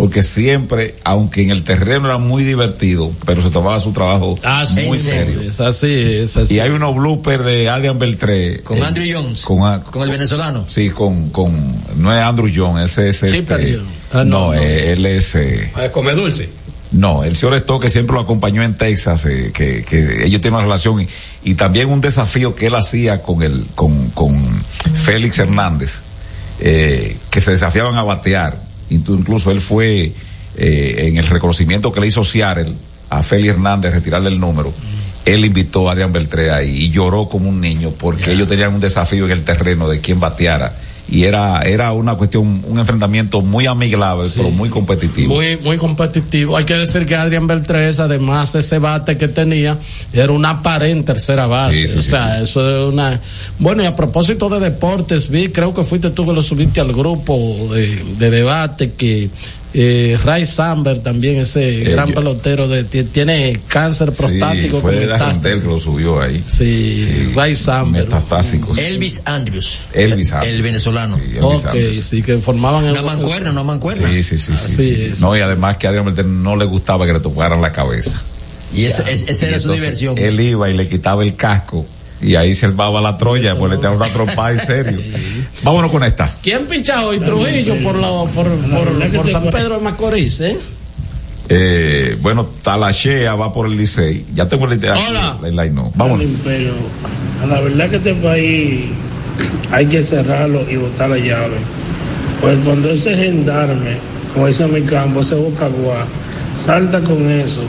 porque 0.00 0.22
siempre, 0.22 0.94
aunque 1.04 1.42
en 1.42 1.50
el 1.50 1.62
terreno 1.62 2.06
era 2.06 2.16
muy 2.18 2.42
divertido, 2.42 3.12
pero 3.26 3.42
se 3.42 3.50
tomaba 3.50 3.78
su 3.78 3.92
trabajo 3.92 4.36
Ah, 4.42 4.64
sí, 4.66 4.80
muy 4.86 4.96
sí, 4.98 5.04
serio. 5.04 5.42
Es 5.42 5.60
así, 5.60 5.92
es 5.92 6.36
así. 6.36 6.54
Y 6.54 6.60
hay 6.60 6.70
unos 6.70 6.94
bloopers 6.96 7.44
de 7.44 7.68
Adrian 7.68 7.98
Beltré. 7.98 8.60
Con 8.62 8.78
eh, 8.78 8.82
Andrew 8.84 9.06
Jones. 9.12 9.42
Con, 9.42 9.62
a- 9.66 9.82
Con 9.82 10.02
el 10.04 10.10
venezolano. 10.10 10.64
sí, 10.68 10.88
con, 10.90 11.28
con, 11.30 11.52
no 11.96 12.12
es 12.12 12.22
Andrew 12.22 12.50
Jones, 12.54 12.96
ese 12.98 13.08
es 13.26 13.30
Sí, 13.32 13.38
este, 13.38 13.72
no, 13.76 13.82
Ah, 14.12 14.24
no, 14.24 14.46
no. 14.48 14.54
eh, 14.54 14.92
él 14.92 15.04
es, 15.06 15.34
eh, 15.36 15.70
come 15.92 16.12
dulce. 16.14 16.48
no, 16.92 17.22
el 17.22 17.36
señor 17.36 17.54
Esto 17.56 17.78
que 17.78 17.88
siempre 17.90 18.14
lo 18.14 18.20
acompañó 18.22 18.62
en 18.62 18.76
Texas, 18.78 19.24
eh, 19.26 19.50
que, 19.54 19.84
que 19.84 20.24
ellos 20.24 20.40
tienen 20.40 20.54
una 20.54 20.62
relación 20.64 21.02
y, 21.02 21.08
y 21.44 21.54
también 21.54 21.88
un 21.90 22.00
desafío 22.00 22.54
que 22.54 22.66
él 22.68 22.74
hacía 22.74 23.20
con 23.22 23.42
el, 23.42 23.66
con, 23.74 24.08
con 24.10 24.64
Félix 24.94 25.38
Hernández, 25.38 26.00
eh, 26.58 27.16
que 27.30 27.40
se 27.40 27.50
desafiaban 27.52 27.96
a 27.96 28.02
batear. 28.02 28.69
Inclu- 28.90 29.18
Incluso 29.18 29.50
él 29.50 29.60
fue, 29.60 30.12
eh, 30.56 30.94
en 30.98 31.16
el 31.16 31.26
reconocimiento 31.26 31.92
que 31.92 32.00
le 32.00 32.06
hizo 32.08 32.24
Seattle 32.24 32.74
a 33.08 33.22
Félix 33.22 33.54
Hernández, 33.54 33.92
retirarle 33.92 34.28
el 34.30 34.38
número. 34.40 34.72
Él 35.24 35.44
invitó 35.44 35.88
a 35.88 35.92
Adrián 35.92 36.12
Beltré 36.12 36.50
ahí 36.50 36.70
y 36.84 36.90
lloró 36.90 37.28
como 37.28 37.48
un 37.48 37.60
niño 37.60 37.90
porque 37.90 38.32
ellos 38.32 38.48
tenían 38.48 38.74
un 38.74 38.80
desafío 38.80 39.26
en 39.26 39.32
el 39.32 39.44
terreno 39.44 39.88
de 39.88 40.00
quién 40.00 40.18
bateara. 40.18 40.74
Y 41.10 41.24
era, 41.24 41.60
era 41.62 41.92
una 41.92 42.14
cuestión, 42.14 42.62
un 42.66 42.78
enfrentamiento 42.78 43.42
muy 43.42 43.66
amigable, 43.66 44.28
pero 44.34 44.50
muy 44.50 44.68
competitivo. 44.68 45.34
Muy, 45.34 45.56
muy 45.56 45.76
competitivo. 45.76 46.56
Hay 46.56 46.64
que 46.64 46.74
decir 46.74 47.04
que 47.04 47.16
Adrián 47.16 47.46
Beltrés, 47.46 47.98
además 47.98 48.52
de 48.52 48.60
ese 48.60 48.78
bate 48.78 49.16
que 49.16 49.26
tenía, 49.26 49.78
era 50.12 50.32
una 50.32 50.62
pared 50.62 50.90
en 50.90 51.04
tercera 51.04 51.46
base. 51.46 51.82
Sí, 51.82 51.88
sí, 51.88 51.98
o 51.98 52.02
sea, 52.02 52.40
eso 52.40 52.88
es 52.88 52.92
una. 52.92 53.20
Bueno, 53.58 53.82
y 53.82 53.86
a 53.86 53.96
propósito 53.96 54.48
de 54.48 54.60
deportes, 54.60 55.28
vi, 55.28 55.48
creo 55.48 55.74
que 55.74 55.82
fuiste 55.82 56.10
tú 56.10 56.24
que 56.24 56.32
lo 56.32 56.42
subiste 56.42 56.80
al 56.80 56.92
grupo 56.92 57.68
de, 57.72 58.04
de 58.18 58.30
debate 58.30 58.92
que. 58.92 59.30
Eh, 59.72 60.18
Ray 60.24 60.46
Samber 60.46 61.00
también, 61.00 61.36
ese 61.38 61.82
Eh, 61.82 61.92
gran 61.92 62.08
yo- 62.08 62.14
pelotero, 62.16 62.66
de, 62.66 62.82
ti- 62.84 63.04
tiene 63.04 63.60
cáncer 63.68 64.10
prostático 64.12 64.76
Sí, 64.76 64.82
fue 64.82 64.92
con 64.92 64.94
de 64.94 65.06
metástasis. 65.06 65.60
Que 65.62 65.68
lo 65.68 65.78
subió 65.78 66.20
ahí. 66.20 66.44
Sí, 66.48 67.32
Ray 67.36 67.54
Samber. 67.54 68.02
Metastásicos. 68.04 68.76
Elvis 68.78 69.22
Andrews. 69.24 69.78
Elvis 69.92 70.32
Andrews. 70.32 70.54
El 70.54 70.62
venezolano. 70.62 71.16
Elvis 71.16 71.40
Ok, 71.40 71.66
Andrews. 71.66 72.04
sí, 72.04 72.22
que 72.22 72.38
formaban 72.38 72.84
Una 72.84 73.02
mancuerna, 73.02 73.52
una 73.52 73.62
mancuerna. 73.62 74.08
Sí, 74.10 74.22
sí, 74.24 74.38
sí. 74.38 74.46
sí, 74.46 74.52
Así 74.64 74.76
sí. 74.76 75.02
es. 75.12 75.20
No, 75.20 75.36
y 75.36 75.40
además 75.40 75.76
que 75.76 75.86
a 75.86 75.92
Beltré 75.92 76.24
no 76.24 76.56
le 76.56 76.64
gustaba 76.64 77.06
que 77.06 77.12
le 77.12 77.20
tocaran 77.20 77.62
la 77.62 77.70
cabeza. 77.70 78.20
Y 78.74 78.84
esa, 78.86 79.02
es- 79.08 79.24
esa 79.28 79.46
era 79.46 79.58
su 79.60 79.72
diversión. 79.72 80.18
Él 80.18 80.40
iba 80.40 80.68
y 80.68 80.76
le 80.76 80.88
quitaba 80.88 81.22
el 81.22 81.34
casco 81.36 81.86
y 82.22 82.34
ahí 82.34 82.54
se 82.54 82.66
armaba 82.66 83.00
la 83.00 83.16
Troya, 83.16 83.56
pues 83.56 83.70
le 83.72 83.78
tiraba 83.78 83.96
una 83.96 84.08
trompada 84.08 84.52
en 84.52 84.66
serio. 84.66 84.98
Vámonos 85.62 85.90
con 85.90 86.04
esta. 86.04 86.30
¿Quién 86.42 86.66
picha 86.66 87.04
hoy? 87.06 87.20
Trujillo 87.20 87.76
por, 87.82 87.96
la, 87.96 88.08
por, 88.34 88.46
por, 88.48 89.10
por 89.12 89.30
San 89.30 89.44
Pedro 89.44 89.76
de 89.76 89.80
Macorís, 89.80 90.40
¿eh? 90.40 90.58
Eh, 91.48 92.16
bueno, 92.20 92.46
Talachea 92.62 93.34
va 93.34 93.52
por 93.52 93.66
el 93.66 93.76
Licey. 93.76 94.26
Ya 94.34 94.48
tengo 94.48 94.66
el 94.70 94.78
Hola. 94.78 95.40
el 95.44 95.56
line, 95.56 95.70
no. 95.70 95.90
Vámonos. 95.96 96.26
Pero 96.44 96.72
a 97.42 97.46
la 97.46 97.60
verdad 97.60 97.90
que 97.90 97.96
este 97.96 98.14
país 98.14 98.84
hay 99.72 99.86
que 99.86 100.02
cerrarlo 100.02 100.62
y 100.70 100.76
botar 100.76 101.10
la 101.10 101.18
llave. 101.18 101.56
Pues 102.40 102.58
cuando 102.64 102.90
ese 102.90 103.16
gendarme, 103.16 103.96
como 104.32 104.46
dice 104.46 104.66
mi 104.68 104.82
campo, 104.82 105.20
ese 105.20 105.34
bocaguá, 105.34 106.06
salta 106.54 107.00
con 107.00 107.28
eso 107.30 107.62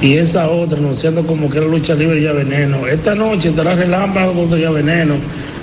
y 0.00 0.16
esa 0.16 0.48
otra 0.48 0.78
anunciando 0.78 1.26
como 1.26 1.48
que 1.48 1.58
era 1.58 1.66
lucha 1.66 1.94
libre 1.94 2.20
ya 2.22 2.32
veneno. 2.32 2.86
Esta 2.86 3.14
noche 3.14 3.50
estará 3.50 3.74
relámpago 3.74 4.32
contra 4.32 4.58
ya 4.58 4.70
veneno. 4.70 5.14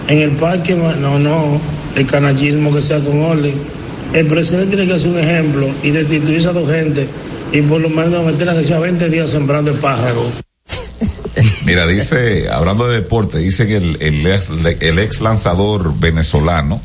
En 0.07 0.17
el 0.19 0.31
parque, 0.31 0.75
no, 0.75 1.19
no, 1.19 1.61
el 1.95 2.05
canallismo 2.05 2.73
que 2.73 2.81
sea 2.81 2.99
con 2.99 3.21
orden. 3.21 3.53
El 4.13 4.27
presidente 4.27 4.75
tiene 4.75 4.87
que 4.87 4.95
hacer 4.95 5.11
un 5.11 5.19
ejemplo 5.19 5.67
y 5.83 5.91
destituir 5.91 6.47
a 6.47 6.51
dos 6.51 6.69
gente 6.69 7.07
y 7.51 7.61
por 7.61 7.81
lo 7.81 7.89
menos 7.89 8.25
meter 8.25 8.49
que 8.55 8.63
sea 8.63 8.79
20 8.79 9.09
días 9.09 9.29
sembrando 9.29 9.71
espárragos. 9.71 10.27
Mira, 11.65 11.87
dice, 11.87 12.49
hablando 12.49 12.87
de 12.87 13.01
deporte, 13.01 13.37
dice 13.37 13.67
que 13.67 13.77
el, 13.77 13.97
el 14.01 14.25
ex, 14.27 14.49
el 14.79 14.99
ex 14.99 15.21
lanzador 15.21 15.97
venezolano 15.97 16.81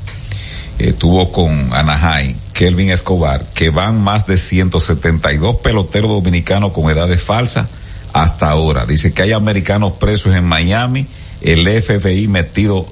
estuvo 0.78 1.32
con 1.32 1.72
Anaheim, 1.72 2.36
Kelvin 2.56 2.90
Escobar, 2.90 3.44
que 3.52 3.68
van 3.70 4.00
más 4.00 4.26
de 4.26 4.38
172 4.38 5.56
peloteros 5.56 6.10
dominicanos 6.10 6.72
con 6.72 6.90
edades 6.90 7.22
falsas 7.22 7.68
hasta 8.14 8.48
ahora. 8.48 8.86
Dice 8.86 9.12
que 9.12 9.22
hay 9.22 9.32
americanos 9.32 9.92
presos 10.00 10.34
en 10.34 10.44
Miami, 10.44 11.06
el 11.42 11.66
FBI 11.82 12.28
metido 12.28 12.86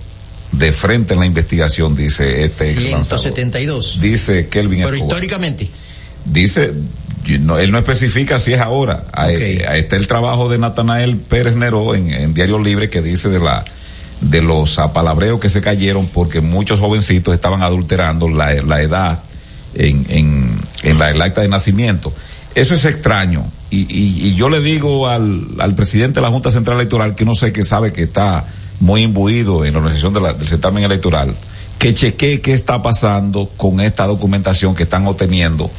de 0.53 0.73
frente 0.73 1.15
en 1.15 1.21
la 1.21 1.27
investigación, 1.27 1.97
dice 1.97 2.43
este 2.43 2.71
ex 2.73 2.85
lanzador. 2.85 3.21
172. 3.21 3.99
Dice 4.01 4.49
Kelvin 4.49 4.83
Pero 4.85 4.97
Escobar. 4.97 5.09
históricamente. 5.15 5.71
Dice, 6.27 6.73
no- 7.41 7.59
él 7.59 7.71
no 7.73 7.79
especifica 7.79 8.39
si 8.39 8.53
es 8.53 8.61
ahora. 8.61 9.05
Ahí, 9.13 9.61
ahí 9.67 9.81
está 9.81 9.97
el 9.97 10.07
trabajo 10.07 10.49
de 10.51 10.59
Natanael 10.59 11.17
Pérez 11.17 11.57
Neró 11.57 11.95
en, 11.95 12.11
en 12.13 12.35
Diario 12.35 12.59
Libre 12.59 12.91
que 12.91 13.01
dice 13.01 13.31
de 13.31 13.41
la 13.41 13.65
de 14.21 14.41
los 14.43 14.79
apalabreos 14.79 15.41
que 15.41 15.49
se 15.49 15.61
cayeron 15.61 16.07
porque 16.07 16.41
muchos 16.41 16.81
jovencitos 16.81 17.35
estaban 17.35 17.63
adulterando 17.63 18.29
la, 18.29 18.53
la 18.63 18.81
edad 18.83 19.21
en, 19.75 20.07
en, 20.09 20.61
en 20.83 20.99
la 20.99 21.11
el 21.11 21.21
acta 21.23 21.41
de 21.41 21.49
nacimiento. 21.49 22.13
Eso 22.55 22.75
es 22.75 22.85
extraño. 22.85 23.47
Y, 23.71 23.81
y, 23.93 24.29
y 24.29 24.35
yo 24.37 24.49
le 24.49 24.61
digo 24.61 25.09
al, 25.09 25.49
al 25.59 25.75
presidente 25.75 26.17
de 26.21 26.23
la 26.23 26.31
Junta 26.31 26.51
Central 26.51 26.77
Electoral, 26.79 27.15
que 27.15 27.25
no 27.25 27.35
sé 27.35 27.53
que 27.53 27.65
sabe 27.65 27.93
que 27.93 28.05
está 28.05 28.45
muy 28.81 29.03
imbuido 29.03 29.65
en 29.65 29.73
la 29.73 29.79
organización 29.81 30.15
de 30.15 30.21
la- 30.21 30.33
del 30.35 30.47
certamen 30.49 30.85
electoral, 30.85 31.35
que 31.79 31.95
chequee 31.95 32.41
qué 32.41 32.53
está 32.53 32.83
pasando 32.83 33.51
con 33.57 33.81
esta 33.81 34.07
documentación 34.07 34.75
que 34.75 34.85
están 34.85 35.07
obteniendo 35.07 35.71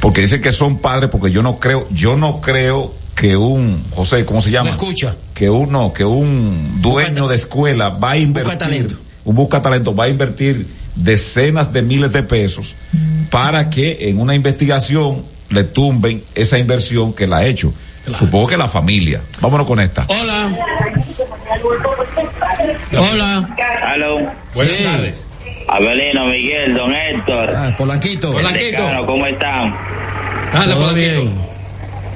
porque 0.00 0.20
dicen 0.20 0.40
que 0.40 0.52
son 0.52 0.78
padres 0.78 1.10
porque 1.10 1.30
yo 1.32 1.42
no 1.42 1.58
creo 1.58 1.88
yo 1.90 2.16
no 2.16 2.40
creo 2.40 2.94
que 3.14 3.36
un 3.36 3.82
José 3.90 4.24
cómo 4.24 4.40
se 4.40 4.50
llama 4.50 4.70
escucha 4.70 5.16
que 5.34 5.48
uno 5.50 5.92
que 5.92 6.04
un 6.04 6.80
dueño 6.82 7.26
de 7.28 7.34
escuela 7.34 7.88
va 7.88 8.12
a 8.12 8.18
invertir 8.18 8.52
un 9.24 9.34
busca 9.34 9.60
talento 9.62 9.94
va 9.94 10.04
a 10.04 10.08
invertir 10.08 10.66
decenas 10.96 11.72
de 11.72 11.82
miles 11.82 12.12
de 12.12 12.22
pesos 12.22 12.74
para 13.30 13.70
que 13.70 14.08
en 14.08 14.18
una 14.18 14.34
investigación 14.34 15.24
le 15.50 15.64
tumben 15.64 16.24
esa 16.34 16.58
inversión 16.58 17.12
que 17.12 17.26
la 17.26 17.38
ha 17.38 17.46
hecho 17.46 17.72
supongo 18.18 18.48
que 18.48 18.56
la 18.56 18.68
familia 18.68 19.20
vámonos 19.40 19.66
con 19.66 19.80
esta 19.80 20.06
Hola. 20.08 20.56
Hola. 22.92 23.56
Aló. 23.82 24.30
Buenas 24.54 24.82
tardes. 24.82 25.26
Abelino, 25.68 26.26
Miguel, 26.26 26.74
don 26.74 26.94
Héctor. 26.94 27.52
Ah, 27.54 27.74
Polanquito. 27.76 28.32
Polanquito. 28.32 29.06
¿Cómo 29.06 29.26
están? 29.26 29.74
Todo 30.52 30.94
bien. 30.94 31.34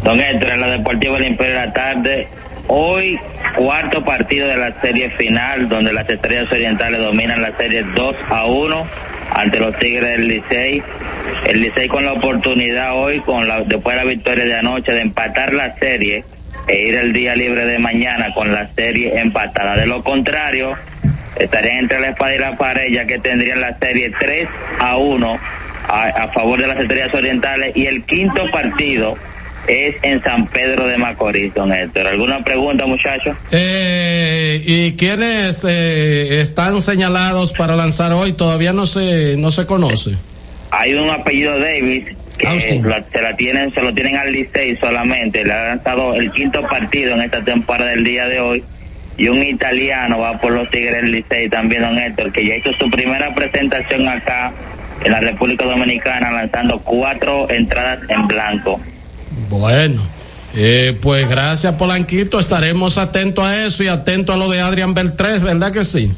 Don 0.04 0.18
Héctor, 0.18 0.50
en 0.50 0.60
la 0.60 0.70
Deportiva 0.70 1.14
del 1.14 1.28
Imperio 1.28 1.54
de 1.54 1.66
la 1.66 1.72
Tarde. 1.72 2.28
Hoy, 2.72 3.18
cuarto 3.56 4.04
partido 4.04 4.46
de 4.46 4.56
la 4.56 4.80
serie 4.80 5.10
final, 5.18 5.68
donde 5.68 5.92
las 5.92 6.08
estrellas 6.08 6.46
orientales 6.52 7.00
dominan 7.00 7.42
la 7.42 7.56
serie 7.56 7.82
2 7.82 8.14
a 8.28 8.46
1 8.46 8.86
ante 9.34 9.58
los 9.58 9.76
Tigres 9.80 10.16
del 10.16 10.28
Licey. 10.28 10.80
El 11.48 11.62
Licey 11.62 11.88
con 11.88 12.04
la 12.04 12.12
oportunidad 12.12 12.94
hoy, 12.94 13.18
con 13.22 13.48
la, 13.48 13.62
después 13.62 13.96
de 13.96 14.04
la 14.04 14.08
victoria 14.08 14.44
de 14.44 14.54
anoche, 14.54 14.92
de 14.92 15.00
empatar 15.00 15.52
la 15.52 15.74
serie 15.80 16.24
e 16.68 16.86
ir 16.86 16.94
el 16.94 17.12
día 17.12 17.34
libre 17.34 17.66
de 17.66 17.80
mañana 17.80 18.32
con 18.34 18.52
la 18.52 18.72
serie 18.76 19.18
empatada. 19.18 19.74
De 19.74 19.86
lo 19.88 20.04
contrario, 20.04 20.76
estarían 21.40 21.78
entre 21.78 22.00
la 22.00 22.10
espada 22.10 22.36
y 22.36 22.38
la 22.38 22.56
pared, 22.56 22.88
ya 22.92 23.04
que 23.04 23.18
tendrían 23.18 23.60
la 23.60 23.76
serie 23.78 24.12
3 24.16 24.46
a 24.78 24.96
1 24.96 25.38
a, 25.88 26.02
a 26.04 26.28
favor 26.28 26.60
de 26.60 26.68
las 26.68 26.78
estrellas 26.78 27.12
orientales 27.12 27.76
y 27.76 27.86
el 27.86 28.04
quinto 28.04 28.48
partido 28.52 29.16
es 29.70 29.96
en 30.02 30.22
San 30.22 30.46
Pedro 30.48 30.86
de 30.88 30.98
Macorís, 30.98 31.54
don 31.54 31.72
Héctor. 31.72 32.06
¿Alguna 32.08 32.42
pregunta, 32.42 32.86
muchachos? 32.86 33.36
Eh, 33.50 34.62
¿Y 34.66 34.92
quiénes 34.92 35.64
eh, 35.68 36.40
están 36.40 36.80
señalados 36.82 37.52
para 37.52 37.76
lanzar 37.76 38.12
hoy? 38.12 38.32
Todavía 38.32 38.72
no 38.72 38.86
se, 38.86 39.36
no 39.36 39.50
se 39.50 39.66
conoce. 39.66 40.12
Hay 40.70 40.94
un 40.94 41.08
apellido 41.10 41.58
Davis 41.58 42.04
que 42.38 42.80
la- 42.84 43.04
se 43.12 43.20
la 43.22 43.36
tienen, 43.36 43.72
se 43.74 43.82
lo 43.82 43.92
tienen 43.92 44.16
al 44.16 44.32
Licey 44.32 44.76
solamente. 44.80 45.44
Le 45.44 45.52
ha 45.52 45.64
lanzado 45.68 46.14
el 46.14 46.30
quinto 46.32 46.62
partido 46.62 47.14
en 47.14 47.22
esta 47.22 47.42
temporada 47.44 47.90
del 47.90 48.04
día 48.04 48.26
de 48.26 48.40
hoy 48.40 48.64
y 49.16 49.28
un 49.28 49.42
italiano 49.42 50.18
va 50.20 50.38
por 50.40 50.52
los 50.52 50.70
Tigres 50.70 51.02
del 51.02 51.12
Licey 51.12 51.48
también, 51.48 51.82
don 51.82 51.98
Héctor, 51.98 52.32
que 52.32 52.46
ya 52.46 52.56
hizo 52.56 52.70
su 52.78 52.88
primera 52.90 53.34
presentación 53.34 54.08
acá 54.08 54.52
en 55.04 55.12
la 55.12 55.20
República 55.20 55.64
Dominicana 55.66 56.30
lanzando 56.30 56.78
cuatro 56.80 57.48
entradas 57.50 57.98
en 58.08 58.26
blanco. 58.26 58.80
Bueno, 59.50 60.00
eh, 60.54 60.96
pues 61.02 61.28
gracias 61.28 61.74
Polanquito, 61.74 62.38
estaremos 62.38 62.98
atentos 62.98 63.44
a 63.44 63.66
eso 63.66 63.82
y 63.82 63.88
atentos 63.88 64.32
a 64.32 64.38
lo 64.38 64.48
de 64.48 64.60
Adrián 64.60 64.94
Beltrés, 64.94 65.42
¿verdad 65.42 65.72
que 65.72 65.82
sí? 65.82 66.12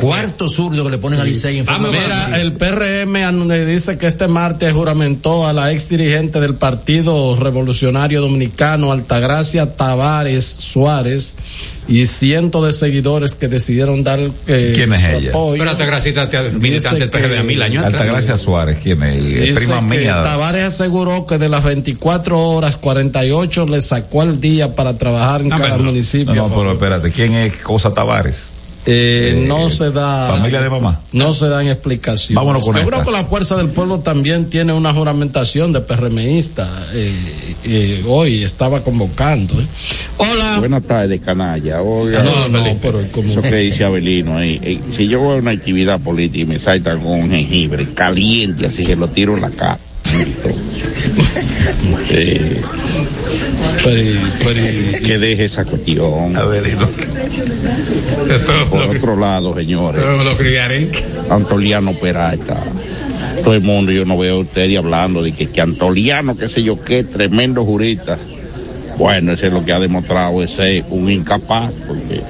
Cuarto 0.00 0.48
zurdo 0.48 0.84
que 0.84 0.90
le 0.90 0.98
ponen 0.98 1.18
a 1.20 1.24
Licey 1.24 1.58
en 1.58 1.64
forma 1.66 1.88
Mira, 1.90 2.38
el 2.40 2.52
PRM 2.52 3.14
anu- 3.24 3.64
dice 3.66 3.96
que 3.96 4.06
este 4.06 4.28
martes 4.28 4.72
juramentó 4.72 5.46
a 5.46 5.52
la 5.52 5.72
ex 5.72 5.88
dirigente 5.88 6.40
del 6.40 6.56
Partido 6.56 7.36
Revolucionario 7.36 8.20
Dominicano, 8.20 8.92
Altagracia 8.92 9.74
Tavares 9.76 10.44
Suárez, 10.44 11.36
y 11.86 12.04
cientos 12.06 12.66
de 12.66 12.72
seguidores 12.74 13.34
que 13.34 13.48
decidieron 13.48 14.04
dar 14.04 14.20
eh, 14.46 14.72
¿Quién 14.74 14.92
es 14.92 15.00
su 15.00 15.06
ella? 15.08 15.30
apoyo. 15.30 15.58
Pero 15.58 15.70
Altagracita, 15.70 16.28
te- 16.28 16.50
militante 16.50 17.00
del 17.00 17.08
PRD 17.10 17.38
a 17.38 17.42
mil 17.42 17.62
años 17.62 17.82
atrás. 17.84 18.02
Altagracia 18.02 18.36
Suárez, 18.36 18.78
¿quién 18.82 19.02
es? 19.04 19.24
Dice 19.24 19.54
prima 19.54 19.76
que 19.90 19.98
mía. 20.00 20.22
Tavares 20.22 20.64
aseguró 20.64 21.24
que 21.26 21.38
de 21.38 21.48
las 21.48 21.64
24 21.64 22.38
horas, 22.38 22.76
48 22.76 23.64
le 23.66 23.80
sacó 23.80 24.20
al 24.20 24.38
día 24.38 24.74
para 24.74 24.98
trabajar 24.98 25.40
en 25.40 25.48
No, 25.48 25.56
cada 25.56 25.78
municipio. 25.78 26.34
No, 26.34 26.48
no, 26.48 26.54
pero 26.56 26.72
espérate, 26.72 27.10
¿quién 27.10 27.32
es 27.34 27.56
Cosa 27.56 27.92
Tavares? 27.94 28.44
Eh, 28.90 29.44
no 29.46 29.68
se 29.70 29.90
da. 29.90 30.28
Familia 30.28 30.62
de 30.62 30.70
mamá. 30.70 31.00
No 31.12 31.34
se 31.34 31.46
dan 31.48 31.66
explicaciones. 31.66 32.34
Vámonos 32.36 32.64
con 32.64 32.74
Yo 32.74 32.80
esta. 32.80 32.90
creo 32.90 33.04
que 33.04 33.10
la 33.10 33.24
Fuerza 33.26 33.56
del 33.58 33.68
Pueblo 33.68 34.00
también 34.00 34.48
tiene 34.48 34.72
una 34.72 34.94
juramentación 34.94 35.74
de 35.74 35.80
PRMista. 35.80 36.86
Eh, 36.94 37.12
eh, 37.64 38.04
hoy 38.08 38.42
estaba 38.42 38.82
convocando. 38.82 39.60
¿eh? 39.60 39.66
Hola. 40.16 40.58
Buenas 40.58 40.82
tardes, 40.84 41.20
canalla. 41.20 41.82
Oiga, 41.82 42.22
No, 42.22 42.48
no, 42.48 42.76
pero 42.80 43.02
como- 43.12 43.30
eso 43.30 43.42
que 43.42 43.56
dice 43.56 43.84
Abelino 43.84 44.38
ahí. 44.38 44.58
eh, 44.62 44.80
si 44.90 45.06
yo 45.06 45.20
voy 45.20 45.36
a 45.36 45.40
una 45.40 45.50
actividad 45.50 46.00
política 46.00 46.42
y 46.42 46.46
me 46.46 46.58
saltan 46.58 47.00
con 47.00 47.12
un 47.12 47.30
jengibre 47.30 47.86
caliente, 47.92 48.66
así 48.66 48.86
que 48.86 48.96
lo 48.96 49.08
tiro 49.08 49.34
en 49.34 49.42
la 49.42 49.50
cara. 49.50 49.78
Eh, 52.10 52.62
que 55.04 55.18
deje 55.18 55.44
esa 55.44 55.64
cuestión. 55.64 56.36
Por 58.70 58.96
otro 58.96 59.16
lado, 59.16 59.54
señores. 59.54 60.02
Antoliano 61.30 61.92
Peralta. 61.94 62.56
Todo 63.44 63.54
el 63.54 63.62
mundo, 63.62 63.92
yo 63.92 64.04
no 64.04 64.18
veo 64.18 64.36
a 64.36 64.38
ustedes 64.40 64.78
hablando 64.78 65.22
de 65.22 65.32
que, 65.32 65.46
que 65.46 65.60
Antoliano, 65.60 66.36
qué 66.36 66.48
sé 66.48 66.62
yo 66.62 66.82
qué, 66.82 67.04
tremendo 67.04 67.64
jurista. 67.64 68.18
Bueno, 68.96 69.32
ese 69.32 69.48
es 69.48 69.52
lo 69.52 69.64
que 69.64 69.72
ha 69.72 69.78
demostrado 69.78 70.42
es 70.42 70.50
ser 70.50 70.84
un 70.90 71.10
incapaz, 71.10 71.70
porque 71.86 72.22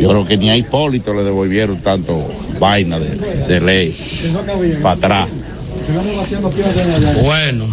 yo 0.00 0.10
creo 0.10 0.26
que 0.26 0.36
ni 0.36 0.50
a 0.50 0.56
Hipólito 0.56 1.14
le 1.14 1.24
devolvieron 1.24 1.78
tanto 1.78 2.30
vaina 2.58 2.98
de, 2.98 3.16
de 3.46 3.60
ley 3.60 3.96
para 4.82 4.96
atrás. 4.96 5.28
Bueno, 7.22 7.66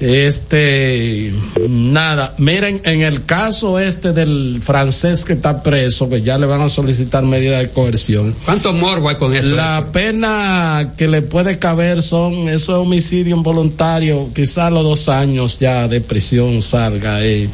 este, 0.00 1.34
nada, 1.68 2.34
miren, 2.38 2.80
en 2.84 3.02
el 3.02 3.24
caso 3.24 3.80
este 3.80 4.12
del 4.12 4.60
francés 4.62 5.24
que 5.24 5.32
está 5.32 5.62
preso, 5.62 6.08
que 6.08 6.22
ya 6.22 6.38
le 6.38 6.46
van 6.46 6.60
a 6.60 6.68
solicitar 6.68 7.24
medida 7.24 7.58
de 7.58 7.70
coerción. 7.70 8.36
¿Cuánto 8.44 8.72
morbo 8.72 9.08
hay 9.08 9.16
con 9.16 9.34
eso? 9.34 9.56
La 9.56 9.88
pena 9.90 10.94
que 10.96 11.08
le 11.08 11.22
puede 11.22 11.58
caber 11.58 12.02
son, 12.02 12.48
eso 12.48 12.72
es 12.72 12.78
homicidio 12.78 13.34
involuntario, 13.34 14.30
quizás 14.32 14.72
los 14.72 14.84
dos 14.84 15.08
años 15.08 15.58
ya 15.58 15.88
de 15.88 16.00
prisión 16.00 16.62
salga. 16.62 17.24
eh. 17.24 17.50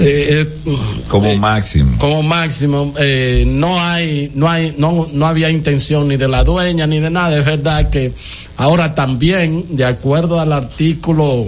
Eh, 0.00 0.46
eh, 0.64 0.76
Como 1.08 1.36
máximo. 1.36 1.96
como 1.98 2.22
máximo 2.22 2.94
eh, 2.98 3.44
no 3.46 3.80
hay 3.80 4.30
no 4.34 4.48
hay 4.48 4.74
no 4.78 5.08
no 5.12 5.26
había 5.26 5.50
intención 5.50 6.06
ni 6.08 6.16
de 6.16 6.28
la 6.28 6.44
dueña 6.44 6.86
ni 6.86 7.00
de 7.00 7.10
nada. 7.10 7.36
Es 7.38 7.44
verdad 7.44 7.90
que 7.90 8.12
ahora 8.56 8.94
también 8.94 9.64
de 9.76 9.84
acuerdo 9.84 10.38
al 10.40 10.52
artículo 10.52 11.46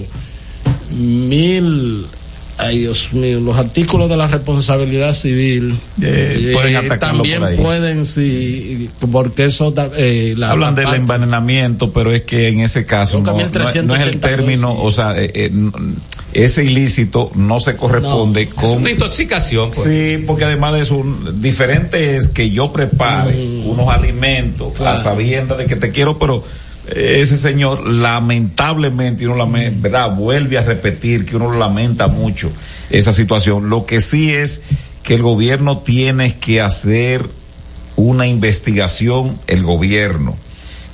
mil 0.91 2.07
ay 2.59 2.81
Dios 2.81 3.13
mío 3.13 3.41
los 3.41 3.57
artículos 3.57 4.09
de 4.11 4.17
la 4.17 4.27
responsabilidad 4.27 5.15
civil 5.15 5.79
Eh, 6.03 6.51
pueden 6.53 6.93
eh, 6.93 6.99
también 6.99 7.41
por 7.41 7.57
pueden 7.57 8.05
sí 8.05 8.91
porque 9.11 9.45
eso 9.47 9.73
eh, 9.97 10.35
la, 10.37 10.51
Hablan 10.51 10.75
la 10.75 10.83
del 10.83 10.95
envenenamiento, 11.01 11.93
pero 11.93 12.13
es 12.13 12.23
que 12.23 12.49
en 12.49 12.61
ese 12.61 12.85
caso 12.85 13.21
no, 13.21 13.39
es- 13.41 13.53
no 13.53 13.65
es 13.65 13.77
el 13.77 13.87
1382, 13.87 14.21
término, 14.21 14.75
o 14.83 14.91
sea, 14.91 15.17
eh, 15.17 15.31
eh, 15.35 15.51
ese 16.33 16.65
ilícito 16.65 17.31
no 17.35 17.59
se 17.61 17.77
corresponde 17.77 18.43
Es 18.43 18.55
con... 18.55 18.71
una 18.79 18.91
intoxicación. 18.91 19.71
Pues. 19.71 19.89
Sí, 19.89 20.25
porque 20.27 20.45
además 20.45 20.75
de 20.75 20.81
eso, 20.83 20.97
un- 20.97 21.41
diferente 21.41 22.17
es 22.17 22.29
que 22.29 22.51
yo 22.51 22.73
prepare 22.73 23.63
unos 23.65 23.89
alimentos 23.89 24.73
Claro. 24.73 24.99
a 24.99 25.03
sabiendas 25.03 25.59
de 25.59 25.67
que 25.67 25.77
te 25.77 25.91
quiero, 25.91 26.19
pero 26.19 26.45
eh, 26.89 27.19
ese 27.21 27.37
señor 27.37 27.87
lamentablemente 27.89 29.27
uno 29.27 29.37
lame- 29.37 29.71
verdad 29.75 30.15
vuelve 30.15 30.59
a 30.59 30.63
repetir 30.63 31.25
que 31.25 31.37
uno 31.37 31.53
lamenta 31.53 32.09
mucho 32.09 32.51
esa 32.91 33.13
situación 33.13 33.69
lo 33.71 33.85
que 33.87 34.01
sí 34.01 34.33
es 34.33 34.61
que 35.03 35.15
el 35.15 35.23
gobierno 35.23 35.79
tiene 35.79 36.37
que 36.39 36.61
hacer 36.61 37.27
una 37.97 38.27
investigación 38.27 39.39
el 39.47 39.63
gobierno 39.63 40.37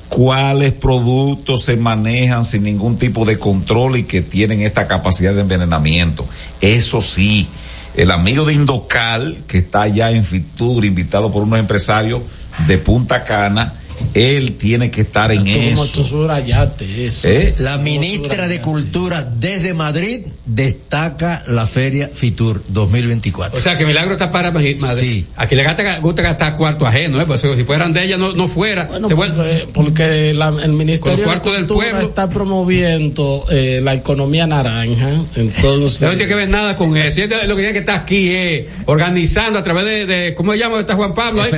cuáles 0.08 0.72
productos 0.72 1.64
se 1.64 1.76
manejan 1.76 2.44
sin 2.44 2.62
ningún 2.62 2.96
tipo 2.98 3.24
de 3.24 3.38
control 3.38 3.96
y 3.98 4.04
que 4.04 4.22
tienen 4.22 4.60
esta 4.60 4.86
capacidad 4.86 5.34
de 5.34 5.42
envenenamiento. 5.42 6.26
Eso 6.60 7.00
sí, 7.00 7.48
el 7.94 8.10
amigo 8.10 8.44
de 8.44 8.54
Indocal, 8.54 9.38
que 9.46 9.58
está 9.58 9.82
allá 9.82 10.10
en 10.10 10.24
Fitur, 10.24 10.84
invitado 10.84 11.32
por 11.32 11.42
unos 11.42 11.58
empresarios 11.58 12.22
de 12.66 12.78
Punta 12.78 13.24
Cana, 13.24 13.74
él 14.14 14.56
tiene 14.58 14.90
que 14.90 15.02
estar 15.02 15.30
en 15.32 15.46
eso. 15.46 15.86
tú 15.92 16.04
subrayaste 16.04 17.06
eso 17.06 17.28
¿Eh? 17.28 17.54
La 17.58 17.78
ministra 17.78 18.48
de 18.48 18.60
Cultura 18.60 19.22
desde 19.22 19.74
Madrid 19.74 20.22
destaca 20.44 21.42
la 21.46 21.66
Feria 21.66 22.10
Fitur 22.12 22.62
2024. 22.68 23.58
O 23.58 23.60
sea, 23.60 23.76
que 23.76 23.84
Milagro 23.84 24.12
está 24.12 24.30
para 24.32 24.50
Madrid. 24.50 24.82
Sí. 24.98 25.26
Aquí 25.36 25.54
le 25.54 25.62
gasta, 25.62 25.98
gusta 25.98 26.22
gastar 26.22 26.56
cuarto 26.56 26.86
ajeno, 26.86 27.20
¿eh? 27.20 27.24
Pues 27.26 27.40
si 27.40 27.64
fueran 27.64 27.92
de 27.92 28.04
ella 28.04 28.16
no, 28.16 28.32
no 28.32 28.48
fuera. 28.48 28.84
Bueno, 28.84 29.08
Se 29.08 29.14
vuelve- 29.14 29.34
porque, 29.36 29.68
porque 29.72 30.34
la- 30.34 30.48
el 30.62 30.72
Ministerio 30.72 31.18
de 31.18 31.24
cuartos 31.24 31.52
del 31.52 31.66
Cultura 31.66 31.90
pueblo. 31.90 32.08
está 32.08 32.30
promoviendo 32.30 33.44
eh, 33.50 33.80
la 33.82 33.94
economía 33.94 34.46
naranja, 34.46 35.10
entonces 35.34 36.02
No 36.02 36.10
tiene 36.10 36.26
que 36.26 36.34
ver 36.34 36.48
nada 36.48 36.76
con 36.76 36.96
eso. 36.96 37.20
Lo 37.46 37.54
que 37.56 37.62
tiene 37.62 37.72
que 37.72 37.78
estar 37.80 38.00
aquí 38.00 38.28
es 38.30 38.66
organizando 38.86 39.58
a 39.58 39.62
través 39.62 39.84
de, 39.84 40.06
de 40.06 40.34
¿cómo 40.34 40.52
se 40.52 40.58
llama? 40.58 40.80
Está 40.80 40.94
Juan 40.94 41.14
Pablo. 41.14 41.42
ahí? 41.42 41.50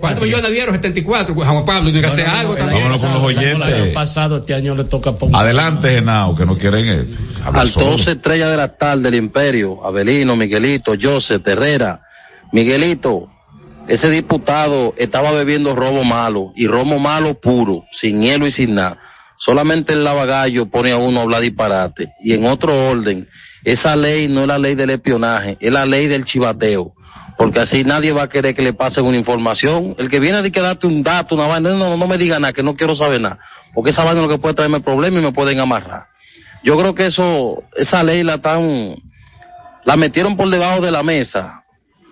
¿Cuántos 0.00 0.24
millones 0.24 0.50
dieron? 0.50 0.74
74. 0.74 1.34
Pues 1.34 1.48
Juan 1.48 1.64
Pablo 1.64 1.85
tiene 1.92 2.06
que 2.06 2.12
hacer 2.12 2.26
algo 2.26 2.54
también. 2.54 2.82
Vámonos 2.82 3.02
con 3.02 3.12
los 3.12 3.32
el 3.32 3.38
año 3.38 3.56
oyentes. 3.56 3.94
pasado, 3.94 4.36
este 4.38 4.54
año 4.54 4.74
le 4.74 4.84
toca 4.84 5.12
poner. 5.16 5.36
Adelante, 5.36 5.90
Genao, 5.90 6.34
que 6.36 6.46
no 6.46 6.56
quieren 6.56 6.86
eh, 6.88 7.06
Al 7.44 7.68
solo. 7.68 7.92
12 7.92 8.12
estrellas 8.12 8.50
de 8.50 8.56
la 8.56 8.68
tarde 8.76 9.04
del 9.04 9.14
imperio, 9.16 9.84
Abelino, 9.84 10.36
Miguelito, 10.36 10.94
Joseph, 11.00 11.46
Herrera. 11.46 12.02
Miguelito, 12.52 13.28
ese 13.88 14.10
diputado 14.10 14.94
estaba 14.96 15.32
bebiendo 15.32 15.74
robo 15.74 16.04
malo 16.04 16.52
y 16.56 16.66
robo 16.66 16.98
malo 16.98 17.34
puro, 17.40 17.84
sin 17.92 18.20
hielo 18.20 18.46
y 18.46 18.50
sin 18.50 18.74
nada. 18.74 18.98
Solamente 19.36 19.92
el 19.92 20.02
lavagallo 20.02 20.66
pone 20.66 20.92
a 20.92 20.96
uno 20.96 21.20
a 21.20 21.22
hablar 21.22 21.40
disparate. 21.42 22.12
Y 22.22 22.32
en 22.32 22.46
otro 22.46 22.88
orden, 22.88 23.28
esa 23.64 23.94
ley 23.94 24.28
no 24.28 24.42
es 24.42 24.46
la 24.46 24.58
ley 24.58 24.74
del 24.74 24.90
espionaje, 24.90 25.56
es 25.60 25.72
la 25.72 25.86
ley 25.86 26.06
del 26.06 26.24
chivateo. 26.24 26.94
Porque 27.36 27.60
así 27.60 27.84
nadie 27.84 28.12
va 28.12 28.24
a 28.24 28.28
querer 28.28 28.54
que 28.54 28.62
le 28.62 28.72
pasen 28.72 29.04
una 29.04 29.16
información. 29.16 29.94
El 29.98 30.08
que 30.08 30.20
viene 30.20 30.42
de 30.42 30.50
que 30.50 30.60
darte 30.60 30.86
un 30.86 31.02
dato, 31.02 31.34
una 31.34 31.46
vaina, 31.46 31.74
no, 31.74 31.96
no 31.96 32.06
me 32.06 32.16
diga 32.18 32.38
nada, 32.38 32.52
que 32.52 32.62
no 32.62 32.76
quiero 32.76 32.96
saber 32.96 33.20
nada. 33.20 33.38
Porque 33.74 33.90
esa 33.90 34.04
vaina 34.04 34.20
es 34.20 34.26
lo 34.26 34.32
que 34.32 34.40
puede 34.40 34.54
traerme 34.54 34.80
problemas 34.80 35.20
y 35.20 35.26
me 35.26 35.32
pueden 35.32 35.60
amarrar. 35.60 36.06
Yo 36.62 36.76
creo 36.78 36.94
que 36.94 37.06
eso, 37.06 37.62
esa 37.76 38.02
ley 38.02 38.22
la 38.22 38.38
tan, 38.38 38.96
la 39.84 39.96
metieron 39.96 40.36
por 40.36 40.48
debajo 40.50 40.80
de 40.80 40.90
la 40.90 41.02
mesa 41.02 41.62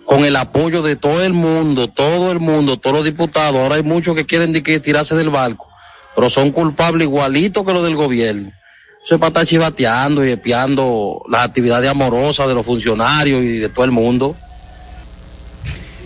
con 0.04 0.24
el 0.24 0.36
apoyo 0.36 0.82
de 0.82 0.96
todo 0.96 1.22
el 1.22 1.32
mundo, 1.32 1.88
todo 1.88 2.30
el 2.30 2.40
mundo, 2.40 2.76
todos 2.76 2.96
los 2.96 3.04
diputados. 3.04 3.56
Ahora 3.56 3.76
hay 3.76 3.82
muchos 3.82 4.14
que 4.14 4.26
quieren 4.26 4.52
que 4.52 4.80
tirarse 4.80 5.16
del 5.16 5.30
barco, 5.30 5.66
pero 6.14 6.30
son 6.30 6.52
culpables 6.52 7.08
igualitos 7.08 7.64
que 7.64 7.72
los 7.72 7.82
del 7.82 7.96
gobierno. 7.96 8.52
Eso 9.04 9.16
es 9.16 9.20
para 9.20 9.28
estar 9.28 9.46
chivateando 9.46 10.24
y 10.24 10.30
espiando 10.30 11.22
las 11.28 11.44
actividades 11.44 11.90
amorosas 11.90 12.48
de 12.48 12.54
los 12.54 12.64
funcionarios 12.64 13.42
y 13.42 13.58
de 13.58 13.68
todo 13.68 13.84
el 13.84 13.90
mundo. 13.90 14.36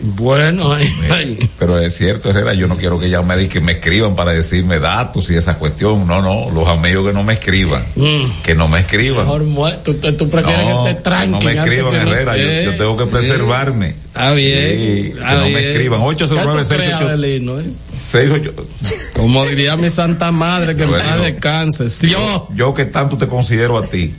Bueno, 0.01 0.73
ay, 0.73 0.87
ay. 1.11 1.51
Pero 1.59 1.79
es 1.79 1.95
cierto, 1.97 2.31
Herrera, 2.31 2.55
yo 2.55 2.67
no 2.69 2.77
quiero 2.77 2.99
que 2.99 3.07
ella 3.07 3.23
me 3.23 3.49
que 3.49 3.61
me 3.61 3.73
escriban 3.73 4.15
para 4.15 4.33
decirme 4.33 4.79
datos 4.79 5.31
y 5.31 5.37
esa 5.37 5.55
cuestión. 5.55 6.07
No, 6.07 6.23
no, 6.23 6.51
los 6.51 6.69
amigos 6.69 7.07
que 7.07 7.13
no 7.13 7.23
me 7.23 7.35
escriban. 7.35 7.85
Mm. 7.97 8.43
Que 8.43 8.55
no 8.55 8.69
me 8.69 8.81
escriban. 8.81 9.25
Mejor 9.27 9.83
tú, 9.83 9.95
tú- 9.95 10.29
prefieres 10.29 10.67
No, 10.69 10.85
que 10.85 10.95
te 10.95 11.01
tranquen 11.01 11.31
no 11.33 11.39
me 11.41 11.53
escriban, 11.53 11.91
que 11.93 11.99
no- 12.05 12.13
Herrera, 12.13 12.37
yo, 12.37 12.71
yo 12.71 12.77
tengo 12.77 12.97
que 12.97 13.07
preservarme. 13.07 13.95
Está 14.09 14.33
bien. 14.33 14.69
Sí, 14.69 15.13
que 15.13 15.21
no 15.21 15.49
me 15.49 15.71
escriban. 15.71 16.01
¿Qué 16.01 16.07
809 16.07 16.63
tú 16.63 16.69
crees, 16.69 16.83
68 16.85 17.09
Abelino, 17.09 17.61
eh? 17.61 17.65
68 18.01 18.67
Como 19.15 19.45
diría 19.47 19.77
mi 19.77 19.91
santa 19.91 20.31
madre, 20.33 20.77
que 20.77 20.85
Bueno. 20.87 21.05
paz 21.05 21.21
descanse. 21.23 21.91
Si 21.91 22.09
yo, 22.09 22.49
Yo 22.55 22.73
que 22.75 22.85
tanto 22.87 23.17
te 23.17 23.27
considero 23.27 23.79
a 23.79 23.87
ti 23.87 24.15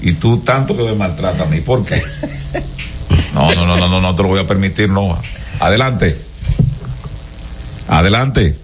y 0.00 0.12
tú 0.14 0.38
tanto 0.38 0.76
que 0.76 0.82
me 0.82 0.94
maltratas 0.94 1.42
a 1.42 1.46
mí. 1.46 1.60
¿Por 1.60 1.84
qué? 1.84 2.02
No, 3.34 3.54
no, 3.54 3.66
no, 3.66 3.76
no, 3.76 3.88
no, 3.88 4.00
no 4.00 4.14
te 4.14 4.22
lo 4.22 4.28
voy 4.28 4.40
a 4.40 4.46
permitir, 4.46 4.88
no. 4.88 5.20
Adelante. 5.60 6.18
Adelante. 7.88 8.56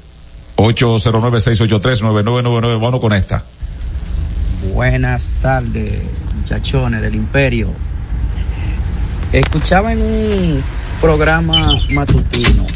809-683-9999. 0.57 2.81
Vamos 2.81 3.01
con 3.01 3.13
esta. 3.13 3.45
Buenas 4.75 5.29
tardes, 5.43 6.03
muchachones 6.35 7.03
del 7.03 7.15
Imperio. 7.15 7.71
Escuchaba 9.33 9.93
en 9.93 10.03
un 10.03 10.65
programa 11.01 11.79
matutino 11.91 12.67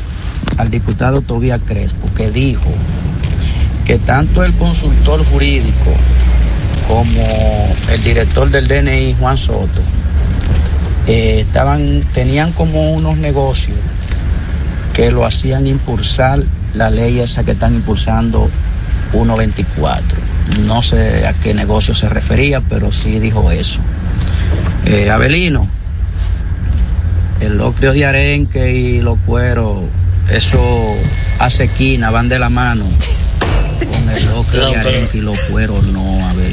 al 0.58 0.70
diputado 0.70 1.22
Tobías 1.22 1.60
Crespo 1.66 2.12
que 2.14 2.30
dijo 2.30 2.70
que 3.86 3.98
tanto 3.98 4.44
el 4.44 4.52
consultor 4.54 5.24
jurídico 5.24 5.90
como 6.86 7.74
el 7.90 8.02
director 8.02 8.50
del 8.50 8.68
DNI, 8.68 9.16
Juan 9.18 9.38
Soto, 9.38 9.80
eh, 11.06 11.40
estaban, 11.46 12.00
tenían 12.12 12.52
como 12.52 12.92
unos 12.92 13.16
negocios 13.16 13.76
que 14.94 15.10
lo 15.10 15.24
hacían 15.24 15.66
impulsar 15.66 16.42
la 16.74 16.90
ley 16.90 17.18
esa 17.20 17.42
que 17.44 17.52
están 17.52 17.74
impulsando 17.74 18.48
124. 19.12 20.18
No 20.66 20.82
sé 20.82 21.26
a 21.26 21.32
qué 21.34 21.54
negocio 21.54 21.94
se 21.94 22.08
refería, 22.08 22.60
pero 22.60 22.92
sí 22.92 23.18
dijo 23.18 23.50
eso. 23.50 23.80
Eh, 24.84 25.10
Abelino, 25.10 25.66
el 27.40 27.56
locrio 27.56 27.92
de 27.92 28.04
arenque 28.04 28.72
y 28.72 29.00
los 29.00 29.18
cueros, 29.26 29.80
eso 30.30 30.60
hace 31.38 31.68
quina, 31.68 32.10
van 32.10 32.28
de 32.28 32.38
la 32.38 32.48
mano. 32.50 32.84
Con 33.78 34.10
el 34.10 34.26
locrio 34.26 34.60
No, 34.62 34.68
de 34.68 34.74
pero- 34.74 34.88
arenque 34.90 35.18
y 35.18 35.20
los 35.22 35.38
cueros, 35.44 35.84
no, 35.84 36.28
Abelino. 36.28 36.49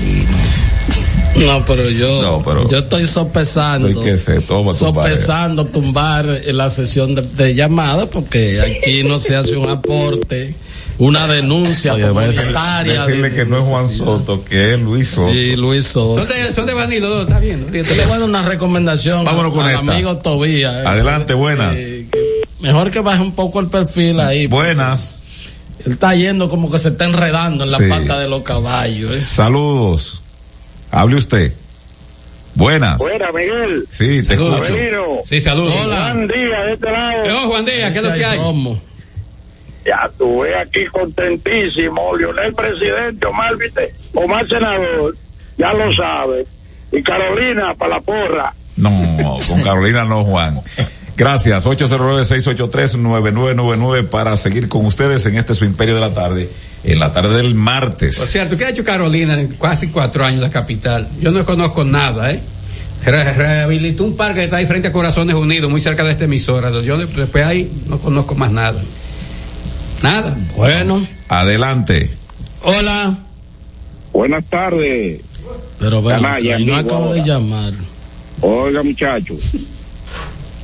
No, 1.45 1.63
pero 1.65 1.89
yo, 1.89 2.67
yo 2.69 2.77
estoy 2.79 3.05
sopesando. 3.05 4.01
Que 4.03 4.17
se 4.17 4.39
toma 4.41 4.73
sopesando 4.73 5.65
tumbar 5.65 6.25
la 6.47 6.69
sesión 6.69 7.15
de, 7.15 7.21
de 7.21 7.55
llamada 7.55 8.09
porque 8.09 8.59
aquí 8.59 9.03
no 9.03 9.19
se 9.19 9.35
hace 9.35 9.55
un 9.55 9.69
aporte, 9.69 10.55
una 10.97 11.27
denuncia 11.27 11.93
Oye, 11.93 12.07
comunitaria. 12.07 13.05
decirle 13.05 13.29
de- 13.29 13.35
que 13.35 13.45
no 13.45 13.59
es 13.59 13.65
Juan 13.65 13.89
Soto, 13.89 14.43
que 14.43 14.73
es 14.73 14.79
Luis 14.79 15.09
Soto. 15.09 15.31
Sí, 15.31 15.55
Luis 15.55 15.85
Soto. 15.85 16.25
Son 16.25 16.27
de, 16.27 16.53
son 16.53 16.65
de 16.65 16.73
Baní 16.73 16.99
los 16.99 17.09
dos, 17.09 17.27
está 17.27 17.39
bien. 17.39 17.67
Le 17.71 17.83
voy 17.83 18.01
a 18.01 18.07
dar 18.19 18.23
una 18.23 18.41
recomendación 18.43 19.23
Vámonos 19.25 19.53
con 19.53 19.63
al 19.65 19.75
esta. 19.75 19.91
amigo 19.93 20.17
Tobías. 20.17 20.73
eh. 20.83 20.87
Adelante, 20.87 21.33
buenas. 21.33 21.77
Mejor 22.59 22.89
que 22.89 22.99
baje 23.01 23.21
un 23.21 23.35
poco 23.35 23.59
el 23.59 23.67
perfil 23.67 24.19
ahí. 24.19 24.47
Buenas. 24.47 25.19
Él 25.85 25.91
está 25.93 26.15
yendo 26.15 26.49
como 26.49 26.71
que 26.71 26.79
se 26.79 26.89
está 26.89 27.05
enredando 27.05 27.63
en 27.63 27.71
la 27.71 27.77
Sí. 27.77 27.83
pata 27.87 28.17
de 28.19 28.27
los 28.27 28.41
caballos. 28.41 29.11
eh. 29.15 29.25
Saludos. 29.27 30.21
Hable 30.91 31.17
usted. 31.17 31.53
Buenas. 32.55 32.97
Buena, 32.97 33.31
Miguel. 33.31 33.87
Sí, 33.91 34.25
te 34.25 34.33
escucho. 34.33 34.55
Abelino. 34.55 35.19
Sí, 35.23 35.39
saludos. 35.39 35.73
Juan 35.73 36.27
Díaz, 36.27 36.65
de 36.65 36.73
este 36.73 36.91
lado. 36.91 37.23
Oh, 37.35 37.49
Juan 37.49 37.65
Díaz, 37.65 37.91
¿qué 37.91 37.97
es 37.99 38.03
lo 38.03 38.13
que 38.13 38.25
hay? 38.25 38.39
Ya 39.85 40.09
tuve 40.17 40.55
aquí 40.55 40.85
contentísimo. 40.87 42.15
Leonel 42.17 42.53
presidente, 42.53 43.27
Omar, 43.27 43.55
viste, 43.57 43.93
Omar 44.13 44.47
senador, 44.47 45.15
ya 45.57 45.73
lo 45.73 45.93
sabe. 45.95 46.45
Y 46.91 47.03
Carolina 47.03 47.75
para 47.75 47.95
la 47.95 48.01
porra. 48.01 48.53
No, 48.75 49.37
con 49.47 49.61
Carolina 49.61 50.03
no, 50.03 50.23
Juan. 50.23 50.61
Gracias. 51.15 51.65
809-683-9999 51.65 54.07
para 54.07 54.35
seguir 54.35 54.67
con 54.67 54.85
ustedes 54.85 55.25
en 55.25 55.37
este 55.37 55.53
su 55.53 55.65
imperio 55.65 55.95
de 55.95 56.01
la 56.01 56.13
tarde, 56.13 56.49
en 56.87 56.99
la 56.99 57.11
tarde 57.11 57.35
del 57.37 57.53
martes. 57.53 58.17
Por 58.17 58.27
cierto, 58.27 58.57
¿qué 58.57 58.65
ha 58.65 58.69
hecho 58.69 58.83
Carolina 58.83 59.39
en 59.39 59.49
casi 59.57 59.87
cuatro 59.89 60.25
años 60.25 60.41
la 60.41 60.49
capital? 60.49 61.09
Yo 61.21 61.31
no 61.31 61.43
conozco 61.45 61.83
nada, 61.83 62.31
¿eh? 62.31 62.39
Re- 63.03 63.33
rehabilitó 63.33 64.03
un 64.05 64.15
parque 64.15 64.39
que 64.39 64.43
está 64.45 64.57
ahí 64.57 64.65
frente 64.65 64.87
a 64.87 64.91
Corazones 64.91 65.35
Unidos, 65.35 65.69
muy 65.69 65.81
cerca 65.81 66.03
de 66.03 66.11
esta 66.11 66.23
emisora. 66.25 66.69
Yo 66.81 66.97
de- 66.97 67.05
después 67.05 67.45
ahí 67.45 67.71
no 67.87 67.99
conozco 67.99 68.35
más 68.35 68.51
nada. 68.51 68.81
Nada. 70.01 70.35
Bueno. 70.55 71.05
Adelante. 71.27 72.09
Hola. 72.63 73.17
Buenas 74.13 74.45
tardes. 74.45 75.21
Pero 75.79 76.01
bueno, 76.01 76.27
no 76.65 76.75
acabo 76.75 77.13
de 77.13 77.23
llamar. 77.23 77.73
Oiga, 78.41 78.81
muchachos. 78.83 79.41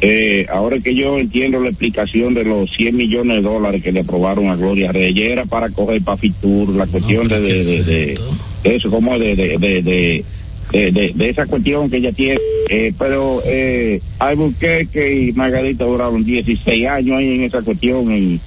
Eh, 0.05 0.45
ahora 0.49 0.79
que 0.79 0.93
yo 0.95 1.17
entiendo 1.17 1.61
la 1.61 1.69
explicación 1.69 2.33
de 2.33 2.43
los 2.43 2.69
100 2.75 2.97
millones 2.97 3.37
de 3.37 3.41
dólares 3.49 3.81
que 3.81 3.93
le 3.93 4.01
aprobaron 4.01 4.49
a 4.49 4.55
Gloria 4.57 4.91
Reyes, 4.91 5.31
era 5.31 5.45
para 5.45 5.69
coger 5.69 6.01
para 6.01 6.17
Fitur, 6.17 6.67
la 6.75 6.85
cuestión 6.87 7.25
de, 7.29 7.39
de, 7.39 7.63
de, 7.63 7.83
de- 7.83 8.19
de 8.63 8.75
eso, 8.75 8.89
como 8.89 9.17
de, 9.17 9.33
de, 9.35 9.57
de, 9.57 9.81
de, 9.81 10.25
de, 10.73 10.91
de- 10.91 11.11
de 11.15 11.29
esa 11.29 11.45
cuestión 11.45 11.89
que 11.89 11.97
ella 11.97 12.11
tiene. 12.11 12.37
Eh, 12.69 12.91
pero 12.99 13.41
eh, 13.45 14.01
Albuquerque 14.19 15.13
y 15.29 15.31
Margarita 15.31 15.85
duraron 15.85 16.25
16 16.25 16.85
años 16.87 17.17
ahí 17.17 17.35
en 17.35 17.43
esa 17.43 17.61
cuestión, 17.61 18.11
en, 18.11 18.41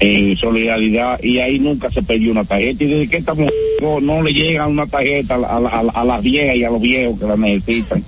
en 0.00 0.36
solidaridad, 0.36 1.18
y 1.22 1.38
ahí 1.38 1.58
nunca 1.58 1.90
se 1.90 2.02
perdió 2.02 2.30
una 2.30 2.44
tarjeta. 2.44 2.84
Y 2.84 2.86
desde 2.86 3.08
que 3.08 3.16
esta 3.16 3.34
mujer 3.34 3.52
no, 3.82 3.98
no 4.00 4.22
le 4.22 4.32
llega 4.32 4.66
una 4.68 4.86
tarjeta 4.86 5.34
a 5.34 6.04
las 6.04 6.22
viejas 6.22 6.54
y 6.56 6.62
a 6.62 6.70
los 6.70 6.80
viejos 6.80 7.18
que 7.18 7.26
la 7.26 7.36
necesitan. 7.36 8.04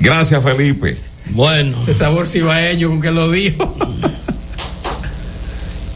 Gracias, 0.00 0.42
Felipe. 0.42 0.96
Bueno. 1.30 1.82
Ese 1.82 1.92
sabor 1.94 2.26
cibaeño 2.26 2.88
con 2.88 3.00
que 3.00 3.10
lo 3.10 3.30
dijo. 3.30 3.76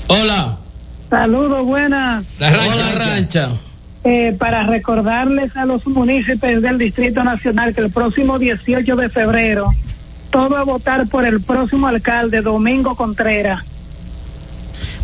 Hola. 0.09 0.59
Saludos, 1.09 1.65
buenas. 1.65 2.25
Hola, 2.39 2.93
Rancha. 2.97 3.51
Eh, 4.03 4.35
para 4.39 4.67
recordarles 4.67 5.57
a 5.57 5.65
los 5.67 5.87
municipios 5.87 6.63
del 6.63 6.79
Distrito 6.79 7.23
Nacional 7.23 7.75
que 7.75 7.83
el 7.83 7.91
próximo 7.91 8.39
18 8.39 8.97
de 8.97 9.09
febrero, 9.09 9.71
todo 10.31 10.57
a 10.57 10.65
votar 10.65 11.07
por 11.09 11.27
el 11.27 11.41
próximo 11.43 11.87
alcalde, 11.87 12.41
Domingo 12.41 12.97
Contreras. 12.97 13.63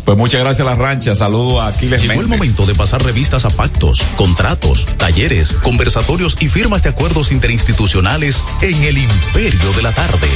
Pues 0.07 0.17
muchas 0.17 0.39
gracias 0.39 0.65
a 0.65 0.69
la 0.69 0.77
rancha. 0.77 1.15
Saludo 1.15 1.59
a 1.59 1.67
Aquiles 1.67 2.01
Llegó 2.01 2.21
el 2.21 2.29
momento 2.29 2.65
de 2.65 2.73
pasar 2.73 3.03
revistas 3.03 3.43
a 3.43 3.49
pactos, 3.49 3.99
contratos, 4.15 4.85
talleres, 4.95 5.51
conversatorios 5.51 6.37
y 6.39 6.47
firmas 6.47 6.81
de 6.81 6.91
acuerdos 6.91 7.33
interinstitucionales 7.33 8.41
en 8.61 8.81
el 8.85 8.99
imperio 8.99 9.73
de 9.75 9.81
la 9.83 9.91
tarde. 9.91 10.29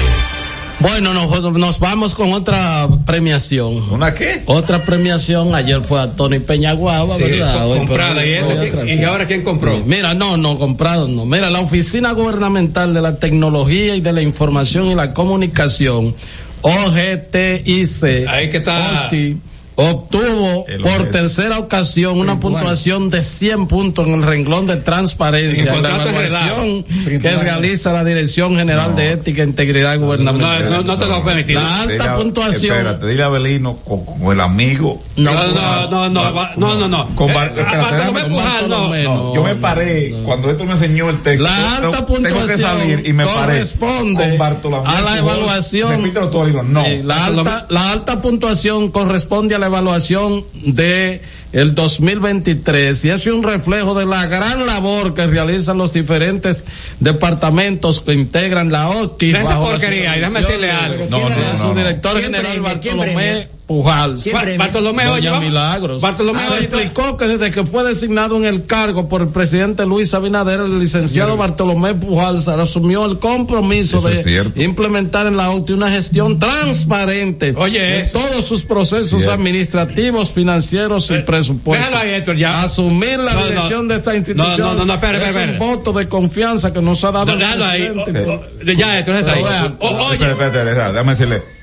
Bueno, 0.79 1.13
nos, 1.13 1.53
nos 1.53 1.79
vamos 1.79 2.15
con 2.15 2.33
otra 2.33 2.89
premiación. 3.05 3.89
¿Una 3.93 4.13
qué? 4.13 4.43
Otra 4.45 4.83
premiación. 4.83 5.55
Ayer 5.55 5.81
fue 5.83 6.01
a 6.01 6.17
Tony 6.17 6.39
Peñaguaba, 6.39 7.15
Sí, 7.15 7.23
¿verdad? 7.23 7.65
Hoy, 7.71 7.77
comprada, 7.77 8.15
pero- 8.15 8.27
¿y 8.27 8.57
hoy 8.59 8.67
otra, 8.67 8.93
¿Y 8.93 9.03
ahora 9.05 9.25
quién 9.25 9.41
compró? 9.41 9.77
Sí, 9.77 9.83
Mira, 9.85 10.13
no, 10.13 10.35
no, 10.35 10.57
comprado 10.57 11.07
no. 11.07 11.25
Mira, 11.25 11.49
la 11.49 11.61
Oficina 11.61 12.11
Gubernamental 12.11 12.93
de 12.93 13.01
la 13.01 13.15
Tecnología 13.19 13.95
y 13.95 14.01
de 14.01 14.11
la 14.11 14.21
Información 14.21 14.87
y 14.87 14.95
la 14.95 15.13
Comunicación, 15.13 16.13
OGTIC, 16.61 18.27
Ahí 18.27 18.49
que 18.49 18.57
está. 18.57 19.05
OTI, 19.07 19.37
obtuvo 19.75 20.65
por 20.83 21.05
tercera 21.11 21.57
ocasión 21.59 22.19
una 22.19 22.39
puntuación 22.39 23.09
de 23.09 23.21
100 23.21 23.67
puntos 23.67 24.07
en 24.07 24.15
el 24.15 24.23
renglón 24.23 24.67
de 24.67 24.77
transparencia 24.77 25.73
En 25.75 25.81
la 25.83 25.89
evaluación 25.89 26.83
que 27.21 27.35
realiza 27.37 27.91
la 27.93 28.03
Dirección 28.03 28.55
General 28.57 28.95
de 28.95 29.11
Ética 29.13 29.41
e 29.41 29.45
Integridad 29.45 29.97
Gubernamental. 29.99 30.65
No, 30.65 30.69
no, 30.77 30.83
no 30.83 30.97
te 30.97 31.05
lo 31.07 31.23
permitir. 31.23 31.55
La 31.55 31.81
Dile 31.83 31.93
alta 31.99 32.13
a- 32.13 32.17
puntuación. 32.17 32.75
Espérate, 32.77 33.07
dile 33.07 33.23
a 33.23 33.25
Abelino 33.27 33.77
con, 33.77 34.05
con 34.05 34.31
el 34.31 34.39
amigo. 34.41 35.01
No, 35.15 35.33
no, 35.33 35.89
no, 35.89 36.09
no, 36.09 36.53
no, 36.57 36.75
no, 36.75 36.87
no. 36.87 37.15
Con 37.15 37.33
Bar- 37.33 37.53
Eh, 37.57 37.61
espérate, 37.61 37.77
Bartolomé 37.77 38.19
déjame- 38.21 38.35
Pujal, 38.35 38.69
no. 38.69 38.91
No, 38.91 39.35
yo 39.35 39.43
me 39.43 39.55
paré 39.55 40.15
cuando 40.25 40.49
esto 40.51 40.65
me 40.65 40.73
enseñó 40.73 41.09
el 41.09 41.21
texto. 41.21 41.43
La 41.43 41.49
Tengo- 41.55 41.87
alta 41.87 42.05
tengo 42.05 42.05
que 42.05 42.13
puntuación 42.29 42.59
salir 42.61 43.03
y 43.05 43.13
me 43.13 43.25
paré 43.25 43.39
corresponde 43.53 44.29
con 44.29 44.37
Bartolomé 44.37 44.87
a 44.89 45.01
la 45.01 45.17
evaluación. 45.17 46.11
Tú. 46.13 46.41
No. 46.63 46.83
La, 47.03 47.25
alta, 47.25 47.65
la 47.69 47.91
alta 47.91 48.21
puntuación 48.21 48.89
corresponde 48.91 49.55
a 49.55 49.59
la 49.61 49.67
evaluación 49.67 50.45
de 50.65 51.21
el 51.53 51.73
2023 51.75 53.05
y 53.05 53.09
es 53.09 53.25
un 53.27 53.43
reflejo 53.43 53.93
de 53.93 54.05
la 54.05 54.25
gran 54.27 54.65
labor 54.65 55.13
que 55.13 55.27
realizan 55.27 55.77
los 55.77 55.91
diferentes 55.93 56.63
departamentos 56.99 58.01
que 58.01 58.13
integran 58.13 58.71
la 58.71 58.89
OTI. 58.89 59.31
Esa 59.31 59.43
bajo 59.49 59.65
la 59.65 59.71
porquería, 59.71 60.17
y 60.17 60.19
déjame 60.19 60.39
decirle 60.41 60.67
de- 60.67 60.71
algo. 60.73 61.05
No, 61.09 61.29
no, 61.29 61.29
de 61.29 61.35
no, 61.53 61.57
su 61.57 61.67
no. 61.69 61.75
director 61.75 62.11
¿Quién 62.19 62.25
general 62.33 62.61
Bartolomé 62.61 63.03
premia? 63.13 63.49
Pujal. 63.71 64.15
Ba- 64.33 64.45
Bartolomé, 64.57 65.03
Doña 65.05 65.13
oye, 65.15 65.29
vamos- 65.29 65.45
Milagros. 65.45 66.01
Bartolomé, 66.01 66.39
Se 66.45 66.57
explicó 66.65 67.15
que 67.15 67.25
desde 67.27 67.51
que 67.51 67.65
fue 67.65 67.83
designado 67.85 68.35
en 68.35 68.43
el 68.45 68.65
cargo 68.65 69.07
por 69.07 69.21
el 69.21 69.29
presidente 69.29 69.85
Luis 69.85 70.13
Abinader, 70.13 70.59
el 70.59 70.77
licenciado 70.79 71.37
Bartolomé 71.37 71.93
Pujal 71.93 72.37
asumió 72.59 73.05
el 73.05 73.19
compromiso 73.19 73.99
Eso 73.99 74.07
de 74.09 74.39
es 74.41 74.47
implementar 74.57 75.25
en 75.27 75.37
la 75.37 75.51
OTI 75.51 75.73
una 75.73 75.89
gestión 75.89 76.37
transparente 76.37 77.53
Oye, 77.57 77.79
de 77.79 77.99
eso. 78.01 78.19
todos 78.19 78.45
sus 78.45 78.63
procesos 78.63 79.09
Cierto. 79.23 79.31
administrativos, 79.31 80.29
financieros 80.31 81.09
y 81.11 81.19
presupuestos. 81.19 81.87
déjalo 81.89 82.03
ahí, 82.03 82.13
Héctor, 82.15 82.35
ya. 82.35 82.61
Asumir 82.63 83.19
la 83.19 83.33
No, 83.33 83.39
no. 83.39 83.45
dirección 83.47 83.87
de 83.87 83.95
esta 83.95 84.15
institución 84.15 84.59
No, 84.59 84.73
no, 84.73 84.79
no, 84.79 84.85
no, 84.85 84.93
espera, 84.95 85.17
es 85.17 85.23
espera, 85.27 85.43
un 85.45 85.49
espera. 85.53 85.71
voto 85.75 85.93
de 85.93 86.09
confianza 86.09 86.73
que 86.73 86.81
nos 86.81 87.03
ha 87.05 87.11
dado 87.11 87.27
No, 87.27 87.31
el 87.33 87.39
déjalo 87.39 87.65
ahí. 87.65 87.89
presidente. 87.89 88.29
O- 88.29 88.33
o- 88.33 88.73
Ya, 88.77 88.99
entonces 88.99 89.27
ahí. 89.27 89.41
Pero 89.43 89.49
vea, 89.49 89.75
O- 89.79 89.87
Oye, 89.87 90.13
Espérate, 90.15 90.31
espérate, 90.43 90.59
espérate, 90.71 90.91
déjame 90.93 91.11
decirle. 91.11 91.60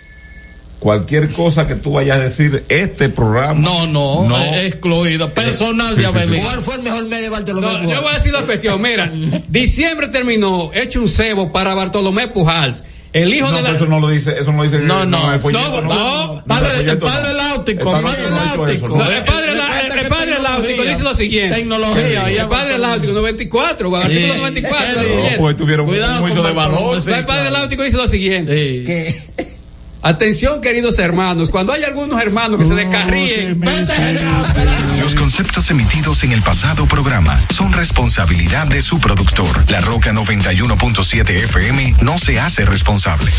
Cualquier 0.79 1.33
cosa 1.33 1.67
que 1.67 1.75
tú 1.75 1.93
vayas 1.93 2.19
a 2.19 2.21
decir, 2.21 2.65
este 2.69 3.09
programa. 3.09 3.59
No, 3.61 3.87
no, 3.87 4.29
No. 4.29 4.37
excluido. 4.55 5.33
Personal 5.35 5.97
Sí, 5.97 6.03
de 6.03 6.07
sí, 6.07 6.13
sí. 6.13 6.19
Abelino. 6.19 6.45
¿Cuál 6.45 6.63
fue 6.63 6.75
el 6.77 6.83
mejor 6.83 7.05
mes 7.07 7.21
de 7.21 7.29
Bartolomé 7.29 7.67
No, 7.67 7.91
yo 7.91 8.03
voy 8.03 8.13
a 8.13 8.17
decir 8.17 8.33
la 8.33 8.43
cuestión. 8.43 8.81
Mira, 8.81 9.11
diciembre 9.49 10.09
terminó, 10.09 10.71
hecho 10.73 11.01
un 11.01 11.09
cebo 11.09 11.51
para 11.51 11.75
Bartolomé 11.75 12.29
Pujals. 12.29 12.85
El 13.13 13.33
hijo 13.33 13.51
no, 13.51 13.57
de 13.57 13.63
la. 13.63 13.71
Eso 13.71 13.87
no 13.87 14.01
lo 14.01 14.09
dice, 14.11 14.37
eso 14.39 14.53
no 14.53 14.59
lo 14.59 14.65
dice. 14.65 14.79
No, 14.81 15.05
no, 15.07 15.33
el 15.33 15.41
folleto, 15.41 15.81
no, 15.81 15.95
no, 15.95 16.39
el 16.39 16.45
Padre, 16.45 16.69
el 16.69 16.77
folleto 16.77 17.07
padre 17.07 17.33
láutico, 17.35 17.91
El 17.91 17.97
el 17.97 18.03
padre 18.05 18.31
láutico. 18.31 19.03
El 19.03 19.25
padre, 19.25 19.53
el, 19.53 19.99
el 19.99 20.09
padre 20.09 20.39
Láutico 20.43 20.83
dice 20.83 21.03
lo 21.03 21.15
siguiente. 21.15 21.57
Tecnología, 21.57 22.29
El 22.29 22.37
ya 22.37 22.49
padre 22.49 22.79
Láutico 22.79 23.13
94, 23.15 23.97
artículo 23.97 24.35
94. 24.37 25.03
No, 25.03 25.39
pues 25.39 25.57
tuvieron 25.57 25.87
Cuidado 25.87 26.21
con 26.21 26.35
de 26.43 26.53
valor. 26.53 26.99
El 27.09 27.25
padre 27.25 27.51
Láutico 27.51 27.83
dice 27.83 27.97
lo 27.97 28.07
siguiente. 28.09 29.25
Atención, 30.03 30.61
queridos 30.61 30.99
hermanos, 30.99 31.51
cuando 31.51 31.73
hay 31.73 31.83
algunos 31.83 32.21
hermanos 32.23 32.59
que 32.59 32.67
se 32.67 32.75
descarríen, 32.75 33.61
Los 35.01 35.15
conceptos 35.15 35.71
emitidos 35.71 36.23
en 36.23 36.33
el 36.33 36.43
pasado 36.43 36.87
programa 36.87 37.41
son 37.51 37.73
responsabilidad 37.73 38.67
de 38.69 38.81
su 38.81 39.01
productor. 39.01 39.65
La 39.71 39.81
Roca 39.81 40.13
91.7 40.13 41.31
FM 41.45 41.97
no 42.03 42.19
se 42.19 42.39
hace 42.39 42.65
responsable. 42.65 43.31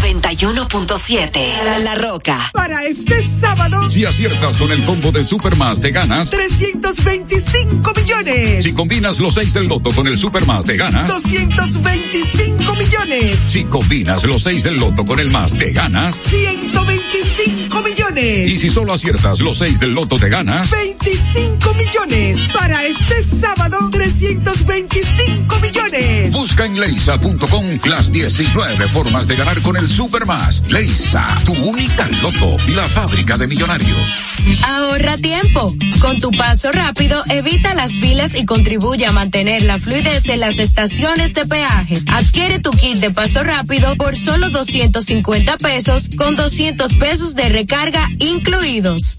91.7 0.00 1.64
La, 1.64 1.78
La 1.78 1.94
Roca. 1.94 2.38
Para 2.52 2.84
este 2.84 3.26
sábado, 3.40 3.90
Si 3.90 4.04
aciertas 4.04 4.58
con 4.58 4.72
el 4.72 4.84
combo 4.84 5.12
de 5.12 5.24
Supermas, 5.24 5.80
te 5.80 5.90
ganas. 5.90 6.30
325 6.30 7.92
millones. 7.94 8.64
Si 8.64 8.72
combinas 8.72 9.18
los 9.20 9.34
6 9.34 9.54
del 9.54 9.68
loto 9.68 9.90
con 9.92 10.06
el 10.06 10.18
Supermas, 10.18 10.64
te 10.64 10.76
ganas. 10.76 11.08
225 11.08 12.74
millones. 12.74 13.38
Si 13.38 13.64
combinas 13.64 14.24
los 14.24 14.42
6 14.42 14.62
del 14.62 14.76
loto 14.76 15.04
con 15.04 15.20
el 15.20 15.30
más, 15.30 15.56
te 15.56 15.72
ganas. 15.72 16.16
125 16.28 17.43
millones. 17.82 18.48
Y 18.48 18.56
si 18.56 18.70
solo 18.70 18.94
aciertas 18.94 19.40
los 19.40 19.58
6 19.58 19.80
del 19.80 19.92
loto, 19.92 20.18
te 20.18 20.28
ganas. 20.28 20.70
25 20.70 21.74
millones. 21.74 22.38
Para 22.52 22.84
este 22.84 23.22
sábado, 23.40 23.90
325 23.90 25.58
millones. 25.60 26.32
Busca 26.32 26.66
en 26.66 26.78
leisa.com 26.78 27.64
las 27.84 28.12
19 28.12 28.88
formas 28.88 29.26
de 29.26 29.36
ganar 29.36 29.60
con 29.62 29.76
el 29.76 29.88
Supermas. 29.88 30.62
Leisa, 30.68 31.36
tu 31.44 31.52
única 31.52 32.08
loto, 32.22 32.56
la 32.74 32.88
fábrica 32.88 33.36
de 33.38 33.46
millonarios. 33.46 34.22
Ahorra 34.66 35.16
tiempo. 35.16 35.74
Con 36.00 36.18
tu 36.20 36.30
paso 36.30 36.70
rápido, 36.72 37.22
evita 37.30 37.74
las 37.74 37.92
filas 37.92 38.34
y 38.34 38.44
contribuye 38.44 39.06
a 39.06 39.12
mantener 39.12 39.62
la 39.62 39.78
fluidez 39.78 40.28
en 40.28 40.40
las 40.40 40.58
estaciones 40.58 41.34
de 41.34 41.46
peaje. 41.46 42.02
Adquiere 42.06 42.58
tu 42.58 42.70
kit 42.70 42.96
de 42.96 43.10
paso 43.10 43.42
rápido 43.42 43.96
por 43.96 44.16
solo 44.16 44.50
250 44.50 45.56
pesos 45.58 46.10
con 46.16 46.36
200 46.36 46.94
pesos 46.94 47.34
de 47.34 47.48
recarga 47.64 48.10
incluidos. 48.18 49.18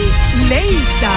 Leisa. 0.51 1.13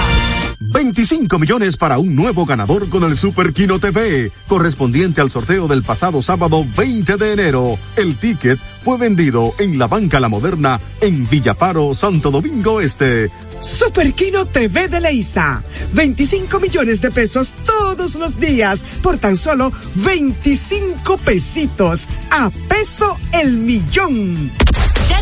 25 0.61 1.37
millones 1.37 1.75
para 1.75 1.97
un 1.97 2.15
nuevo 2.15 2.45
ganador 2.45 2.87
con 2.87 3.03
el 3.03 3.17
Super 3.17 3.51
Kino 3.51 3.79
TV, 3.79 4.31
correspondiente 4.47 5.19
al 5.19 5.29
sorteo 5.29 5.67
del 5.67 5.83
pasado 5.83 6.21
sábado 6.21 6.65
20 6.77 7.17
de 7.17 7.33
enero. 7.33 7.77
El 7.97 8.15
ticket 8.15 8.57
fue 8.81 8.97
vendido 8.97 9.53
en 9.59 9.77
la 9.77 9.87
Banca 9.87 10.21
La 10.21 10.29
Moderna 10.29 10.79
en 11.01 11.27
Villaparo, 11.29 11.93
Santo 11.93 12.31
Domingo 12.31 12.79
Este. 12.79 13.29
Super 13.59 14.13
Kino 14.13 14.45
TV 14.45 14.87
de 14.87 15.01
Leisa. 15.01 15.61
25 15.91 16.57
millones 16.61 17.01
de 17.01 17.11
pesos 17.11 17.55
todos 17.65 18.15
los 18.15 18.39
días 18.39 18.85
por 19.03 19.17
tan 19.17 19.35
solo 19.35 19.73
25 19.95 21.17
pesitos. 21.17 22.07
A 22.31 22.49
peso 22.69 23.17
el 23.33 23.57
millón. 23.57 24.49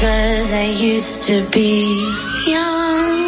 Cause 0.00 0.52
I 0.54 0.66
used 0.78 1.24
to 1.24 1.44
be 1.50 2.06
young. 2.46 3.18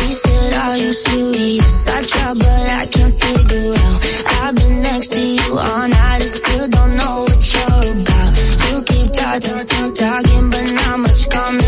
I 0.00 0.08
said 0.20 0.52
are 0.54 0.78
you 0.78 0.94
serious? 0.94 1.86
I 1.86 2.02
tried 2.04 2.38
but 2.38 2.70
I 2.80 2.86
can't 2.86 3.14
figure 3.22 3.74
out. 3.74 3.98
I've 4.40 4.54
been 4.54 4.80
next 4.80 5.08
to 5.12 5.20
you 5.20 5.58
all 5.58 5.88
night 5.88 6.22
I 6.22 6.28
still 6.40 6.68
don't 6.68 6.96
know 6.96 7.24
what 7.28 7.52
you're 7.52 8.00
about. 8.00 8.30
You 8.70 8.82
keep 8.82 9.12
talking, 9.12 9.92
talking 9.92 10.48
but 10.48 10.72
not 10.72 11.00
much 11.00 11.28
coming 11.28 11.67